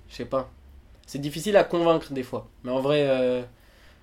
Je 0.08 0.16
sais 0.16 0.24
pas. 0.24 0.50
C'est 1.06 1.20
difficile 1.20 1.56
à 1.56 1.64
convaincre 1.64 2.12
des 2.12 2.22
fois. 2.22 2.48
Mais 2.64 2.70
en 2.70 2.80
vrai, 2.80 3.06
euh, 3.08 3.42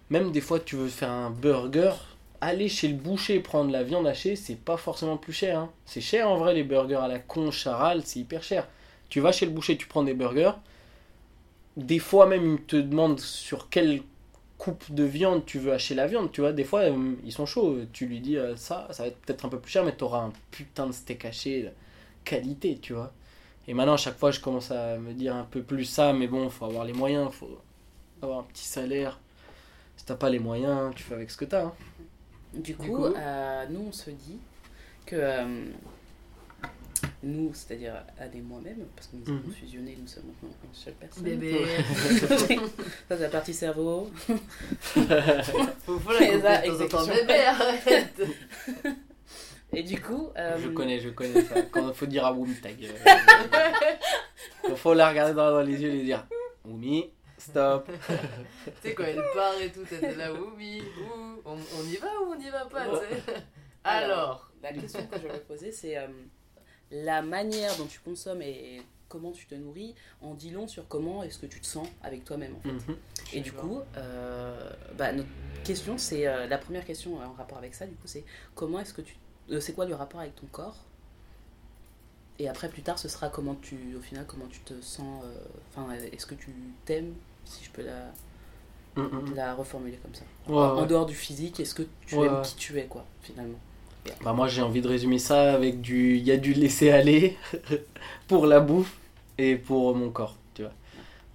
même 0.10 0.32
des 0.32 0.42
fois, 0.42 0.60
tu 0.60 0.76
veux 0.76 0.88
faire 0.90 1.12
un 1.12 1.30
burger, 1.30 1.94
aller 2.42 2.70
chez 2.70 2.88
le 2.88 2.96
boucher 2.96 3.40
prendre 3.40 3.72
la 3.72 3.84
viande 3.84 4.08
hachée, 4.08 4.36
c'est 4.36 4.56
pas 4.56 4.78
forcément 4.78 5.18
plus 5.18 5.34
cher. 5.34 5.60
hein. 5.60 5.72
C'est 5.86 6.02
cher 6.02 6.30
en 6.30 6.38
vrai, 6.38 6.54
les 6.54 6.64
burgers 6.64 6.96
à 6.96 7.08
la 7.08 7.20
con, 7.20 7.52
charal, 7.52 8.02
c'est 8.06 8.20
hyper 8.20 8.44
cher. 8.44 8.68
Tu 9.10 9.20
vas 9.22 9.32
chez 9.32 9.46
le 9.46 9.52
boucher, 9.52 9.78
tu 9.78 9.88
prends 9.88 10.04
des 10.04 10.14
burgers. 10.14 10.54
Des 11.78 12.00
fois 12.00 12.26
même, 12.28 12.56
ils 12.56 12.62
te 12.64 12.76
demandent 12.76 13.20
sur 13.20 13.70
quelle 13.70 14.02
coupe 14.60 14.91
de 14.93 15.04
viande 15.06 15.45
tu 15.48 15.58
veux 15.60 15.74
hacher 15.74 15.95
la 15.95 16.08
viande. 16.08 16.32
Tu 16.32 16.41
vois, 16.41 16.54
des 16.54 16.65
fois, 16.65 16.82
euh, 16.82 17.15
ils 17.26 17.32
sont 17.34 17.48
chauds. 17.48 17.80
Tu 17.93 18.06
lui 18.06 18.19
dis 18.22 18.38
euh, 18.38 18.56
ça, 18.58 18.88
ça 18.91 19.04
va 19.04 19.10
être 19.10 19.17
peut-être 19.19 19.45
un 19.45 19.50
peu 19.50 19.60
plus 19.60 19.72
cher, 19.72 19.84
mais 19.86 19.95
tu 19.98 20.04
auras 20.06 20.19
un 20.26 20.34
putain 20.52 20.88
de 20.88 20.93
steak 20.93 21.26
haché 21.26 21.72
qualité, 22.26 22.78
tu 22.82 22.93
vois. 22.93 23.13
Et 23.67 23.74
maintenant, 23.74 23.93
à 23.95 23.98
chaque 23.98 24.17
fois, 24.17 24.32
je 24.32 24.39
commence 24.41 24.72
à 24.72 24.98
me 24.98 25.13
dire 25.13 25.36
un 25.36 25.45
peu 25.45 25.63
plus 25.63 25.86
ça, 25.86 26.13
mais 26.13 26.28
bon, 26.28 26.50
faut 26.52 26.65
avoir 26.65 26.86
les 26.86 26.93
moyens, 26.93 27.32
faut 27.32 27.60
avoir 28.22 28.39
un 28.39 28.43
petit 28.43 28.65
salaire. 28.65 29.19
Si 29.98 30.06
t'as 30.06 30.15
pas 30.15 30.30
les 30.30 30.39
moyens, 30.39 30.93
tu 30.95 31.04
fais 31.04 31.15
avec 31.15 31.32
ce 31.32 31.38
que 31.38 31.45
t'as. 31.45 31.65
hein. 31.65 31.74
Du 32.54 32.76
coup, 32.76 32.84
Du 32.84 32.91
coup 32.91 33.06
euh, 33.06 33.65
nous, 33.69 33.86
on 33.89 33.91
se 33.91 34.10
dit 34.12 34.39
que 35.06 35.15
euh, 35.15 35.65
nous, 37.22 37.52
c'est-à-dire 37.54 37.94
Anne 38.20 38.32
et 38.34 38.42
moi-même, 38.42 38.86
parce 38.96 39.08
que 39.08 39.18
nous 39.18 39.28
avons 39.30 39.48
Mhm. 39.48 39.54
fusionné, 39.54 39.98
nous 40.00 40.08
sommes 40.08 40.24
maintenant 40.28 40.50
une 40.64 40.74
seule 40.74 40.94
personne. 40.94 41.24
Bébé. 41.24 41.66
Ça, 42.20 42.38
c'est 43.10 43.20
la 43.20 43.30
partie 43.30 43.54
cerveau. 43.54 44.10
Faut, 45.86 46.00
faut 46.00 46.12
Et 46.14 46.38
la 46.38 46.42
ça, 46.42 46.62
couper 46.62 46.84
de 46.84 46.90
temps 46.90 47.02
en 47.02 47.06
temps. 47.06 47.12
exécution. 47.12 47.14
Bébé, 47.16 47.40
arrête. 47.46 48.22
Et 49.74 49.84
du 49.84 50.02
coup, 50.02 50.30
euh, 50.38 50.58
Je 50.60 50.70
connais, 50.70 51.00
je 51.00 51.10
connais 51.10 51.42
ça. 51.44 51.62
Quand 51.64 51.90
il 51.90 51.94
faut 51.94 52.06
dire 52.08 52.26
à 52.26 52.34
Wumi 52.34 52.56
ta 52.56 52.72
gueule. 52.72 52.90
Il 54.68 54.76
faut 54.76 54.94
la 54.94 55.10
regarder 55.10 55.34
dans, 55.34 55.52
dans 55.52 55.62
les 55.62 55.80
yeux 55.82 55.90
et 55.90 55.94
lui 55.98 56.04
dire 56.06 56.26
Wumi, 56.66 57.10
stop. 57.38 57.88
Tu 57.88 58.72
sais, 58.90 58.94
quand 58.96 59.04
elle 59.04 59.22
part 59.36 59.54
et 59.62 59.72
tout, 59.72 59.84
t'étais 59.84 60.16
là, 60.16 60.32
oui, 60.34 60.82
ouh, 61.02 61.42
on, 61.46 61.54
on 61.54 61.84
y 61.88 61.98
va 61.98 62.08
ou 62.22 62.32
on 62.34 62.36
n'y 62.36 62.50
va 62.50 62.66
pas, 62.66 62.86
tu 62.88 62.96
sais? 63.16 63.34
Alors, 63.84 64.52
la 64.62 64.74
question 64.74 65.06
que 65.08 65.20
je 65.22 65.28
vais 65.28 65.40
poser, 65.40 65.72
c'est 65.72 65.98
euh, 65.98 66.08
la 66.91 67.21
manière 67.21 67.75
dont 67.78 67.86
tu 67.86 67.99
consommes 67.99 68.41
et 68.41 68.82
comment 69.08 69.32
tu 69.32 69.45
te 69.47 69.56
nourris 69.56 69.95
en 70.21 70.34
dit 70.34 70.52
long 70.52 70.67
sur 70.67 70.88
comment 70.88 71.23
est-ce 71.23 71.39
que 71.39 71.45
tu 71.47 71.60
te 71.60 71.65
sens 71.65 71.88
avec 72.04 72.23
toi-même 72.25 72.56
en 72.56 72.60
fait. 72.62 72.71
Mhm. 72.91 72.97
Et 73.34 73.41
du 73.41 73.52
coup, 73.52 73.82
euh, 73.97 74.69
bah, 74.97 75.12
notre 75.13 75.30
question, 75.63 75.97
c'est 75.97 76.28
euh, 76.28 76.47
la 76.47 76.58
première 76.58 76.86
question 76.86 77.17
en 77.19 77.34
rapport 77.34 77.58
avec 77.58 77.73
ça, 77.75 77.86
du 77.86 77.95
coup, 77.95 78.08
c'est 78.08 78.23
comment 78.56 78.80
est-ce 78.80 78.93
que 78.93 79.02
tu, 79.02 79.15
euh, 79.52 79.60
c'est 79.60 79.73
quoi 79.73 79.86
le 79.86 79.95
rapport 79.95 80.19
avec 80.21 80.36
ton 80.36 80.47
corps? 80.47 80.78
Et 82.39 82.47
après, 82.47 82.69
plus 82.69 82.82
tard, 82.84 82.97
ce 82.97 83.10
sera 83.10 83.30
comment 83.30 83.56
tu, 83.56 83.95
au 83.97 84.02
final, 84.02 84.25
comment 84.25 84.47
tu 84.47 84.62
te 84.62 84.80
sens. 84.82 85.23
euh, 85.25 85.36
Enfin, 85.75 85.91
est-ce 85.93 86.25
que 86.25 86.36
tu 86.36 86.54
t'aimes, 86.86 87.13
si 87.45 87.65
je 87.65 87.69
peux 87.71 87.84
la, 87.84 88.06
Mhm. 88.95 89.36
la 89.36 89.54
reformuler 89.56 89.97
comme 89.97 90.15
ça? 90.15 90.23
Ouais, 90.47 90.56
En 90.56 90.82
ouais. 90.82 90.88
dehors 90.88 91.06
du 91.06 91.15
physique, 91.15 91.60
est-ce 91.60 91.75
que 91.75 91.84
tu 92.06 92.15
Ouais, 92.15 92.28
aimes 92.28 92.41
qui 92.41 92.56
tu 92.56 92.80
es, 92.80 92.86
quoi, 92.86 93.06
finalement? 93.21 93.60
Bah 94.24 94.34
moi 94.34 94.48
j'ai 94.48 94.62
envie 94.62 94.82
de 94.82 94.88
résumer 94.88 95.20
ça 95.20 95.54
avec 95.54 95.82
du 95.82 96.18
il 96.18 96.24
y 96.24 96.32
a 96.32 96.38
du 96.38 96.54
laisser 96.54 96.92
aller 96.92 97.38
pour 98.28 98.46
la 98.46 98.60
bouffe 98.60 98.98
et 99.38 99.56
pour 99.56 99.96
mon 99.96 100.10
corps, 100.10 100.36
tu 100.54 100.64
vois. 100.64 100.74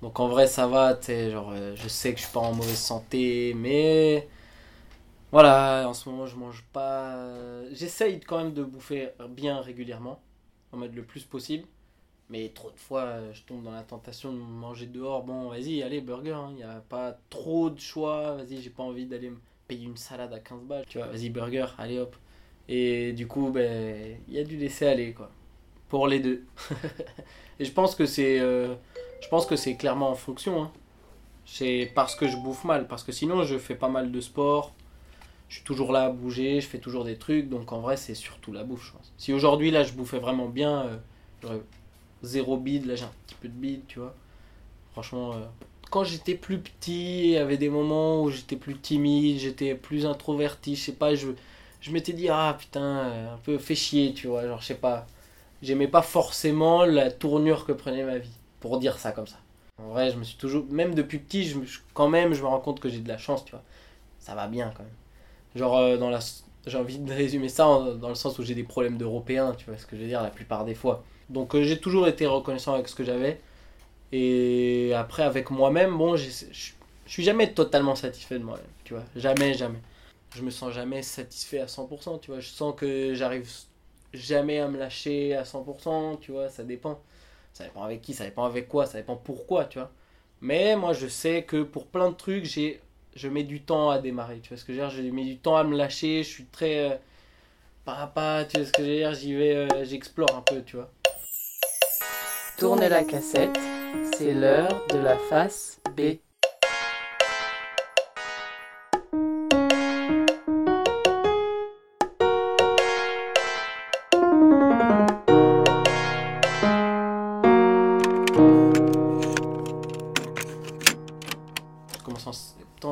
Donc 0.03 0.20
en 0.20 0.29
vrai 0.29 0.46
ça 0.46 0.66
va, 0.66 0.94
tu 0.94 1.31
genre 1.31 1.50
euh, 1.53 1.74
je 1.77 1.88
sais 1.88 2.12
que 2.12 2.18
je 2.20 2.24
suis 2.24 2.33
pas 2.33 2.40
en 2.40 2.53
mauvaise 2.55 2.79
santé 2.79 3.55
mais 3.57 4.29
voilà, 5.33 5.87
en 5.88 5.94
ce 5.94 6.09
moment 6.09 6.27
je 6.27 6.37
mange 6.37 6.64
pas 6.72 7.29
j'essaye 7.72 8.20
quand 8.20 8.38
même 8.38 8.53
de 8.55 8.64
bouffer 8.64 9.11
bien 9.31 9.61
régulièrement, 9.61 10.20
en 10.72 10.79
mode 10.79 10.94
le 10.94 11.03
plus 11.03 11.24
possible. 11.24 11.66
Mais 12.31 12.48
trop 12.50 12.70
de 12.70 12.79
fois, 12.79 13.33
je 13.33 13.42
tombe 13.42 13.62
dans 13.62 13.70
la 13.70 13.83
tentation 13.83 14.33
de 14.33 14.38
manger 14.38 14.87
dehors. 14.87 15.24
Bon, 15.24 15.48
vas-y, 15.50 15.83
allez, 15.83 16.00
burger. 16.00 16.38
Il 16.50 16.57
n'y 16.57 16.62
a 16.62 16.83
pas 16.88 17.18
trop 17.29 17.70
de 17.70 17.79
choix. 17.79 18.37
Vas-y, 18.37 18.62
j'ai 18.62 18.70
pas 18.70 18.83
envie 18.83 19.07
d'aller 19.07 19.31
me 19.31 19.38
payer 19.68 19.85
une 19.85 19.96
salade 19.96 20.33
à 20.33 20.40
15 20.40 20.62
balles. 20.64 20.85
Tu 20.88 20.98
vois, 20.98 21.09
vas-y, 21.09 21.29
burger, 21.31 21.66
allez 21.79 21.98
hop. 21.98 22.16
Et 22.68 23.12
du 23.12 23.27
coup, 23.27 23.50
ben, 23.50 24.16
il 24.29 24.35
y 24.35 24.38
a 24.38 24.44
du 24.44 24.57
laisser 24.57 24.87
aller, 24.87 25.12
quoi. 25.12 25.31
Pour 25.88 26.09
les 26.09 26.20
deux. 26.20 26.44
Et 27.61 27.64
je 27.64 27.72
pense 27.72 27.94
que 27.94 28.07
c'est, 28.07 28.40
euh, 28.40 28.74
je 29.20 29.29
pense 29.29 29.46
que 29.46 29.57
c'est 29.57 29.77
clairement 29.77 30.11
en 30.11 30.14
fonction. 30.14 30.62
Hein. 30.62 30.72
C'est 31.46 31.92
parce 31.94 32.16
que 32.16 32.27
je 32.27 32.37
bouffe 32.37 32.64
mal. 32.64 32.88
Parce 32.88 33.05
que 33.05 33.12
sinon, 33.12 33.44
je 33.44 33.59
fais 33.59 33.74
pas 33.74 33.88
mal 33.88 34.11
de 34.11 34.20
sport. 34.20 34.72
Je 35.48 35.57
suis 35.57 35.64
toujours 35.64 35.92
là 35.92 36.05
à 36.05 36.11
bouger. 36.11 36.61
Je 36.61 36.66
fais 36.66 36.79
toujours 36.79 37.05
des 37.05 37.16
trucs. 37.16 37.48
Donc 37.48 37.72
en 37.72 37.81
vrai, 37.81 37.96
c'est 37.96 38.14
surtout 38.14 38.53
la 38.53 38.64
bouffe, 38.64 38.87
je 38.87 38.92
pense. 38.92 39.12
Si 39.18 39.33
aujourd'hui, 39.33 39.70
là, 39.70 39.85
je 39.85 39.92
bouffais 39.92 40.18
vraiment 40.18 40.48
bien, 40.48 40.87
euh, 40.87 40.96
j'aurais 41.42 41.61
zéro 42.24 42.57
bide, 42.57 42.87
là 42.87 42.96
j'ai 42.96 43.05
un 43.05 43.12
petit 43.27 43.37
peu 43.37 43.48
de 43.48 43.55
bide, 43.55 43.83
tu 43.87 43.98
vois. 43.98 44.14
Franchement, 44.92 45.35
euh, 45.35 45.44
quand 45.90 46.05
j'étais 46.05 46.35
plus 46.35 46.59
petit, 46.59 47.24
il 47.24 47.31
y 47.31 47.37
avait 47.37 47.57
des 47.57 47.68
moments 47.68 48.22
où 48.22 48.31
j'étais 48.31 48.57
plus 48.57 48.77
timide, 48.77 49.38
j'étais 49.38 49.74
plus 49.74 50.07
introverti, 50.07 50.77
je 50.77 50.83
sais 50.83 50.92
pas, 50.92 51.14
je, 51.14 51.29
je 51.85 51.90
m'étais 51.90 52.14
dit, 52.14 52.31
ah 52.31 52.57
putain, 52.59 52.81
euh, 52.83 53.35
un 53.35 53.37
peu 53.37 53.59
fait 53.59 53.75
chier, 53.75 54.14
tu 54.14 54.27
vois, 54.27 54.47
genre 54.47 54.61
je 54.62 54.66
sais 54.66 54.75
pas. 54.75 55.07
J'aimais 55.62 55.87
pas 55.87 56.01
forcément 56.01 56.85
la 56.87 57.11
tournure 57.11 57.66
que 57.66 57.73
prenait 57.73 58.05
ma 58.05 58.16
vie, 58.16 58.33
pour 58.61 58.79
dire 58.79 58.99
ça 58.99 59.12
comme 59.12 59.27
ça. 59.27 59.37
En 59.77 59.90
vrai, 59.90 60.11
je 60.11 60.16
me 60.16 60.25
suis 60.25 60.38
toujours, 60.38 60.64
même 60.70 60.94
depuis 60.94 61.18
petit, 61.18 61.55
quand 61.92 62.09
même, 62.09 62.33
je 62.33 62.42
me 62.42 62.47
rends 62.47 62.61
compte 62.61 62.81
que 62.81 62.88
j'ai 62.88 63.01
de 63.01 63.09
la 63.09 63.18
chance, 63.18 63.44
tu 63.44 63.51
vois. 63.51 63.62
Ça 64.18 64.35
va 64.35 64.47
bien 64.47 64.73
quand 64.75 64.83
même. 64.83 64.92
Genre, 65.57 65.77
euh, 65.77 65.97
dans 65.99 66.09
la, 66.09 66.20
j'ai 66.66 66.79
envie 66.79 66.99
de 66.99 67.12
résumer 67.12 67.51
ça 67.51 67.64
dans 67.64 68.09
le 68.09 68.14
sens 68.14 68.38
où 68.38 68.44
j'ai 68.44 68.55
des 68.55 68.64
problèmes 68.64 68.97
d'européens, 68.97 69.55
tu 69.59 69.66
vois 69.66 69.77
ce 69.77 69.85
que 69.85 69.94
je 69.97 70.03
veux 70.03 70.09
dire, 70.09 70.23
la 70.23 70.31
plupart 70.31 70.64
des 70.64 70.75
fois. 70.75 71.05
Donc, 71.29 71.55
euh, 71.55 71.64
j'ai 71.64 71.79
toujours 71.79 72.09
été 72.09 72.27
reconnaissant 72.27 72.73
avec 72.73 72.88
ce 72.88 72.94
que 72.94 73.05
j'avais. 73.05 73.40
Et 74.12 74.94
après, 74.94 75.23
avec 75.23 75.51
moi-même, 75.51 75.99
bon, 75.99 76.16
je 76.16 76.31
suis 77.07 77.25
jamais 77.25 77.53
totalement 77.53 77.94
satisfait 77.94 78.38
de 78.38 78.44
moi-même, 78.44 78.64
tu 78.85 78.94
vois. 78.94 79.03
Jamais, 79.16 79.53
jamais. 79.53 79.81
Je 80.35 80.42
me 80.42 80.51
sens 80.51 80.73
jamais 80.73 81.03
satisfait 81.03 81.61
à 81.61 81.66
100%, 81.66 82.20
tu 82.20 82.31
vois. 82.31 82.40
Je 82.40 82.49
sens 82.49 82.75
que 82.77 83.14
j'arrive 83.14 83.49
jamais 84.12 84.59
à 84.59 84.68
me 84.68 84.79
lâcher 84.79 85.35
à 85.35 85.44
100%, 85.44 86.18
tu 86.20 86.33
vois, 86.33 86.49
ça 86.49 86.64
dépend. 86.64 87.01
Ça 87.53 87.64
dépend 87.64 87.85
avec 87.85 88.03
qui, 88.03 88.14
ça 88.14 88.25
dépend 88.25 88.44
avec 88.44 88.68
quoi, 88.68 88.87
ça 88.87 88.99
dépend 88.99 89.16
pourquoi, 89.16 89.64
tu 89.66 89.79
vois. 89.79 89.90
Mais 90.40 90.77
moi, 90.77 90.92
je 90.92 91.07
sais 91.07 91.44
que 91.44 91.62
pour 91.62 91.87
plein 91.87 92.11
de 92.11 92.16
trucs, 92.16 92.44
j'ai, 92.44 92.81
je 93.14 93.29
mets 93.29 93.44
du 93.44 93.62
temps 93.62 93.90
à 93.90 94.01
démarrer, 94.01 94.40
tu 94.40 94.49
vois 94.49 94.59
ce 94.59 94.64
que 94.64 94.73
je 94.73 94.81
veux 94.81 94.88
dire. 94.88 94.97
Je 94.97 95.03
mets 95.11 95.25
du 95.25 95.38
temps 95.38 95.57
à 95.57 95.64
me 95.64 95.77
lâcher, 95.77 96.23
je 96.25 96.29
suis 96.29 96.47
très... 96.47 96.90
euh, 96.90 96.97
pas 97.85 98.07
pas, 98.09 98.44
tu 98.44 98.59
vois 98.59 98.66
ce 98.66 98.73
que 98.73 98.83
je 98.83 98.88
veux 98.88 98.97
dire, 98.97 99.14
j'y 99.14 99.35
vais, 99.35 99.55
euh, 99.55 99.85
j'explore 99.85 100.35
un 100.35 100.40
peu, 100.40 100.62
tu 100.62 100.77
vois. 100.77 100.90
Tournez 102.59 102.88
la 102.88 103.05
cassette, 103.05 103.59
c'est 104.16 104.33
l'heure 104.33 104.87
de 104.88 104.99
la 104.99 105.16
face 105.16 105.81
B. 105.97 106.18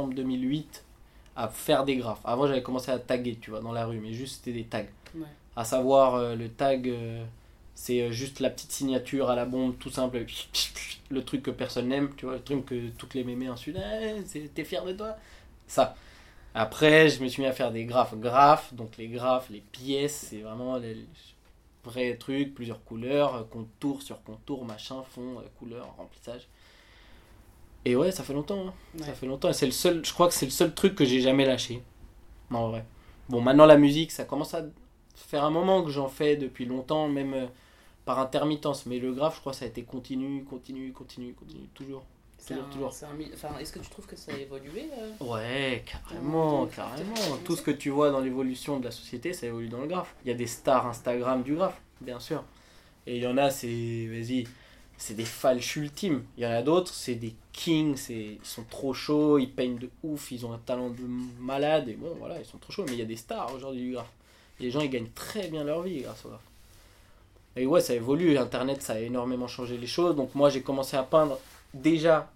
septembre 0.03 0.15
2008 0.15 0.85
à 1.37 1.49
faire 1.49 1.85
des 1.85 1.97
graphes. 1.97 2.21
Avant, 2.25 2.47
j'avais 2.47 2.63
commencé 2.63 2.91
à 2.91 2.99
taguer, 2.99 3.37
tu 3.41 3.51
vois, 3.51 3.61
dans 3.61 3.73
la 3.73 3.87
rue, 3.87 4.01
mais 4.01 4.13
juste 4.13 4.37
c'était 4.45 4.53
des 4.53 4.65
tags. 4.65 4.85
Ouais. 5.15 5.27
À 5.57 5.65
savoir, 5.65 6.15
euh, 6.15 6.35
le 6.35 6.49
tag, 6.51 6.89
euh, 6.89 7.25
c'est 7.75 8.03
euh, 8.03 8.11
juste 8.13 8.41
la 8.41 8.51
petite 8.51 8.73
signature 8.73 9.31
à 9.31 9.35
la 9.37 9.45
bombe, 9.45 9.79
tout 9.79 9.91
simple. 9.91 10.25
Le 11.11 11.25
truc 11.25 11.43
que 11.43 11.51
personne 11.51 11.89
n'aime, 11.89 12.11
tu 12.17 12.27
vois, 12.27 12.35
le 12.35 12.43
truc 12.43 12.67
que 12.67 12.89
toutes 12.91 13.15
les 13.15 13.25
mémés 13.25 13.49
ensuite, 13.49 13.77
Eh, 13.77 14.23
c'est- 14.27 14.53
t'es 14.55 14.65
fier 14.65 14.85
de 14.85 14.93
toi? 14.93 15.17
Ça. 15.67 15.95
Après, 16.55 17.09
je 17.09 17.23
me 17.23 17.29
suis 17.29 17.43
mis 17.43 17.49
à 17.49 17.53
faire 17.53 17.73
des 17.73 17.85
graphes. 17.85 18.15
Graphes, 18.17 18.75
donc 18.75 18.97
les 18.99 19.09
graphes, 19.09 19.49
les 19.51 19.61
pièces, 19.61 20.29
c'est 20.31 20.41
vraiment 20.41 20.77
les 20.77 20.97
vrais 21.85 22.17
trucs, 22.17 22.55
plusieurs 22.55 22.85
couleurs, 22.85 23.49
contour 23.51 24.03
sur 24.03 24.23
contour, 24.23 24.65
machin, 24.65 25.03
fond, 25.03 25.43
couleur, 25.59 25.95
remplissage. 25.97 26.47
Et 27.85 27.97
ouais, 27.97 28.13
ça 28.13 28.23
fait 28.23 28.33
longtemps. 28.33 28.69
hein. 28.69 28.73
Ouais. 28.99 29.07
Ça 29.07 29.13
fait 29.13 29.27
longtemps. 29.27 29.49
Et 29.49 29.53
c'est 29.55 29.67
le 29.67 29.73
seul, 29.73 30.05
je 30.05 30.13
crois 30.13 30.29
que 30.29 30.35
c'est 30.35 30.47
le 30.47 30.53
seul 30.53 30.75
truc 30.75 30.95
que 30.95 31.05
j'ai 31.05 31.21
jamais 31.21 31.45
lâché. 31.45 31.83
Non, 32.51 32.59
en 32.61 32.69
vrai. 32.71 32.85
Bon, 33.29 33.41
maintenant 33.41 33.67
la 33.67 33.77
musique, 33.77 34.13
ça 34.13 34.25
commence 34.25 34.55
à 34.55 34.63
faire 35.17 35.45
un 35.45 35.51
moment 35.51 35.83
que 35.83 35.91
j'en 35.91 36.09
fais 36.09 36.37
depuis 36.37 36.65
longtemps, 36.67 37.09
même 37.09 37.35
euh, 37.35 37.47
par 38.05 38.19
intermittence. 38.19 38.87
Mais 38.87 38.99
le 38.99 39.13
graphe, 39.13 39.37
je 39.37 39.41
crois, 39.41 39.53
ça 39.53 39.65
a 39.65 39.69
été 39.69 39.83
continu, 39.83 40.45
continu, 40.45 40.93
continu, 40.93 41.33
continu, 41.35 41.61
toujours. 41.75 42.05
C'est 42.39 42.55
Toujours, 42.55 42.65
un- 42.69 42.73
toujours. 42.73 42.93
c'est 42.93 43.07
un 43.07 43.13
mi- 43.15 43.31
enfin, 43.33 43.57
Est-ce 43.61 43.73
que 43.73 43.79
tu 43.79 43.89
trouves 43.89 44.07
que 44.07 44.17
ça 44.17 44.33
a 44.33 44.37
évolué 44.37 44.89
euh 44.99 45.25
Ouais, 45.25 45.85
carrément, 45.87 46.67
carrément. 46.67 47.15
Tout 47.45 47.55
ce 47.55 47.63
que 47.63 47.71
tu 47.71 47.91
vois 47.91 48.11
dans 48.11 48.19
l'évolution 48.21 48.81
de 48.81 48.85
la 48.85 48.91
société, 48.91 49.33
ça 49.33 49.47
évolue 49.47 49.69
dans 49.69 49.81
le 49.81 49.87
graphe. 49.87 50.15
Il 50.25 50.29
y 50.29 50.33
a 50.33 50.35
des 50.37 50.49
stars 50.49 50.87
Instagram 50.89 51.45
du 51.45 51.55
graphe, 51.55 51.81
bien 52.01 52.19
sûr. 52.19 52.43
Et 53.07 53.17
il 53.17 53.23
y 53.23 53.27
en 53.29 53.37
a, 53.39 53.51
c'est, 53.51 53.67
vas-y, 54.11 54.45
c'est 55.03 55.15
des 55.15 55.25
falches 55.25 55.75
ultimes. 55.75 56.23
Il 56.37 56.45
y 56.45 56.47
en 56.47 56.53
a 56.53 56.63
d'autres, 56.63 56.95
c'est 56.95 57.17
des 57.17 57.35
kings, 57.53 57.99
ils 58.09 58.39
sont 58.45 58.63
trop 58.63 58.95
chauds, 58.95 59.37
ils 59.37 59.51
peignent 59.51 59.79
de 59.79 59.91
ouf, 60.05 60.31
ils 60.31 60.47
ont 60.47 60.53
un 60.53 60.59
talent 60.59 60.91
de 60.91 61.03
malade, 61.41 61.89
et 61.89 61.95
bon, 61.95 62.15
voilà, 62.21 62.39
ils 62.39 62.45
sont 62.45 62.59
trop 62.59 62.73
chauds. 62.73 62.85
Mais 62.87 62.93
il 62.93 63.01
y 63.01 63.03
a 63.03 63.07
des 63.07 63.17
stars 63.17 63.53
aujourd'hui 63.53 63.83
du 63.83 63.93
graphe. 63.95 64.13
Les 64.61 64.71
gens, 64.71 64.81
ils 64.81 64.91
gagnent 64.91 65.11
très 65.13 65.49
bien 65.49 65.65
leur 65.65 65.83
vie 65.83 66.03
grâce 66.03 66.25
au 66.25 66.29
graphe. 66.29 66.47
Et 67.57 67.67
ouais, 67.67 67.81
ça 67.81 67.95
évolue. 67.95 68.39
Internet, 68.39 68.81
ça 68.81 68.93
a 68.93 69.01
énormément 69.01 69.49
changé 69.49 69.77
les 69.77 69.89
choses. 69.89 70.15
Donc 70.15 70.37
moi, 70.37 70.51
j'ai 70.51 70.63
commencé 70.63 70.97
à 70.97 71.03
peindre 71.03 71.37
déjà 71.75 72.31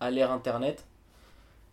à 0.00 0.10
l'ère 0.10 0.32
Internet. 0.32 0.84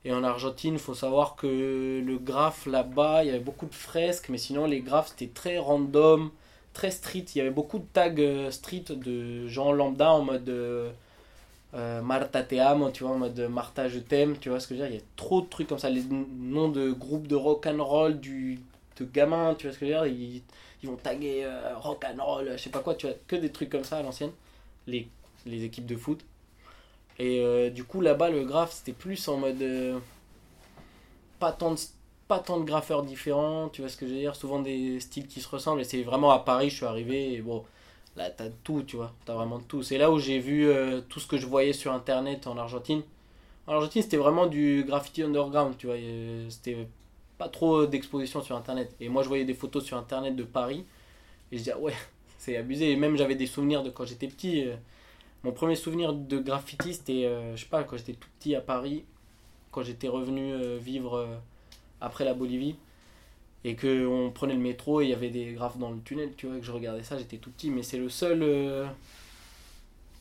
Et 0.04 0.12
en 0.12 0.24
Argentine, 0.24 0.74
il 0.74 0.80
faut 0.82 0.96
savoir 0.96 1.38
que 1.38 2.04
le 2.06 2.18
graphe 2.18 2.66
là-bas, 2.66 3.24
il 3.24 3.28
y 3.28 3.30
avait 3.30 3.40
beaucoup 3.40 3.68
de 3.68 3.74
fresques, 3.74 4.28
mais 4.28 4.38
sinon 4.38 4.66
les 4.66 4.82
graphes 4.82 5.14
c'était 5.16 5.34
très 5.34 5.58
random, 5.58 6.30
très 6.76 6.92
street. 6.92 7.26
Il 7.34 7.40
y 7.40 7.42
avait 7.42 7.50
beaucoup 7.50 7.80
de 7.80 7.86
tags 7.92 8.14
euh, 8.20 8.52
street 8.52 8.86
de 8.90 9.48
gens 9.48 9.72
lambda 9.72 10.12
en 10.12 10.24
mode 10.24 10.48
euh, 10.50 10.92
euh, 11.74 12.02
Marta 12.04 12.44
te 12.44 12.56
amo, 12.56 12.92
tu 12.92 13.04
vois, 13.04 13.14
en 13.14 13.18
mode 13.18 13.40
Marta 13.50 13.88
je 13.90 13.98
t'aime, 13.98 14.38
tu 14.38 14.50
vois 14.50 14.60
ce 14.60 14.68
que 14.68 14.76
je 14.76 14.82
veux 14.82 14.88
dire. 14.88 14.96
Il 14.96 15.00
y 15.00 15.04
a 15.04 15.08
trop 15.16 15.42
de 15.42 15.48
trucs 15.48 15.68
comme 15.68 15.80
ça, 15.80 15.90
les 15.90 16.04
noms 16.04 16.70
de 16.70 16.92
groupes 16.92 17.28
de 17.28 17.36
rock 17.36 17.66
and 17.66 17.84
roll, 17.84 18.20
du, 18.20 18.60
de 18.98 19.06
gamins, 19.06 19.56
tu 19.56 19.66
vois 19.66 19.74
ce 19.74 19.80
que 19.80 19.88
je 19.88 19.92
veux 19.94 19.98
dire. 19.98 20.06
Ils, 20.06 20.44
ils 20.84 20.90
vont 20.90 20.98
taguer 20.98 21.48
rock 21.78 22.06
and 22.06 22.24
roll, 22.24 22.52
je 22.52 22.58
sais 22.58 22.70
pas 22.70 22.82
quoi, 22.82 22.94
tu 22.94 23.08
vois, 23.08 23.16
que 23.28 23.36
des 23.36 23.52
trucs 23.52 23.70
comme 23.70 23.84
ça 23.84 23.98
à 23.98 24.04
l'ancienne, 24.04 24.32
les, 24.86 25.08
les 25.48 25.64
équipes 25.64 25.88
de 25.88 25.96
foot. 25.96 26.24
Et 27.18 27.72
du 27.72 27.86
coup, 27.86 28.02
là-bas, 28.02 28.30
le 28.30 28.44
graphe, 28.44 28.74
c'était 28.74 28.94
plus 28.94 29.28
en 29.28 29.38
mode. 29.38 29.64
pas, 31.40 31.54
tant 31.54 31.72
de, 31.74 31.80
pas 32.28 32.40
tant 32.40 32.60
de 32.60 32.66
graffeurs 32.66 33.04
différents, 33.04 33.70
tu 33.70 33.82
vois 33.82 33.90
ce 33.90 33.98
que 33.98 34.08
je 34.08 34.14
veux 34.14 34.20
dire 34.20 34.36
Souvent 34.36 34.60
des 34.60 35.00
styles 35.00 35.28
qui 35.28 35.42
se 35.42 35.48
ressemblent. 35.50 35.82
Et 35.82 35.84
c'est 35.84 36.04
vraiment 36.04 36.32
à 36.32 36.40
Paris, 36.40 36.70
je 36.70 36.76
suis 36.78 36.86
arrivé, 36.86 37.34
et 37.34 37.42
bon, 37.42 37.64
là, 38.16 38.30
t'as 38.30 38.50
tout, 38.64 38.84
tu 38.84 38.96
vois. 38.98 39.14
T'as 39.26 39.34
vraiment 39.36 39.60
tout. 39.60 39.84
C'est 39.84 39.98
là 39.98 40.12
où 40.12 40.20
j'ai 40.20 40.40
vu 40.40 40.68
euh, 40.68 41.02
tout 41.10 41.20
ce 41.20 41.28
que 41.28 41.38
je 41.38 41.46
voyais 41.48 41.74
sur 41.74 41.92
internet 41.94 42.48
en 42.48 42.58
Argentine. 42.58 43.04
En 43.68 43.74
Argentine, 43.74 44.02
c'était 44.02 44.18
vraiment 44.18 44.48
du 44.48 44.84
graffiti 44.88 45.24
underground, 45.24 45.78
tu 45.78 45.88
vois. 45.88 45.98
et 45.98 46.46
C'était 46.50 46.88
pas 47.38 47.50
trop 47.50 47.86
d'exposition 47.86 48.42
sur 48.42 48.56
internet. 48.56 48.96
Et 49.00 49.10
moi, 49.10 49.24
je 49.24 49.28
voyais 49.28 49.46
des 49.46 49.54
photos 49.54 49.84
sur 49.84 49.98
internet 49.98 50.36
de 50.36 50.44
Paris, 50.44 50.86
et 51.52 51.58
je 51.58 51.60
disais, 51.60 51.74
ah 51.76 51.80
ouais, 51.80 51.94
c'est 52.38 52.58
abusé. 52.58 52.92
Et 52.92 52.96
même, 52.96 53.18
j'avais 53.18 53.36
des 53.36 53.48
souvenirs 53.48 53.84
de 53.84 53.90
quand 53.90 54.06
j'étais 54.06 54.28
petit. 54.28 54.68
euh, 54.68 54.76
mon 55.44 55.52
premier 55.52 55.76
souvenir 55.76 56.14
de 56.14 56.40
graffiti, 56.40 56.96
c'était, 56.96 57.26
euh, 57.26 57.56
je 57.56 57.62
sais 57.62 57.70
pas, 57.70 57.84
quand 57.84 57.98
j'étais 57.98 58.14
tout 58.14 58.28
petit 58.40 58.56
à 58.56 58.62
Paris, 58.62 59.06
quand 59.72 59.84
j'étais 59.84 60.08
revenu 60.08 60.52
euh, 60.54 60.78
vivre 60.80 61.18
euh, 61.18 61.38
après 62.06 62.24
la 62.24 62.34
Bolivie, 62.34 62.76
et 63.64 63.76
que 63.76 64.06
on 64.06 64.32
prenait 64.32 64.54
le 64.54 64.60
métro 64.60 65.02
et 65.02 65.06
il 65.06 65.10
y 65.10 65.14
avait 65.14 65.32
des 65.32 65.54
graphes 65.54 65.78
dans 65.78 65.90
le 65.90 66.00
tunnel, 66.02 66.34
tu 66.38 66.46
vois, 66.46 66.58
et 66.58 66.60
que 66.60 66.66
je 66.66 66.72
regardais 66.72 67.04
ça, 67.04 67.18
j'étais 67.18 67.38
tout 67.38 67.50
petit, 67.50 67.72
mais 67.72 67.82
c'est 67.82 67.98
le 67.98 68.10
seul, 68.10 68.44
euh, 68.44 68.86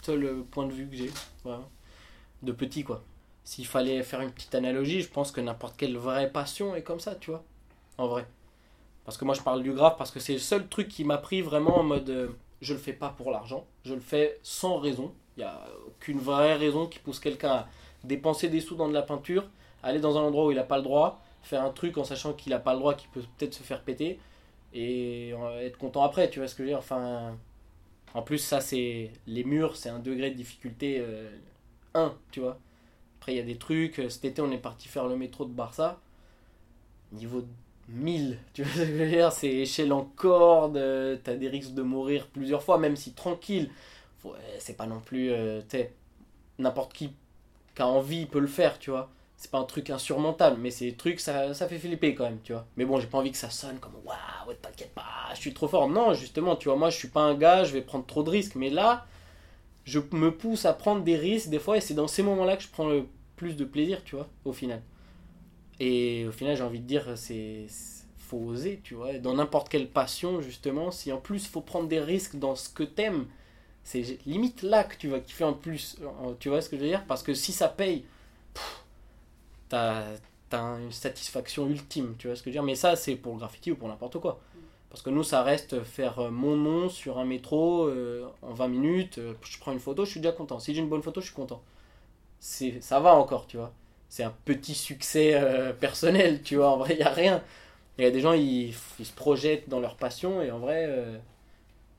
seul 0.02 0.24
euh, 0.24 0.42
point 0.50 0.66
de 0.66 0.72
vue 0.72 0.88
que 0.88 0.96
j'ai, 0.96 1.10
de 2.42 2.52
petit, 2.52 2.84
quoi. 2.84 3.04
S'il 3.44 3.66
fallait 3.66 4.02
faire 4.02 4.22
une 4.22 4.30
petite 4.30 4.54
analogie, 4.54 5.02
je 5.02 5.10
pense 5.10 5.30
que 5.30 5.42
n'importe 5.42 5.76
quelle 5.76 5.98
vraie 5.98 6.32
passion 6.32 6.74
est 6.74 6.82
comme 6.82 7.00
ça, 7.00 7.14
tu 7.14 7.30
vois, 7.30 7.44
en 7.98 8.08
vrai. 8.08 8.26
Parce 9.04 9.18
que 9.18 9.26
moi, 9.26 9.34
je 9.34 9.42
parle 9.42 9.62
du 9.62 9.72
graphe 9.72 9.98
parce 9.98 10.10
que 10.10 10.20
c'est 10.20 10.32
le 10.32 10.38
seul 10.38 10.66
truc 10.66 10.88
qui 10.88 11.04
m'a 11.04 11.18
pris 11.18 11.42
vraiment 11.42 11.78
en 11.78 11.82
mode 11.82 12.08
euh, 12.08 12.28
je 12.62 12.72
le 12.72 12.80
fais 12.80 12.94
pas 12.94 13.10
pour 13.10 13.30
l'argent, 13.30 13.66
je 13.84 13.92
le 13.92 14.00
fais 14.00 14.38
sans 14.42 14.78
raison. 14.78 15.12
Il 15.36 15.40
n'y 15.40 15.44
a 15.44 15.60
aucune 15.86 16.18
vraie 16.18 16.54
raison 16.54 16.86
qui 16.86 16.98
pousse 16.98 17.20
quelqu'un 17.20 17.50
à 17.50 17.68
dépenser 18.04 18.48
des 18.48 18.60
sous 18.60 18.76
dans 18.76 18.88
de 18.88 18.94
la 18.94 19.02
peinture, 19.02 19.44
aller 19.82 20.00
dans 20.00 20.16
un 20.16 20.22
endroit 20.22 20.46
où 20.46 20.50
il 20.50 20.54
n'a 20.56 20.64
pas 20.64 20.78
le 20.78 20.82
droit, 20.82 21.20
faire 21.46 21.62
un 21.64 21.70
truc 21.70 21.98
en 21.98 22.04
sachant 22.04 22.32
qu'il 22.34 22.50
n'a 22.50 22.58
pas 22.58 22.72
le 22.74 22.80
droit, 22.80 22.94
qu'il 22.94 23.10
peut 23.10 23.22
peut-être 23.38 23.54
se 23.54 23.62
faire 23.62 23.82
péter 23.82 24.18
et 24.74 25.32
euh, 25.34 25.60
être 25.66 25.78
content 25.78 26.04
après, 26.04 26.30
tu 26.30 26.40
vois 26.40 26.48
ce 26.48 26.54
que 26.54 26.64
je 26.64 26.64
veux 26.64 26.70
dire? 26.70 26.78
Enfin, 26.78 27.36
en 28.14 28.22
plus, 28.22 28.38
ça, 28.38 28.60
c'est 28.60 29.10
les 29.26 29.44
murs, 29.44 29.76
c'est 29.76 29.90
un 29.90 29.98
degré 30.00 30.30
de 30.30 30.36
difficulté 30.36 30.98
euh, 31.00 31.30
1, 31.94 32.14
tu 32.32 32.40
vois? 32.40 32.58
Après, 33.20 33.34
il 33.34 33.36
y 33.38 33.40
a 33.40 33.44
des 33.44 33.58
trucs. 33.58 34.00
euh, 34.00 34.08
Cet 34.10 34.24
été, 34.26 34.42
on 34.42 34.50
est 34.52 34.58
parti 34.58 34.88
faire 34.88 35.06
le 35.08 35.16
métro 35.16 35.44
de 35.46 35.52
Barça. 35.52 36.00
Niveau 37.12 37.44
1000, 37.88 38.38
tu 38.54 38.62
vois 38.62 38.72
ce 38.72 38.78
que 38.80 38.86
je 38.86 38.92
veux 38.92 39.08
dire? 39.08 39.32
C'est 39.32 39.48
échelle 39.52 39.92
en 39.92 40.04
corde, 40.16 40.76
euh, 40.76 41.16
t'as 41.22 41.34
des 41.34 41.48
risques 41.48 41.74
de 41.74 41.82
mourir 41.82 42.26
plusieurs 42.28 42.62
fois, 42.62 42.78
même 42.78 42.96
si 42.96 43.12
tranquille. 43.12 43.70
Euh, 44.26 44.30
c'est 44.58 44.76
pas 44.76 44.86
non 44.86 45.00
plus. 45.00 45.30
euh, 45.32 45.60
tu 45.62 45.78
sais, 45.78 45.92
n'importe 46.58 46.92
qui 46.94 47.12
qui 47.76 47.82
a 47.82 47.88
envie 47.88 48.26
peut 48.26 48.40
le 48.40 48.48
faire, 48.48 48.78
tu 48.80 48.90
vois? 48.90 49.10
C'est 49.44 49.50
pas 49.50 49.58
un 49.58 49.64
truc 49.64 49.90
insurmontable, 49.90 50.56
mais 50.58 50.70
ces 50.70 50.94
trucs, 50.94 51.20
ça, 51.20 51.52
ça 51.52 51.68
fait 51.68 51.78
flipper 51.78 52.14
quand 52.14 52.24
même, 52.24 52.40
tu 52.42 52.54
vois. 52.54 52.66
Mais 52.78 52.86
bon, 52.86 52.98
j'ai 52.98 53.06
pas 53.06 53.18
envie 53.18 53.30
que 53.30 53.36
ça 53.36 53.50
sonne 53.50 53.78
comme 53.78 53.94
waouh, 54.04 54.54
t'inquiète 54.62 54.94
pas, 54.94 55.02
je 55.34 55.40
suis 55.40 55.52
trop 55.52 55.68
fort. 55.68 55.86
Non, 55.88 56.14
justement, 56.14 56.56
tu 56.56 56.68
vois, 56.68 56.78
moi 56.78 56.88
je 56.88 56.96
suis 56.96 57.08
pas 57.08 57.20
un 57.20 57.34
gars, 57.34 57.64
je 57.64 57.74
vais 57.74 57.82
prendre 57.82 58.06
trop 58.06 58.22
de 58.22 58.30
risques, 58.30 58.54
mais 58.54 58.70
là, 58.70 59.06
je 59.84 60.00
me 60.12 60.30
pousse 60.36 60.64
à 60.66 60.72
prendre 60.74 61.02
des 61.04 61.16
risques 61.16 61.50
des 61.50 61.58
fois, 61.58 61.76
et 61.76 61.82
c'est 61.82 61.94
dans 61.94 62.08
ces 62.08 62.22
moments-là 62.22 62.56
que 62.56 62.62
je 62.64 62.68
prends 62.70 62.88
le 62.88 63.06
plus 63.36 63.56
de 63.56 63.64
plaisir, 63.66 64.02
tu 64.04 64.16
vois, 64.16 64.28
au 64.46 64.52
final. 64.54 64.82
Et 65.80 66.26
au 66.26 66.32
final, 66.32 66.56
j'ai 66.56 66.62
envie 66.62 66.80
de 66.80 66.86
dire, 66.86 67.12
c'est. 67.16 67.66
Faut 68.18 68.38
oser, 68.38 68.80
tu 68.82 68.94
vois. 68.94 69.18
Dans 69.18 69.34
n'importe 69.34 69.68
quelle 69.68 69.88
passion, 69.88 70.40
justement, 70.40 70.90
si 70.90 71.12
en 71.12 71.18
plus 71.18 71.46
faut 71.46 71.60
prendre 71.60 71.88
des 71.88 72.00
risques 72.00 72.36
dans 72.36 72.54
ce 72.56 72.70
que 72.70 72.82
t'aimes, 72.82 73.26
C'est 73.84 74.18
limite 74.26 74.62
là 74.62 74.84
que 74.84 74.96
tu 74.96 75.08
vas 75.08 75.20
kiffer 75.20 75.44
en 75.44 75.54
plus. 75.54 75.96
Tu 76.40 76.48
vois 76.50 76.62
ce 76.62 76.68
que 76.70 76.76
je 76.76 76.82
veux 76.82 76.88
dire? 76.88 77.04
Parce 77.06 77.22
que 77.22 77.34
si 77.34 77.52
ça 77.52 77.68
paye, 77.68 78.04
t'as 80.50 80.78
une 80.78 80.92
satisfaction 80.92 81.68
ultime. 81.68 82.16
Tu 82.18 82.26
vois 82.28 82.36
ce 82.36 82.42
que 82.42 82.50
je 82.50 82.52
veux 82.52 82.60
dire? 82.60 82.62
Mais 82.64 82.74
ça, 82.76 82.96
c'est 82.96 83.16
pour 83.16 83.32
le 83.34 83.38
graffiti 83.38 83.72
ou 83.72 83.76
pour 83.76 83.88
n'importe 83.88 84.18
quoi. 84.20 84.40
Parce 84.90 85.02
que 85.02 85.10
nous, 85.10 85.24
ça 85.24 85.42
reste 85.42 85.82
faire 85.84 86.18
euh, 86.20 86.30
mon 86.30 86.56
nom 86.56 86.88
sur 86.88 87.18
un 87.18 87.24
métro 87.24 87.86
euh, 87.88 88.26
en 88.42 88.54
20 88.54 88.68
minutes. 88.68 89.18
euh, 89.18 89.34
je 89.42 89.58
prends 89.58 89.72
une 89.72 89.80
photo, 89.80 90.04
je 90.04 90.10
suis 90.12 90.20
déjà 90.20 90.32
content. 90.32 90.60
Si 90.60 90.74
j'ai 90.74 90.80
une 90.82 90.88
bonne 90.88 91.02
photo, 91.02 91.20
je 91.20 91.26
suis 91.26 91.34
content. 91.34 91.62
C'est, 92.40 92.80
ça 92.82 93.00
va 93.00 93.14
encore, 93.14 93.46
tu 93.48 93.56
vois. 93.58 93.72
C'est 94.08 94.24
un 94.24 94.34
petit 94.46 94.74
succès 94.74 95.34
euh, 95.34 95.72
personnel, 95.74 96.42
tu 96.42 96.56
vois. 96.56 96.70
En 96.72 96.78
vrai, 96.78 96.94
il 96.94 96.98
n'y 96.98 97.02
a 97.04 97.10
rien. 97.10 97.42
Il 97.98 98.04
y 98.04 98.08
a 98.08 98.10
des 98.12 98.20
gens, 98.20 98.32
ils, 98.34 98.74
ils 99.00 99.06
se 99.06 99.12
projettent 99.14 99.68
dans 99.70 99.80
leur 99.80 99.96
passion 99.96 100.42
et 100.42 100.50
en 100.52 100.58
vrai, 100.60 100.88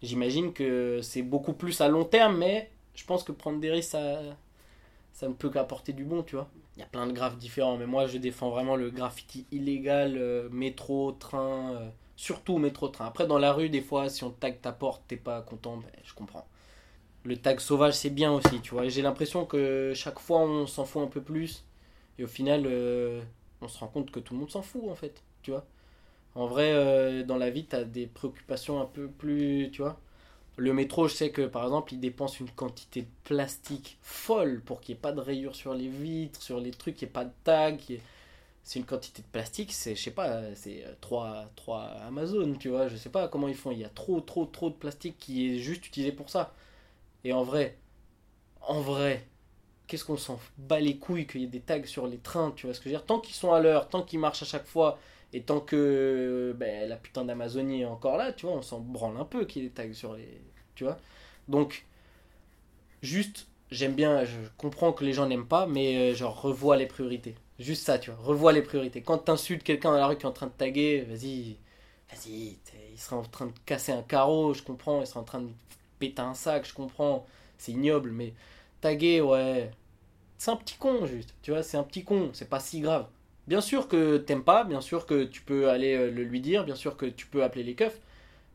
j'imagine 0.01 0.53
que 0.53 0.99
c'est 1.01 1.21
beaucoup 1.21 1.53
plus 1.53 1.81
à 1.81 1.87
long 1.87 2.05
terme, 2.05 2.37
mais 2.37 2.69
je 2.95 3.05
pense 3.05 3.23
que 3.23 3.31
prendre 3.31 3.59
des 3.59 3.71
risques, 3.71 3.91
ça, 3.91 4.19
ça 5.13 5.27
ne 5.27 5.33
peut 5.33 5.49
qu'apporter 5.49 5.93
du 5.93 6.03
bon, 6.05 6.23
tu 6.23 6.35
vois. 6.35 6.49
Il 6.75 6.81
y 6.81 6.83
a 6.83 6.85
plein 6.87 7.07
de 7.07 7.13
graphes 7.13 7.37
différents, 7.37 7.77
mais 7.77 7.85
moi, 7.87 8.05
je 8.07 8.17
défends 8.17 8.49
vraiment 8.49 8.75
le 8.75 8.89
graffiti 8.89 9.45
illégal, 9.51 10.15
euh, 10.17 10.49
métro, 10.51 11.13
train, 11.13 11.73
euh, 11.75 11.89
surtout 12.17 12.57
métro, 12.57 12.89
train. 12.89 13.05
Après, 13.05 13.27
dans 13.27 13.37
la 13.39 13.53
rue, 13.53 13.69
des 13.69 13.81
fois, 13.81 14.09
si 14.09 14.23
on 14.25 14.31
tag 14.31 14.59
ta 14.61 14.73
porte, 14.73 15.03
t'es 15.07 15.15
pas 15.17 15.41
content, 15.41 15.77
ben, 15.77 15.89
je 16.03 16.13
comprends. 16.13 16.47
Le 17.25 17.37
tag 17.37 17.59
sauvage, 17.59 17.95
c'est 17.95 18.09
bien 18.11 18.31
aussi, 18.33 18.61
tu 18.61 18.71
vois. 18.73 18.87
J'ai 18.89 19.01
l'impression 19.03 19.45
que 19.45 19.93
chaque 19.95 20.19
fois, 20.19 20.39
on 20.41 20.67
s'en 20.67 20.85
fout 20.85 21.03
un 21.03 21.07
peu 21.07 21.21
plus. 21.21 21.65
Et 22.19 22.23
au 22.25 22.27
final, 22.27 22.63
euh, 22.67 23.21
on 23.61 23.67
se 23.69 23.79
rend 23.79 23.87
compte 23.87 24.11
que 24.11 24.19
tout 24.19 24.33
le 24.35 24.41
monde 24.41 24.51
s'en 24.51 24.61
fout, 24.63 24.83
en 24.89 24.95
fait, 24.95 25.23
tu 25.43 25.51
vois. 25.51 25.65
En 26.35 26.47
vrai, 26.47 27.23
dans 27.25 27.37
la 27.37 27.49
vie, 27.51 27.65
tu 27.67 27.75
as 27.75 27.83
des 27.85 28.07
préoccupations 28.07 28.81
un 28.81 28.85
peu 28.85 29.07
plus, 29.09 29.71
tu 29.71 29.81
vois. 29.83 29.99
Le 30.57 30.73
métro, 30.73 31.07
je 31.07 31.13
sais 31.15 31.31
que 31.31 31.45
par 31.47 31.63
exemple, 31.63 31.93
il 31.93 31.99
dépense 31.99 32.39
une 32.39 32.49
quantité 32.49 33.01
de 33.03 33.07
plastique 33.25 33.97
folle 34.01 34.61
pour 34.65 34.79
qu'il 34.81 34.95
n'y 34.95 34.99
ait 34.99 35.01
pas 35.01 35.11
de 35.11 35.19
rayures 35.19 35.55
sur 35.55 35.73
les 35.73 35.87
vitres, 35.89 36.41
sur 36.41 36.59
les 36.61 36.71
trucs, 36.71 36.95
qu'il 36.95 37.07
n'y 37.07 37.11
ait 37.11 37.13
pas 37.13 37.25
de 37.25 37.33
tag. 37.43 37.79
ait- 37.91 38.01
C'est 38.63 38.79
une 38.79 38.85
quantité 38.85 39.21
de 39.23 39.27
plastique, 39.29 39.73
c'est, 39.73 39.95
je 39.95 40.03
sais 40.03 40.11
pas, 40.11 40.55
c'est 40.55 40.85
3, 41.01 41.45
3 41.55 41.83
Amazon, 42.07 42.55
tu 42.59 42.69
vois. 42.69 42.87
Je 42.89 42.97
sais 42.97 43.09
pas 43.09 43.27
comment 43.29 43.47
ils 43.49 43.55
font. 43.55 43.71
Il 43.71 43.79
y 43.79 43.85
a 43.85 43.89
trop, 43.89 44.21
trop, 44.21 44.45
trop 44.45 44.69
de 44.71 44.75
plastique 44.75 45.17
qui 45.19 45.55
est 45.55 45.59
juste 45.59 45.87
utilisé 45.87 46.11
pour 46.13 46.29
ça. 46.29 46.53
Et 47.25 47.33
en 47.33 47.43
vrai, 47.43 47.77
en 48.61 48.81
vrai, 48.81 49.27
qu'est-ce 49.87 50.05
qu'on 50.05 50.17
s'en 50.17 50.39
bat 50.57 50.79
les 50.81 50.97
couilles 50.97 51.27
qu'il 51.27 51.41
y 51.41 51.43
ait 51.45 51.47
des 51.47 51.61
tags 51.61 51.85
sur 51.85 52.07
les 52.07 52.17
trains, 52.19 52.51
tu 52.55 52.67
vois 52.67 52.73
ce 52.75 52.79
que 52.79 52.85
je 52.85 52.89
veux 52.91 52.97
dire? 52.97 53.05
Tant 53.07 53.19
qu'ils 53.19 53.35
sont 53.35 53.53
à 53.53 53.59
l'heure, 53.61 53.89
tant 53.89 54.03
qu'ils 54.03 54.19
marchent 54.19 54.43
à 54.43 54.45
chaque 54.45 54.67
fois, 54.67 54.99
et 55.35 55.41
tant 55.41 55.59
que 55.59 56.55
ben, 56.57 56.87
la 56.87 56.95
putain 56.95 57.25
d'Amazonie 57.25 57.81
est 57.81 57.85
encore 57.85 58.15
là, 58.15 58.31
tu 58.31 58.45
vois, 58.45 58.55
on 58.55 58.61
s'en 58.61 58.79
branle 58.79 59.17
un 59.17 59.25
peu 59.25 59.43
qu'il 59.45 59.63
des 59.63 59.69
tags 59.69 59.93
sur 59.93 60.13
les. 60.15 60.41
Tu 60.75 60.85
vois 60.85 60.97
Donc, 61.49 61.85
juste, 63.01 63.47
j'aime 63.69 63.95
bien, 63.95 64.23
je 64.23 64.37
comprends 64.57 64.93
que 64.93 65.03
les 65.03 65.11
gens 65.13 65.27
n'aiment 65.27 65.47
pas, 65.47 65.67
mais 65.67 66.13
euh, 66.13 66.15
genre, 66.15 66.41
revois 66.41 66.77
les 66.77 66.85
priorités. 66.87 67.35
Juste 67.59 67.83
ça, 67.85 67.99
tu 67.99 68.11
vois, 68.11 68.23
revois 68.23 68.53
les 68.53 68.61
priorités. 68.61 69.01
Quand 69.01 69.17
t'insultes 69.17 69.63
quelqu'un 69.63 69.91
dans 69.91 69.97
la 69.97 70.07
rue 70.07 70.17
qui 70.17 70.23
est 70.23 70.27
en 70.27 70.31
train 70.31 70.47
de 70.47 70.53
taguer, 70.53 71.01
vas-y, 71.01 71.57
vas-y, 72.09 72.57
il 72.93 72.99
sera 72.99 73.17
en 73.17 73.23
train 73.23 73.47
de 73.47 73.53
casser 73.65 73.91
un 73.91 74.03
carreau, 74.03 74.53
je 74.53 74.63
comprends, 74.63 75.01
il 75.01 75.07
sera 75.07 75.19
en 75.19 75.23
train 75.23 75.41
de 75.41 75.51
péter 75.99 76.21
un 76.21 76.33
sac, 76.33 76.65
je 76.65 76.73
comprends, 76.73 77.25
c'est 77.57 77.73
ignoble, 77.73 78.11
mais 78.11 78.33
taguer, 78.81 79.19
ouais, 79.21 79.69
c'est 80.37 80.51
un 80.51 80.55
petit 80.57 80.77
con, 80.77 81.05
juste, 81.05 81.33
tu 81.41 81.51
vois, 81.51 81.63
c'est 81.63 81.77
un 81.77 81.83
petit 81.83 82.05
con, 82.05 82.29
c'est 82.33 82.49
pas 82.49 82.59
si 82.61 82.79
grave. 82.79 83.07
Bien 83.47 83.61
sûr 83.61 83.87
que 83.87 84.17
t'aimes 84.17 84.43
pas, 84.43 84.63
bien 84.63 84.81
sûr 84.81 85.05
que 85.05 85.23
tu 85.23 85.41
peux 85.41 85.69
aller 85.69 85.95
euh, 85.95 86.11
le 86.11 86.23
lui 86.23 86.41
dire, 86.41 86.65
bien 86.65 86.75
sûr 86.75 86.97
que 86.97 87.05
tu 87.05 87.27
peux 87.27 87.43
appeler 87.43 87.63
les 87.63 87.75
keufs, 87.75 87.99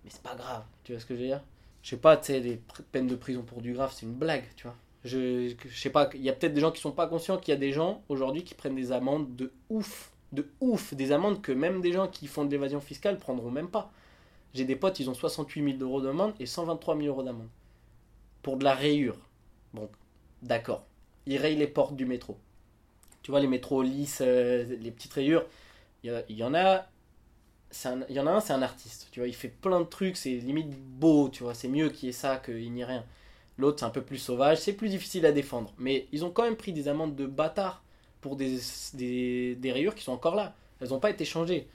mais 0.05 0.11
c'est 0.11 0.22
pas 0.22 0.34
grave, 0.34 0.64
tu 0.84 0.93
vois 0.93 1.01
ce 1.01 1.07
que 1.07 1.14
je 1.14 1.20
veux 1.20 1.26
dire? 1.26 1.43
Je 1.82 1.91
sais 1.91 1.97
pas, 1.97 2.16
tu 2.16 2.26
sais, 2.26 2.41
les 2.41 2.61
peines 2.93 3.07
de 3.07 3.14
prison 3.16 3.43
pour 3.43 3.62
du 3.62 3.72
grave, 3.72 3.93
c'est 3.95 4.07
une 4.07 4.14
blague, 4.14 4.45
tu 4.57 4.64
vois. 4.64 4.76
Je, 5.05 5.55
je 5.66 5.80
sais 5.80 5.91
pas, 5.91 6.11
il 6.14 6.22
y 6.22 6.28
a 6.28 6.32
peut-être 6.32 6.55
des 6.55 6.61
gens 6.61 6.72
qui 6.72 6.80
sont 6.80 6.93
pas 6.93 7.07
conscients 7.07 7.38
qu'il 7.38 7.53
y 7.53 7.57
a 7.57 7.61
des 7.61 7.72
gens 7.72 8.03
aujourd'hui 8.09 8.45
qui 8.45 8.55
prennent 8.55 8.74
des 8.74 8.93
amendes 8.93 9.34
de 9.36 9.53
ouf, 9.70 10.12
de 10.32 10.49
ouf, 10.61 10.93
des 10.95 11.12
amendes 11.12 11.41
que 11.41 11.53
même 11.53 11.80
des 11.80 11.93
gens 11.93 12.09
qui 12.09 12.26
font 12.26 12.45
de 12.45 12.51
l'évasion 12.51 12.80
fiscale 12.80 13.18
prendront 13.18 13.51
même 13.51 13.70
pas. 13.70 13.91
J'ai 14.55 14.64
des 14.64 14.76
potes, 14.76 15.01
ils 15.01 15.09
ont 15.09 15.14
68 15.14 15.78
000 15.78 15.82
euros 15.82 16.01
d'amende 16.01 16.34
et 16.41 16.47
123 16.47 16.97
000 16.97 17.07
euros 17.09 17.22
d'amende. 17.22 17.49
Pour 18.43 18.57
de 18.57 18.64
la 18.64 18.74
rayure. 18.74 19.16
Bon, 19.72 19.88
d'accord. 20.43 20.84
Ils 21.26 21.38
rayent 21.38 21.57
les 21.57 21.66
portes 21.68 21.97
du 21.97 22.07
métro. 22.07 22.38
Tu 23.22 23.30
vois, 23.30 23.40
les 23.40 23.46
métros 23.46 23.82
lisses, 23.82 24.20
euh, 24.22 24.64
les 24.80 24.90
petites 24.90 25.12
rayures, 25.12 25.44
il 26.04 26.10
y, 26.30 26.42
en 26.44 26.54
a. 26.54 26.86
Il 28.08 28.14
y 28.16 28.20
en 28.20 28.26
a 28.26 28.30
un, 28.32 28.40
c'est 28.40 28.52
un 28.52 28.62
artiste. 28.62 29.08
Tu 29.12 29.20
vois, 29.20 29.28
il 29.28 29.34
fait 29.34 29.48
plein 29.48 29.80
de 29.80 29.84
trucs, 29.86 30.16
c'est 30.16 30.30
limite 30.36 30.70
beau, 30.70 31.28
tu 31.28 31.42
vois. 31.42 31.54
C'est 31.54 31.68
mieux 31.68 31.90
qu'il 31.90 32.08
y 32.08 32.10
ait 32.10 32.12
ça 32.12 32.36
qu'il 32.38 32.72
n'y 32.72 32.80
ait 32.80 32.84
rien. 32.84 33.04
L'autre, 33.58 33.80
c'est 33.80 33.84
un 33.86 33.90
peu 33.90 34.02
plus 34.02 34.18
sauvage, 34.18 34.58
c'est 34.58 34.72
plus 34.72 34.88
difficile 34.88 35.26
à 35.26 35.32
défendre. 35.32 35.72
Mais 35.78 36.06
ils 36.12 36.24
ont 36.24 36.30
quand 36.30 36.44
même 36.44 36.56
pris 36.56 36.72
des 36.72 36.88
amendes 36.88 37.14
de 37.16 37.26
bâtards 37.26 37.82
pour 38.22 38.36
des, 38.36 38.58
des, 38.94 39.54
des 39.56 39.72
rayures 39.72 39.94
qui 39.94 40.04
sont 40.04 40.12
encore 40.12 40.34
là. 40.34 40.54
Elles 40.80 40.88
n'ont 40.90 41.00
pas 41.00 41.10
été 41.10 41.24
changées. 41.24 41.68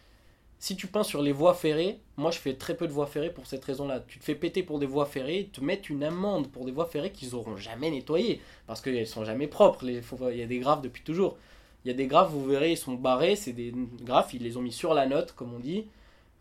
Si 0.60 0.76
tu 0.76 0.88
peins 0.88 1.04
sur 1.04 1.22
les 1.22 1.32
voies 1.32 1.54
ferrées, 1.54 2.00
moi 2.18 2.32
je 2.32 2.40
fais 2.40 2.54
très 2.56 2.76
peu 2.76 2.88
de 2.88 2.92
voies 2.94 3.06
ferrées 3.08 3.30
pour 3.32 3.46
cette 3.46 3.64
raison-là. 3.64 4.00
Tu 4.08 4.20
te 4.20 4.24
fais 4.24 4.36
péter 4.36 4.64
pour 4.64 4.80
des 4.80 4.86
voies 4.86 5.06
ferrées, 5.06 5.40
ils 5.42 5.50
te 5.50 5.62
mettent 5.62 5.90
une 5.90 6.04
amende 6.04 6.48
pour 6.52 6.66
des 6.66 6.72
voies 6.72 6.86
ferrées 6.88 7.12
qu'ils 7.12 7.36
auront 7.36 7.58
jamais 7.58 7.92
nettoyées. 7.92 8.42
Parce 8.68 8.82
qu'elles 8.82 9.06
sont 9.08 9.26
jamais 9.26 9.48
propres. 9.48 9.86
Faut- 10.02 10.30
il 10.32 10.38
y 10.38 10.44
a 10.44 10.48
des 10.48 10.60
graphes 10.60 10.82
depuis 10.82 11.04
toujours. 11.04 11.38
Il 11.84 11.90
y 11.90 11.92
a 11.92 11.94
des 11.94 12.08
graphes, 12.08 12.32
vous 12.32 12.46
verrez, 12.46 12.72
ils 12.72 12.78
sont 12.78 12.96
barrés. 12.96 13.36
C'est 13.36 13.54
des 13.54 13.74
graphes, 14.02 14.34
ils 14.34 14.42
les 14.42 14.58
ont 14.58 14.62
mis 14.62 14.72
sur 14.72 14.94
la 14.94 15.06
note, 15.08 15.34
comme 15.34 15.54
on 15.54 15.60
dit. 15.60 15.86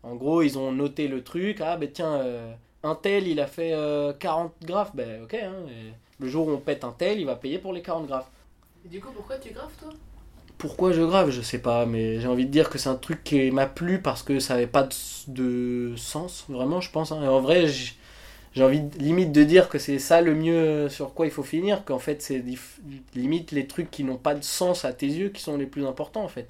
En 0.03 0.15
gros, 0.15 0.41
ils 0.43 0.57
ont 0.59 0.71
noté 0.71 1.07
le 1.07 1.23
truc. 1.23 1.61
Ah, 1.61 1.77
ben 1.77 1.91
tiens, 1.91 2.15
euh, 2.15 2.53
un 2.83 2.95
tel, 2.95 3.27
il 3.27 3.39
a 3.41 3.47
fait 3.47 3.73
euh, 3.73 4.13
40 4.13 4.53
graphes. 4.63 4.95
Ben 4.95 5.23
ok, 5.23 5.33
hein, 5.35 5.55
et 5.69 5.93
le 6.19 6.29
jour 6.29 6.47
où 6.47 6.51
on 6.51 6.59
pète 6.59 6.83
un 6.85 6.93
tel, 6.93 7.19
il 7.19 7.25
va 7.25 7.35
payer 7.35 7.59
pour 7.59 7.73
les 7.73 7.81
40 7.83 8.07
graphes. 8.07 8.31
Et 8.85 8.89
du 8.89 9.01
coup, 9.01 9.11
pourquoi 9.11 9.37
tu 9.37 9.51
graves 9.51 9.75
toi? 9.77 9.89
Pourquoi 10.57 10.93
je 10.93 11.01
grave, 11.01 11.31
je 11.31 11.41
sais 11.41 11.59
pas, 11.59 11.85
mais 11.85 12.19
j'ai 12.21 12.27
envie 12.27 12.45
de 12.45 12.51
dire 12.51 12.69
que 12.69 12.77
c'est 12.77 12.87
un 12.89 12.95
truc 12.95 13.23
qui 13.23 13.51
m'a 13.51 13.65
plu 13.67 14.01
parce 14.01 14.23
que 14.23 14.39
ça 14.39 14.53
avait 14.53 14.67
pas 14.67 14.87
de, 15.27 15.93
sens, 15.97 16.45
vraiment, 16.49 16.79
je 16.81 16.89
pense. 16.91 17.11
hein. 17.11 17.21
Et 17.23 17.27
en 17.27 17.41
vrai, 17.41 17.65
j'ai 17.67 18.63
envie 18.63 18.83
limite 18.97 19.31
de 19.33 19.43
dire 19.43 19.67
que 19.69 19.77
c'est 19.79 19.99
ça 19.99 20.21
le 20.21 20.33
mieux 20.33 20.87
sur 20.89 21.13
quoi 21.13 21.25
il 21.25 21.31
faut 21.31 21.43
finir, 21.43 21.83
qu'en 21.85 21.99
fait, 21.99 22.21
c'est 22.21 22.43
limite 23.15 23.51
les 23.51 23.67
trucs 23.67 23.91
qui 23.91 24.03
n'ont 24.05 24.17
pas 24.17 24.33
de 24.35 24.43
sens 24.43 24.85
à 24.85 24.93
tes 24.93 25.07
yeux 25.07 25.29
qui 25.29 25.41
sont 25.41 25.57
les 25.57 25.65
plus 25.65 25.85
importants, 25.85 26.23
en 26.23 26.29
fait. 26.29 26.49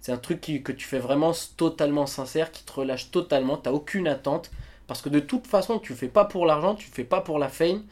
C'est 0.00 0.12
un 0.12 0.18
truc 0.18 0.40
qui- 0.40 0.62
que 0.62 0.72
tu 0.72 0.86
fais 0.86 0.98
vraiment 0.98 1.32
totalement 1.56 2.06
sincère, 2.06 2.50
qui 2.52 2.64
te 2.64 2.72
relâche 2.72 3.10
totalement, 3.10 3.56
t'as 3.56 3.72
aucune 3.72 4.08
attente, 4.08 4.50
parce 4.88 5.00
que 5.00 5.08
de 5.08 5.20
toute 5.20 5.46
façon, 5.46 5.78
tu 5.78 5.94
fais 5.94 6.08
pas 6.08 6.24
pour 6.24 6.44
l'argent, 6.46 6.74
tu 6.74 6.88
fais 6.90 7.04
pas 7.04 7.20
pour 7.20 7.38
la 7.38 7.48
fame. 7.48 7.82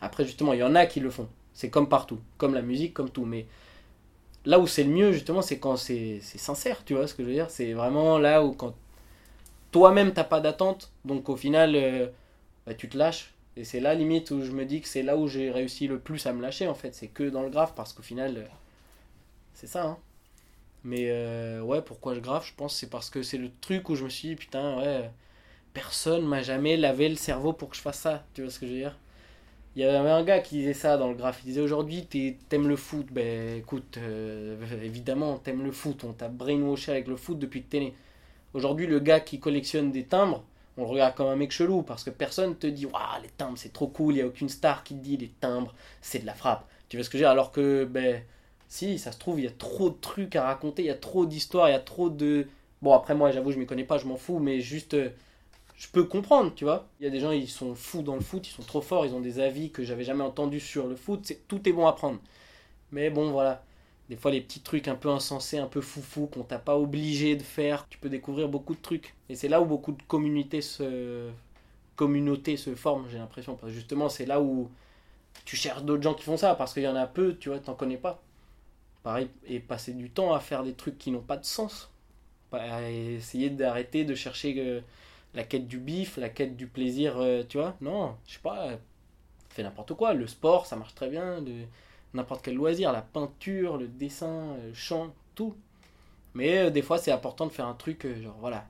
Après, 0.00 0.24
justement, 0.24 0.52
il 0.54 0.60
y 0.60 0.62
en 0.64 0.74
a 0.74 0.86
qui 0.86 1.00
le 1.00 1.10
font. 1.10 1.28
C'est 1.54 1.70
comme 1.70 1.88
partout, 1.88 2.18
comme 2.38 2.54
la 2.54 2.62
musique, 2.62 2.94
comme 2.94 3.10
tout, 3.10 3.24
mais 3.26 3.46
là 4.44 4.58
où 4.58 4.66
c'est 4.66 4.84
le 4.84 4.90
mieux 4.90 5.12
justement 5.12 5.42
c'est 5.42 5.58
quand 5.58 5.76
c'est 5.76 6.20
sincère 6.20 6.84
tu 6.84 6.94
vois 6.94 7.06
ce 7.06 7.14
que 7.14 7.22
je 7.22 7.28
veux 7.28 7.34
dire? 7.34 7.50
C'est 7.50 7.72
vraiment 7.74 8.18
là 8.18 8.44
où 8.44 8.52
quand 8.52 8.74
toi-même 9.72 10.12
t'as 10.12 10.24
pas 10.24 10.40
d'attente 10.40 10.92
donc 11.04 11.28
au 11.28 11.36
final 11.36 11.76
euh, 11.76 12.08
bah, 12.66 12.74
tu 12.74 12.88
te 12.88 12.98
lâches. 12.98 13.34
Et 13.56 13.64
c'est 13.64 13.80
là 13.80 13.94
limite 13.94 14.30
où 14.32 14.42
je 14.42 14.52
me 14.52 14.64
dis 14.66 14.80
que 14.82 14.88
c'est 14.88 15.02
là 15.02 15.16
où 15.16 15.28
j'ai 15.28 15.50
réussi 15.50 15.86
le 15.88 15.98
plus 16.00 16.26
à 16.26 16.32
me 16.32 16.42
lâcher 16.42 16.68
en 16.68 16.74
fait. 16.74 16.94
C'est 16.94 17.08
que 17.08 17.24
dans 17.30 17.42
le 17.42 17.50
graphe 17.50 17.74
parce 17.74 17.92
qu'au 17.92 18.02
final 18.02 18.38
euh, 18.38 18.44
c'est 19.54 19.66
ça 19.66 19.84
hein. 19.84 19.98
mais 20.84 21.10
euh, 21.10 21.60
ouais 21.62 21.82
pourquoi 21.82 22.14
je 22.14 22.20
grave 22.20 22.44
je 22.46 22.54
pense 22.56 22.76
c'est 22.76 22.90
parce 22.90 23.10
que 23.10 23.22
c'est 23.22 23.38
le 23.38 23.50
truc 23.60 23.88
où 23.90 23.96
je 23.96 24.04
me 24.04 24.08
suis 24.10 24.28
dit 24.30 24.36
putain 24.36 24.78
ouais 24.78 25.10
personne 25.74 26.26
m'a 26.26 26.42
jamais 26.42 26.76
lavé 26.78 27.08
le 27.08 27.16
cerveau 27.16 27.52
pour 27.54 27.70
que 27.70 27.76
je 27.76 27.82
fasse 27.82 28.00
ça 28.00 28.24
tu 28.34 28.42
vois 28.42 28.50
ce 28.52 28.60
que 28.60 28.66
je 28.66 28.72
veux 28.72 28.78
dire? 28.78 28.98
Il 29.76 29.82
y 29.82 29.84
avait 29.84 30.10
un 30.10 30.24
gars 30.24 30.40
qui 30.40 30.56
disait 30.56 30.74
ça 30.74 30.96
dans 30.96 31.08
le 31.08 31.14
graphe. 31.14 31.40
Il 31.44 31.46
disait 31.46 31.60
aujourd'hui, 31.60 32.06
t'aimes 32.48 32.68
le 32.68 32.76
foot. 32.76 33.06
Ben 33.12 33.58
écoute, 33.58 33.98
euh, 33.98 34.56
évidemment, 34.82 35.38
t'aimes 35.38 35.62
le 35.62 35.70
foot. 35.72 36.04
On 36.04 36.12
t'a 36.12 36.28
brainwashé 36.28 36.90
avec 36.92 37.06
le 37.08 37.16
foot 37.16 37.38
depuis 37.38 37.62
que 37.62 37.68
t'es 37.70 37.80
né. 37.80 37.94
Aujourd'hui, 38.54 38.86
le 38.86 39.00
gars 39.00 39.20
qui 39.20 39.40
collectionne 39.40 39.92
des 39.92 40.04
timbres, 40.04 40.44
on 40.76 40.82
le 40.84 40.88
regarde 40.88 41.14
comme 41.14 41.28
un 41.28 41.36
mec 41.36 41.52
chelou 41.52 41.82
parce 41.82 42.04
que 42.04 42.10
personne 42.10 42.56
te 42.56 42.66
dit 42.66 42.86
Waouh, 42.86 43.22
les 43.22 43.28
timbres, 43.30 43.58
c'est 43.58 43.72
trop 43.72 43.88
cool. 43.88 44.14
Il 44.14 44.16
n'y 44.18 44.22
a 44.22 44.26
aucune 44.26 44.48
star 44.48 44.84
qui 44.84 44.94
te 44.96 45.00
dit 45.04 45.16
les 45.16 45.28
timbres, 45.28 45.74
c'est 46.02 46.20
de 46.20 46.26
la 46.26 46.34
frappe. 46.34 46.68
Tu 46.88 46.96
vois 46.96 47.04
ce 47.04 47.10
que 47.10 47.18
je 47.18 47.24
veux 47.24 47.26
dire? 47.26 47.30
Alors 47.30 47.52
que, 47.52 47.84
ben, 47.84 48.22
si, 48.68 48.98
ça 48.98 49.12
se 49.12 49.18
trouve, 49.18 49.40
il 49.40 49.44
y 49.44 49.48
a 49.48 49.52
trop 49.52 49.90
de 49.90 49.96
trucs 50.00 50.36
à 50.36 50.44
raconter, 50.44 50.82
il 50.82 50.86
y 50.86 50.90
a 50.90 50.94
trop 50.96 51.26
d'histoires, 51.26 51.68
il 51.68 51.72
y 51.72 51.74
a 51.76 51.80
trop 51.80 52.10
de. 52.10 52.48
Bon, 52.82 52.92
après, 52.94 53.14
moi, 53.14 53.30
j'avoue, 53.32 53.52
je 53.52 53.58
m'y 53.58 53.66
connais 53.66 53.84
pas, 53.84 53.98
je 53.98 54.06
m'en 54.06 54.16
fous, 54.16 54.38
mais 54.40 54.60
juste. 54.60 54.94
euh, 54.94 55.10
je 55.80 55.88
peux 55.88 56.04
comprendre, 56.04 56.54
tu 56.54 56.64
vois. 56.64 56.88
Il 57.00 57.04
y 57.04 57.08
a 57.08 57.10
des 57.10 57.20
gens, 57.20 57.32
ils 57.32 57.48
sont 57.48 57.74
fous 57.74 58.02
dans 58.02 58.14
le 58.16 58.20
foot, 58.22 58.46
ils 58.48 58.52
sont 58.52 58.62
trop 58.62 58.82
forts, 58.82 59.06
ils 59.06 59.14
ont 59.14 59.20
des 59.20 59.40
avis 59.40 59.72
que 59.72 59.82
j'avais 59.82 60.04
jamais 60.04 60.22
entendus 60.24 60.60
sur 60.60 60.86
le 60.86 60.96
foot. 60.96 61.32
Tout 61.48 61.68
est 61.68 61.72
bon 61.72 61.86
à 61.88 61.94
prendre. 61.94 62.20
Mais 62.92 63.10
bon, 63.10 63.30
voilà. 63.32 63.64
Des 64.10 64.16
fois, 64.16 64.30
les 64.32 64.40
petits 64.42 64.60
trucs 64.60 64.88
un 64.88 64.96
peu 64.96 65.10
insensés, 65.10 65.58
un 65.58 65.66
peu 65.68 65.80
foufou, 65.82 66.26
qu'on 66.28 66.44
t'a 66.44 66.58
pas 66.58 66.78
obligé 66.78 67.36
de 67.36 67.42
faire, 67.44 67.88
tu 67.90 67.98
peux 67.98 68.10
découvrir 68.10 68.48
beaucoup 68.48 68.74
de 68.74 68.80
trucs. 68.82 69.14
Et 69.30 69.36
c'est 69.36 69.48
là 69.48 69.60
où 69.62 69.66
beaucoup 69.66 69.92
de 69.92 70.02
communautés 70.04 70.62
se, 70.62 71.30
communautés 71.96 72.56
se 72.58 72.74
forment, 72.74 73.08
j'ai 73.10 73.18
l'impression. 73.18 73.56
Parce 73.56 73.72
que 73.72 73.78
justement, 73.78 74.08
c'est 74.10 74.26
là 74.26 74.40
où 74.42 74.70
tu 75.44 75.56
cherches 75.56 75.84
d'autres 75.84 76.02
gens 76.02 76.14
qui 76.14 76.24
font 76.24 76.36
ça, 76.38 76.54
parce 76.56 76.74
qu'il 76.74 76.84
y 76.84 76.88
en 76.88 76.96
a 76.96 77.06
peu, 77.06 77.36
tu 77.38 77.50
vois, 77.50 77.60
t'en 77.60 77.74
connais 77.74 77.98
pas. 77.98 78.22
Pareil, 79.02 79.28
et 79.46 79.60
passer 79.60 79.92
du 79.94 80.10
temps 80.10 80.32
à 80.34 80.40
faire 80.40 80.64
des 80.64 80.74
trucs 80.74 80.98
qui 80.98 81.10
n'ont 81.12 81.20
pas 81.22 81.36
de 81.38 81.44
sens. 81.46 81.90
Essayer 82.90 83.50
d'arrêter 83.50 84.04
de 84.04 84.14
chercher. 84.14 84.54
euh, 84.58 84.80
la 85.34 85.44
quête 85.44 85.68
du 85.68 85.78
bif, 85.78 86.16
la 86.16 86.28
quête 86.28 86.56
du 86.56 86.66
plaisir, 86.66 87.14
euh, 87.18 87.42
tu 87.48 87.58
vois. 87.58 87.76
Non, 87.80 88.16
je 88.26 88.34
sais 88.34 88.40
pas. 88.40 88.68
euh, 88.68 88.76
fais 89.50 89.62
n'importe 89.62 89.94
quoi. 89.94 90.14
Le 90.14 90.26
sport, 90.26 90.66
ça 90.66 90.76
marche 90.76 90.94
très 90.94 91.08
bien. 91.10 91.44
N'importe 92.14 92.44
quel 92.44 92.54
loisir, 92.56 92.92
la 92.92 93.02
peinture, 93.02 93.76
le 93.78 93.88
dessin, 93.88 94.56
le 94.66 94.74
chant, 94.74 95.14
tout. 95.34 95.54
Mais 96.34 96.58
euh, 96.58 96.70
des 96.70 96.82
fois, 96.82 96.98
c'est 96.98 97.12
important 97.12 97.46
de 97.46 97.52
faire 97.52 97.66
un 97.66 97.74
truc, 97.74 98.04
euh, 98.06 98.22
genre 98.22 98.36
voilà, 98.40 98.66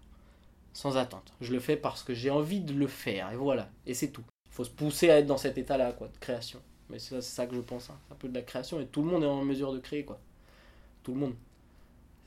sans 0.73 0.97
attente. 0.97 1.33
Je 1.41 1.53
le 1.53 1.61
fais 1.61 1.77
parce 1.77 2.03
que 2.05 2.15
j'ai 2.15 2.31
envie 2.31 2.61
de 2.61 2.73
le 2.75 2.87
faire, 2.89 3.33
et 3.33 3.37
voilà. 3.37 3.69
Et 3.87 3.95
c'est 3.95 4.11
tout. 4.11 4.25
Il 4.51 4.55
faut 4.55 4.65
se 4.65 4.71
pousser 4.71 5.11
à 5.11 5.19
être 5.19 5.27
dans 5.27 5.39
cet 5.39 5.59
état-là, 5.59 5.93
quoi, 5.93 6.09
de 6.09 6.19
création. 6.19 6.61
Mais 6.91 6.99
c'est 6.99 7.21
ça, 7.23 7.47
que 7.47 7.55
je 7.57 7.61
pense. 7.61 7.91
hein. 7.91 7.99
Un 8.13 8.15
peu 8.17 8.29
de 8.29 8.35
la 8.35 8.43
création, 8.43 8.81
et 8.81 8.87
tout 8.87 9.03
le 9.03 9.09
monde 9.11 9.25
est 9.25 9.27
en 9.27 9.45
mesure 9.45 9.73
de 9.73 9.79
créer, 9.81 10.05
quoi. 10.05 10.19
Tout 11.05 11.15
le 11.15 11.21
monde. 11.21 11.35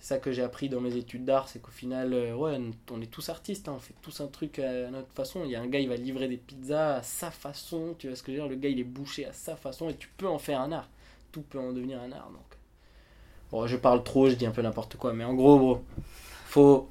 Ça 0.03 0.17
que 0.17 0.33
j'ai 0.33 0.43
appris 0.43 0.67
dans 0.67 0.81
mes 0.81 0.97
études 0.97 1.23
d'art, 1.23 1.47
c'est 1.47 1.61
qu'au 1.61 1.71
final, 1.71 2.13
euh, 2.13 2.35
ouais, 2.35 2.59
on 2.91 3.01
est 3.01 3.09
tous 3.09 3.29
artistes, 3.29 3.69
hein, 3.69 3.75
on 3.77 3.79
fait 3.79 3.93
tous 4.01 4.19
un 4.19 4.27
truc 4.27 4.59
à 4.59 4.89
notre 4.89 5.13
façon. 5.13 5.43
Il 5.45 5.51
y 5.51 5.55
a 5.55 5.61
un 5.61 5.67
gars, 5.67 5.79
il 5.79 5.87
va 5.87 5.95
livrer 5.95 6.27
des 6.27 6.35
pizzas 6.35 6.95
à 6.97 7.01
sa 7.01 7.31
façon, 7.31 7.95
tu 7.97 8.07
vois 8.07 8.17
ce 8.17 8.21
que 8.21 8.33
je 8.33 8.37
veux 8.37 8.43
dire? 8.43 8.49
Le 8.49 8.57
gars, 8.57 8.67
il 8.67 8.81
est 8.81 8.83
bouché 8.83 9.25
à 9.25 9.31
sa 9.31 9.55
façon, 9.55 9.87
et 9.87 9.95
tu 9.95 10.09
peux 10.17 10.27
en 10.27 10.39
faire 10.39 10.59
un 10.59 10.73
art. 10.73 10.89
Tout 11.31 11.41
peut 11.43 11.57
en 11.57 11.71
devenir 11.71 12.01
un 12.01 12.11
art, 12.11 12.29
donc. 12.31 12.41
Bon, 13.49 13.65
je 13.65 13.77
parle 13.77 14.03
trop, 14.03 14.27
je 14.27 14.35
dis 14.35 14.45
un 14.45 14.51
peu 14.51 14.61
n'importe 14.61 14.97
quoi, 14.97 15.13
mais 15.13 15.23
en 15.23 15.35
gros, 15.35 15.57
bro, 15.57 15.81
faut, 16.47 16.89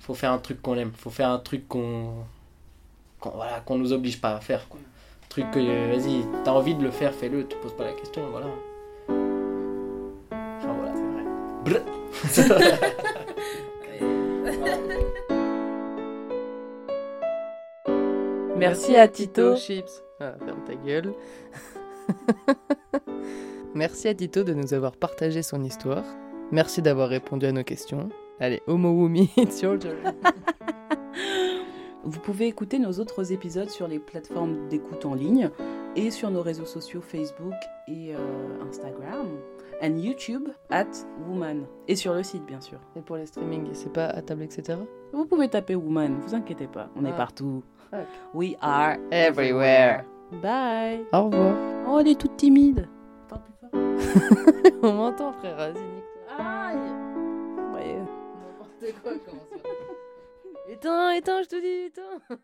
faut 0.00 0.14
faire 0.14 0.32
un 0.32 0.38
truc 0.38 0.62
qu'on 0.62 0.78
aime, 0.78 0.92
faut 0.96 1.10
faire 1.10 1.28
un 1.28 1.40
truc 1.40 1.68
qu'on, 1.68 2.14
qu'on 3.20 3.28
voilà, 3.32 3.60
qu'on 3.60 3.76
nous 3.76 3.92
oblige 3.92 4.22
pas 4.22 4.36
à 4.36 4.40
faire. 4.40 4.66
Un 4.72 5.28
truc 5.28 5.50
que, 5.50 5.58
euh, 5.58 5.94
vas-y, 5.94 6.24
t'as 6.44 6.52
envie 6.52 6.74
de 6.74 6.82
le 6.82 6.90
faire, 6.90 7.12
fais-le, 7.12 7.46
tu 7.46 7.58
poses 7.58 7.76
pas 7.76 7.84
la 7.84 7.92
question, 7.92 8.26
voilà. 8.30 8.46
Enfin 10.30 10.72
voilà. 10.72 10.94
C'est 10.94 11.70
vrai. 11.70 12.03
Merci 18.56 18.96
à 18.96 19.08
Tito 19.08 19.56
Chips. 19.56 20.02
Ah, 20.20 20.34
ferme 20.44 20.62
ta 20.64 20.74
gueule. 20.74 21.12
Merci 23.74 24.08
à 24.08 24.14
Tito 24.14 24.44
de 24.44 24.54
nous 24.54 24.74
avoir 24.74 24.96
partagé 24.96 25.42
son 25.42 25.64
histoire. 25.64 26.04
Merci 26.52 26.82
d'avoir 26.82 27.08
répondu 27.08 27.46
à 27.46 27.52
nos 27.52 27.64
questions. 27.64 28.10
Allez, 28.38 28.62
Homo 28.66 28.90
Wumi, 28.90 29.30
it's 29.36 29.60
your 29.60 29.78
turn. 29.78 29.96
Vous 32.04 32.20
pouvez 32.20 32.46
écouter 32.46 32.78
nos 32.78 32.92
autres 32.92 33.32
épisodes 33.32 33.70
sur 33.70 33.88
les 33.88 33.98
plateformes 33.98 34.68
d'écoute 34.68 35.06
en 35.06 35.14
ligne 35.14 35.50
et 35.96 36.10
sur 36.10 36.30
nos 36.30 36.42
réseaux 36.42 36.66
sociaux 36.66 37.00
Facebook 37.00 37.54
et 37.88 38.14
euh, 38.14 38.18
Instagram 38.68 39.26
and 39.82 39.96
YouTube 39.98 40.48
at 40.70 40.86
Woman 41.28 41.66
et 41.88 41.96
sur 41.96 42.14
le 42.14 42.22
site 42.22 42.44
bien 42.44 42.60
sûr. 42.60 42.78
Et 42.96 43.00
pour 43.00 43.16
les 43.16 43.26
streamings, 43.26 43.68
c'est 43.72 43.92
pas 43.92 44.06
à 44.06 44.22
table, 44.22 44.42
etc. 44.42 44.78
Vous 45.12 45.26
pouvez 45.26 45.48
taper 45.48 45.74
Woman, 45.74 46.18
vous 46.20 46.34
inquiétez 46.34 46.66
pas, 46.66 46.88
on 46.96 47.04
est 47.04 47.10
Ah. 47.12 47.16
partout. 47.16 47.62
Ok. 47.92 47.98
We 48.34 48.56
are 48.60 48.96
Everywhere. 49.10 50.04
Bye. 50.42 51.04
Au 51.12 51.24
revoir. 51.24 51.54
Oh, 51.86 51.98
elle 52.00 52.08
est 52.08 52.20
toute 52.20 52.36
timide. 52.36 52.88
Parle 53.28 53.42
plus 53.42 53.68
fort. 53.68 54.72
On 54.82 54.92
m'entend, 54.94 55.32
frère. 55.34 55.56
Vas-y, 55.56 55.72
nique-toi. 55.74 56.44
Aïe. 56.44 56.76
Ouais. 57.74 57.98
N'importe 57.98 59.02
quoi, 59.02 59.12
comment 59.24 59.42
ça 59.52 60.72
Éteins, 60.72 61.10
éteins, 61.12 61.42
je 61.42 61.48
te 61.48 61.60
dis, 61.60 61.86
éteins. 61.86 62.20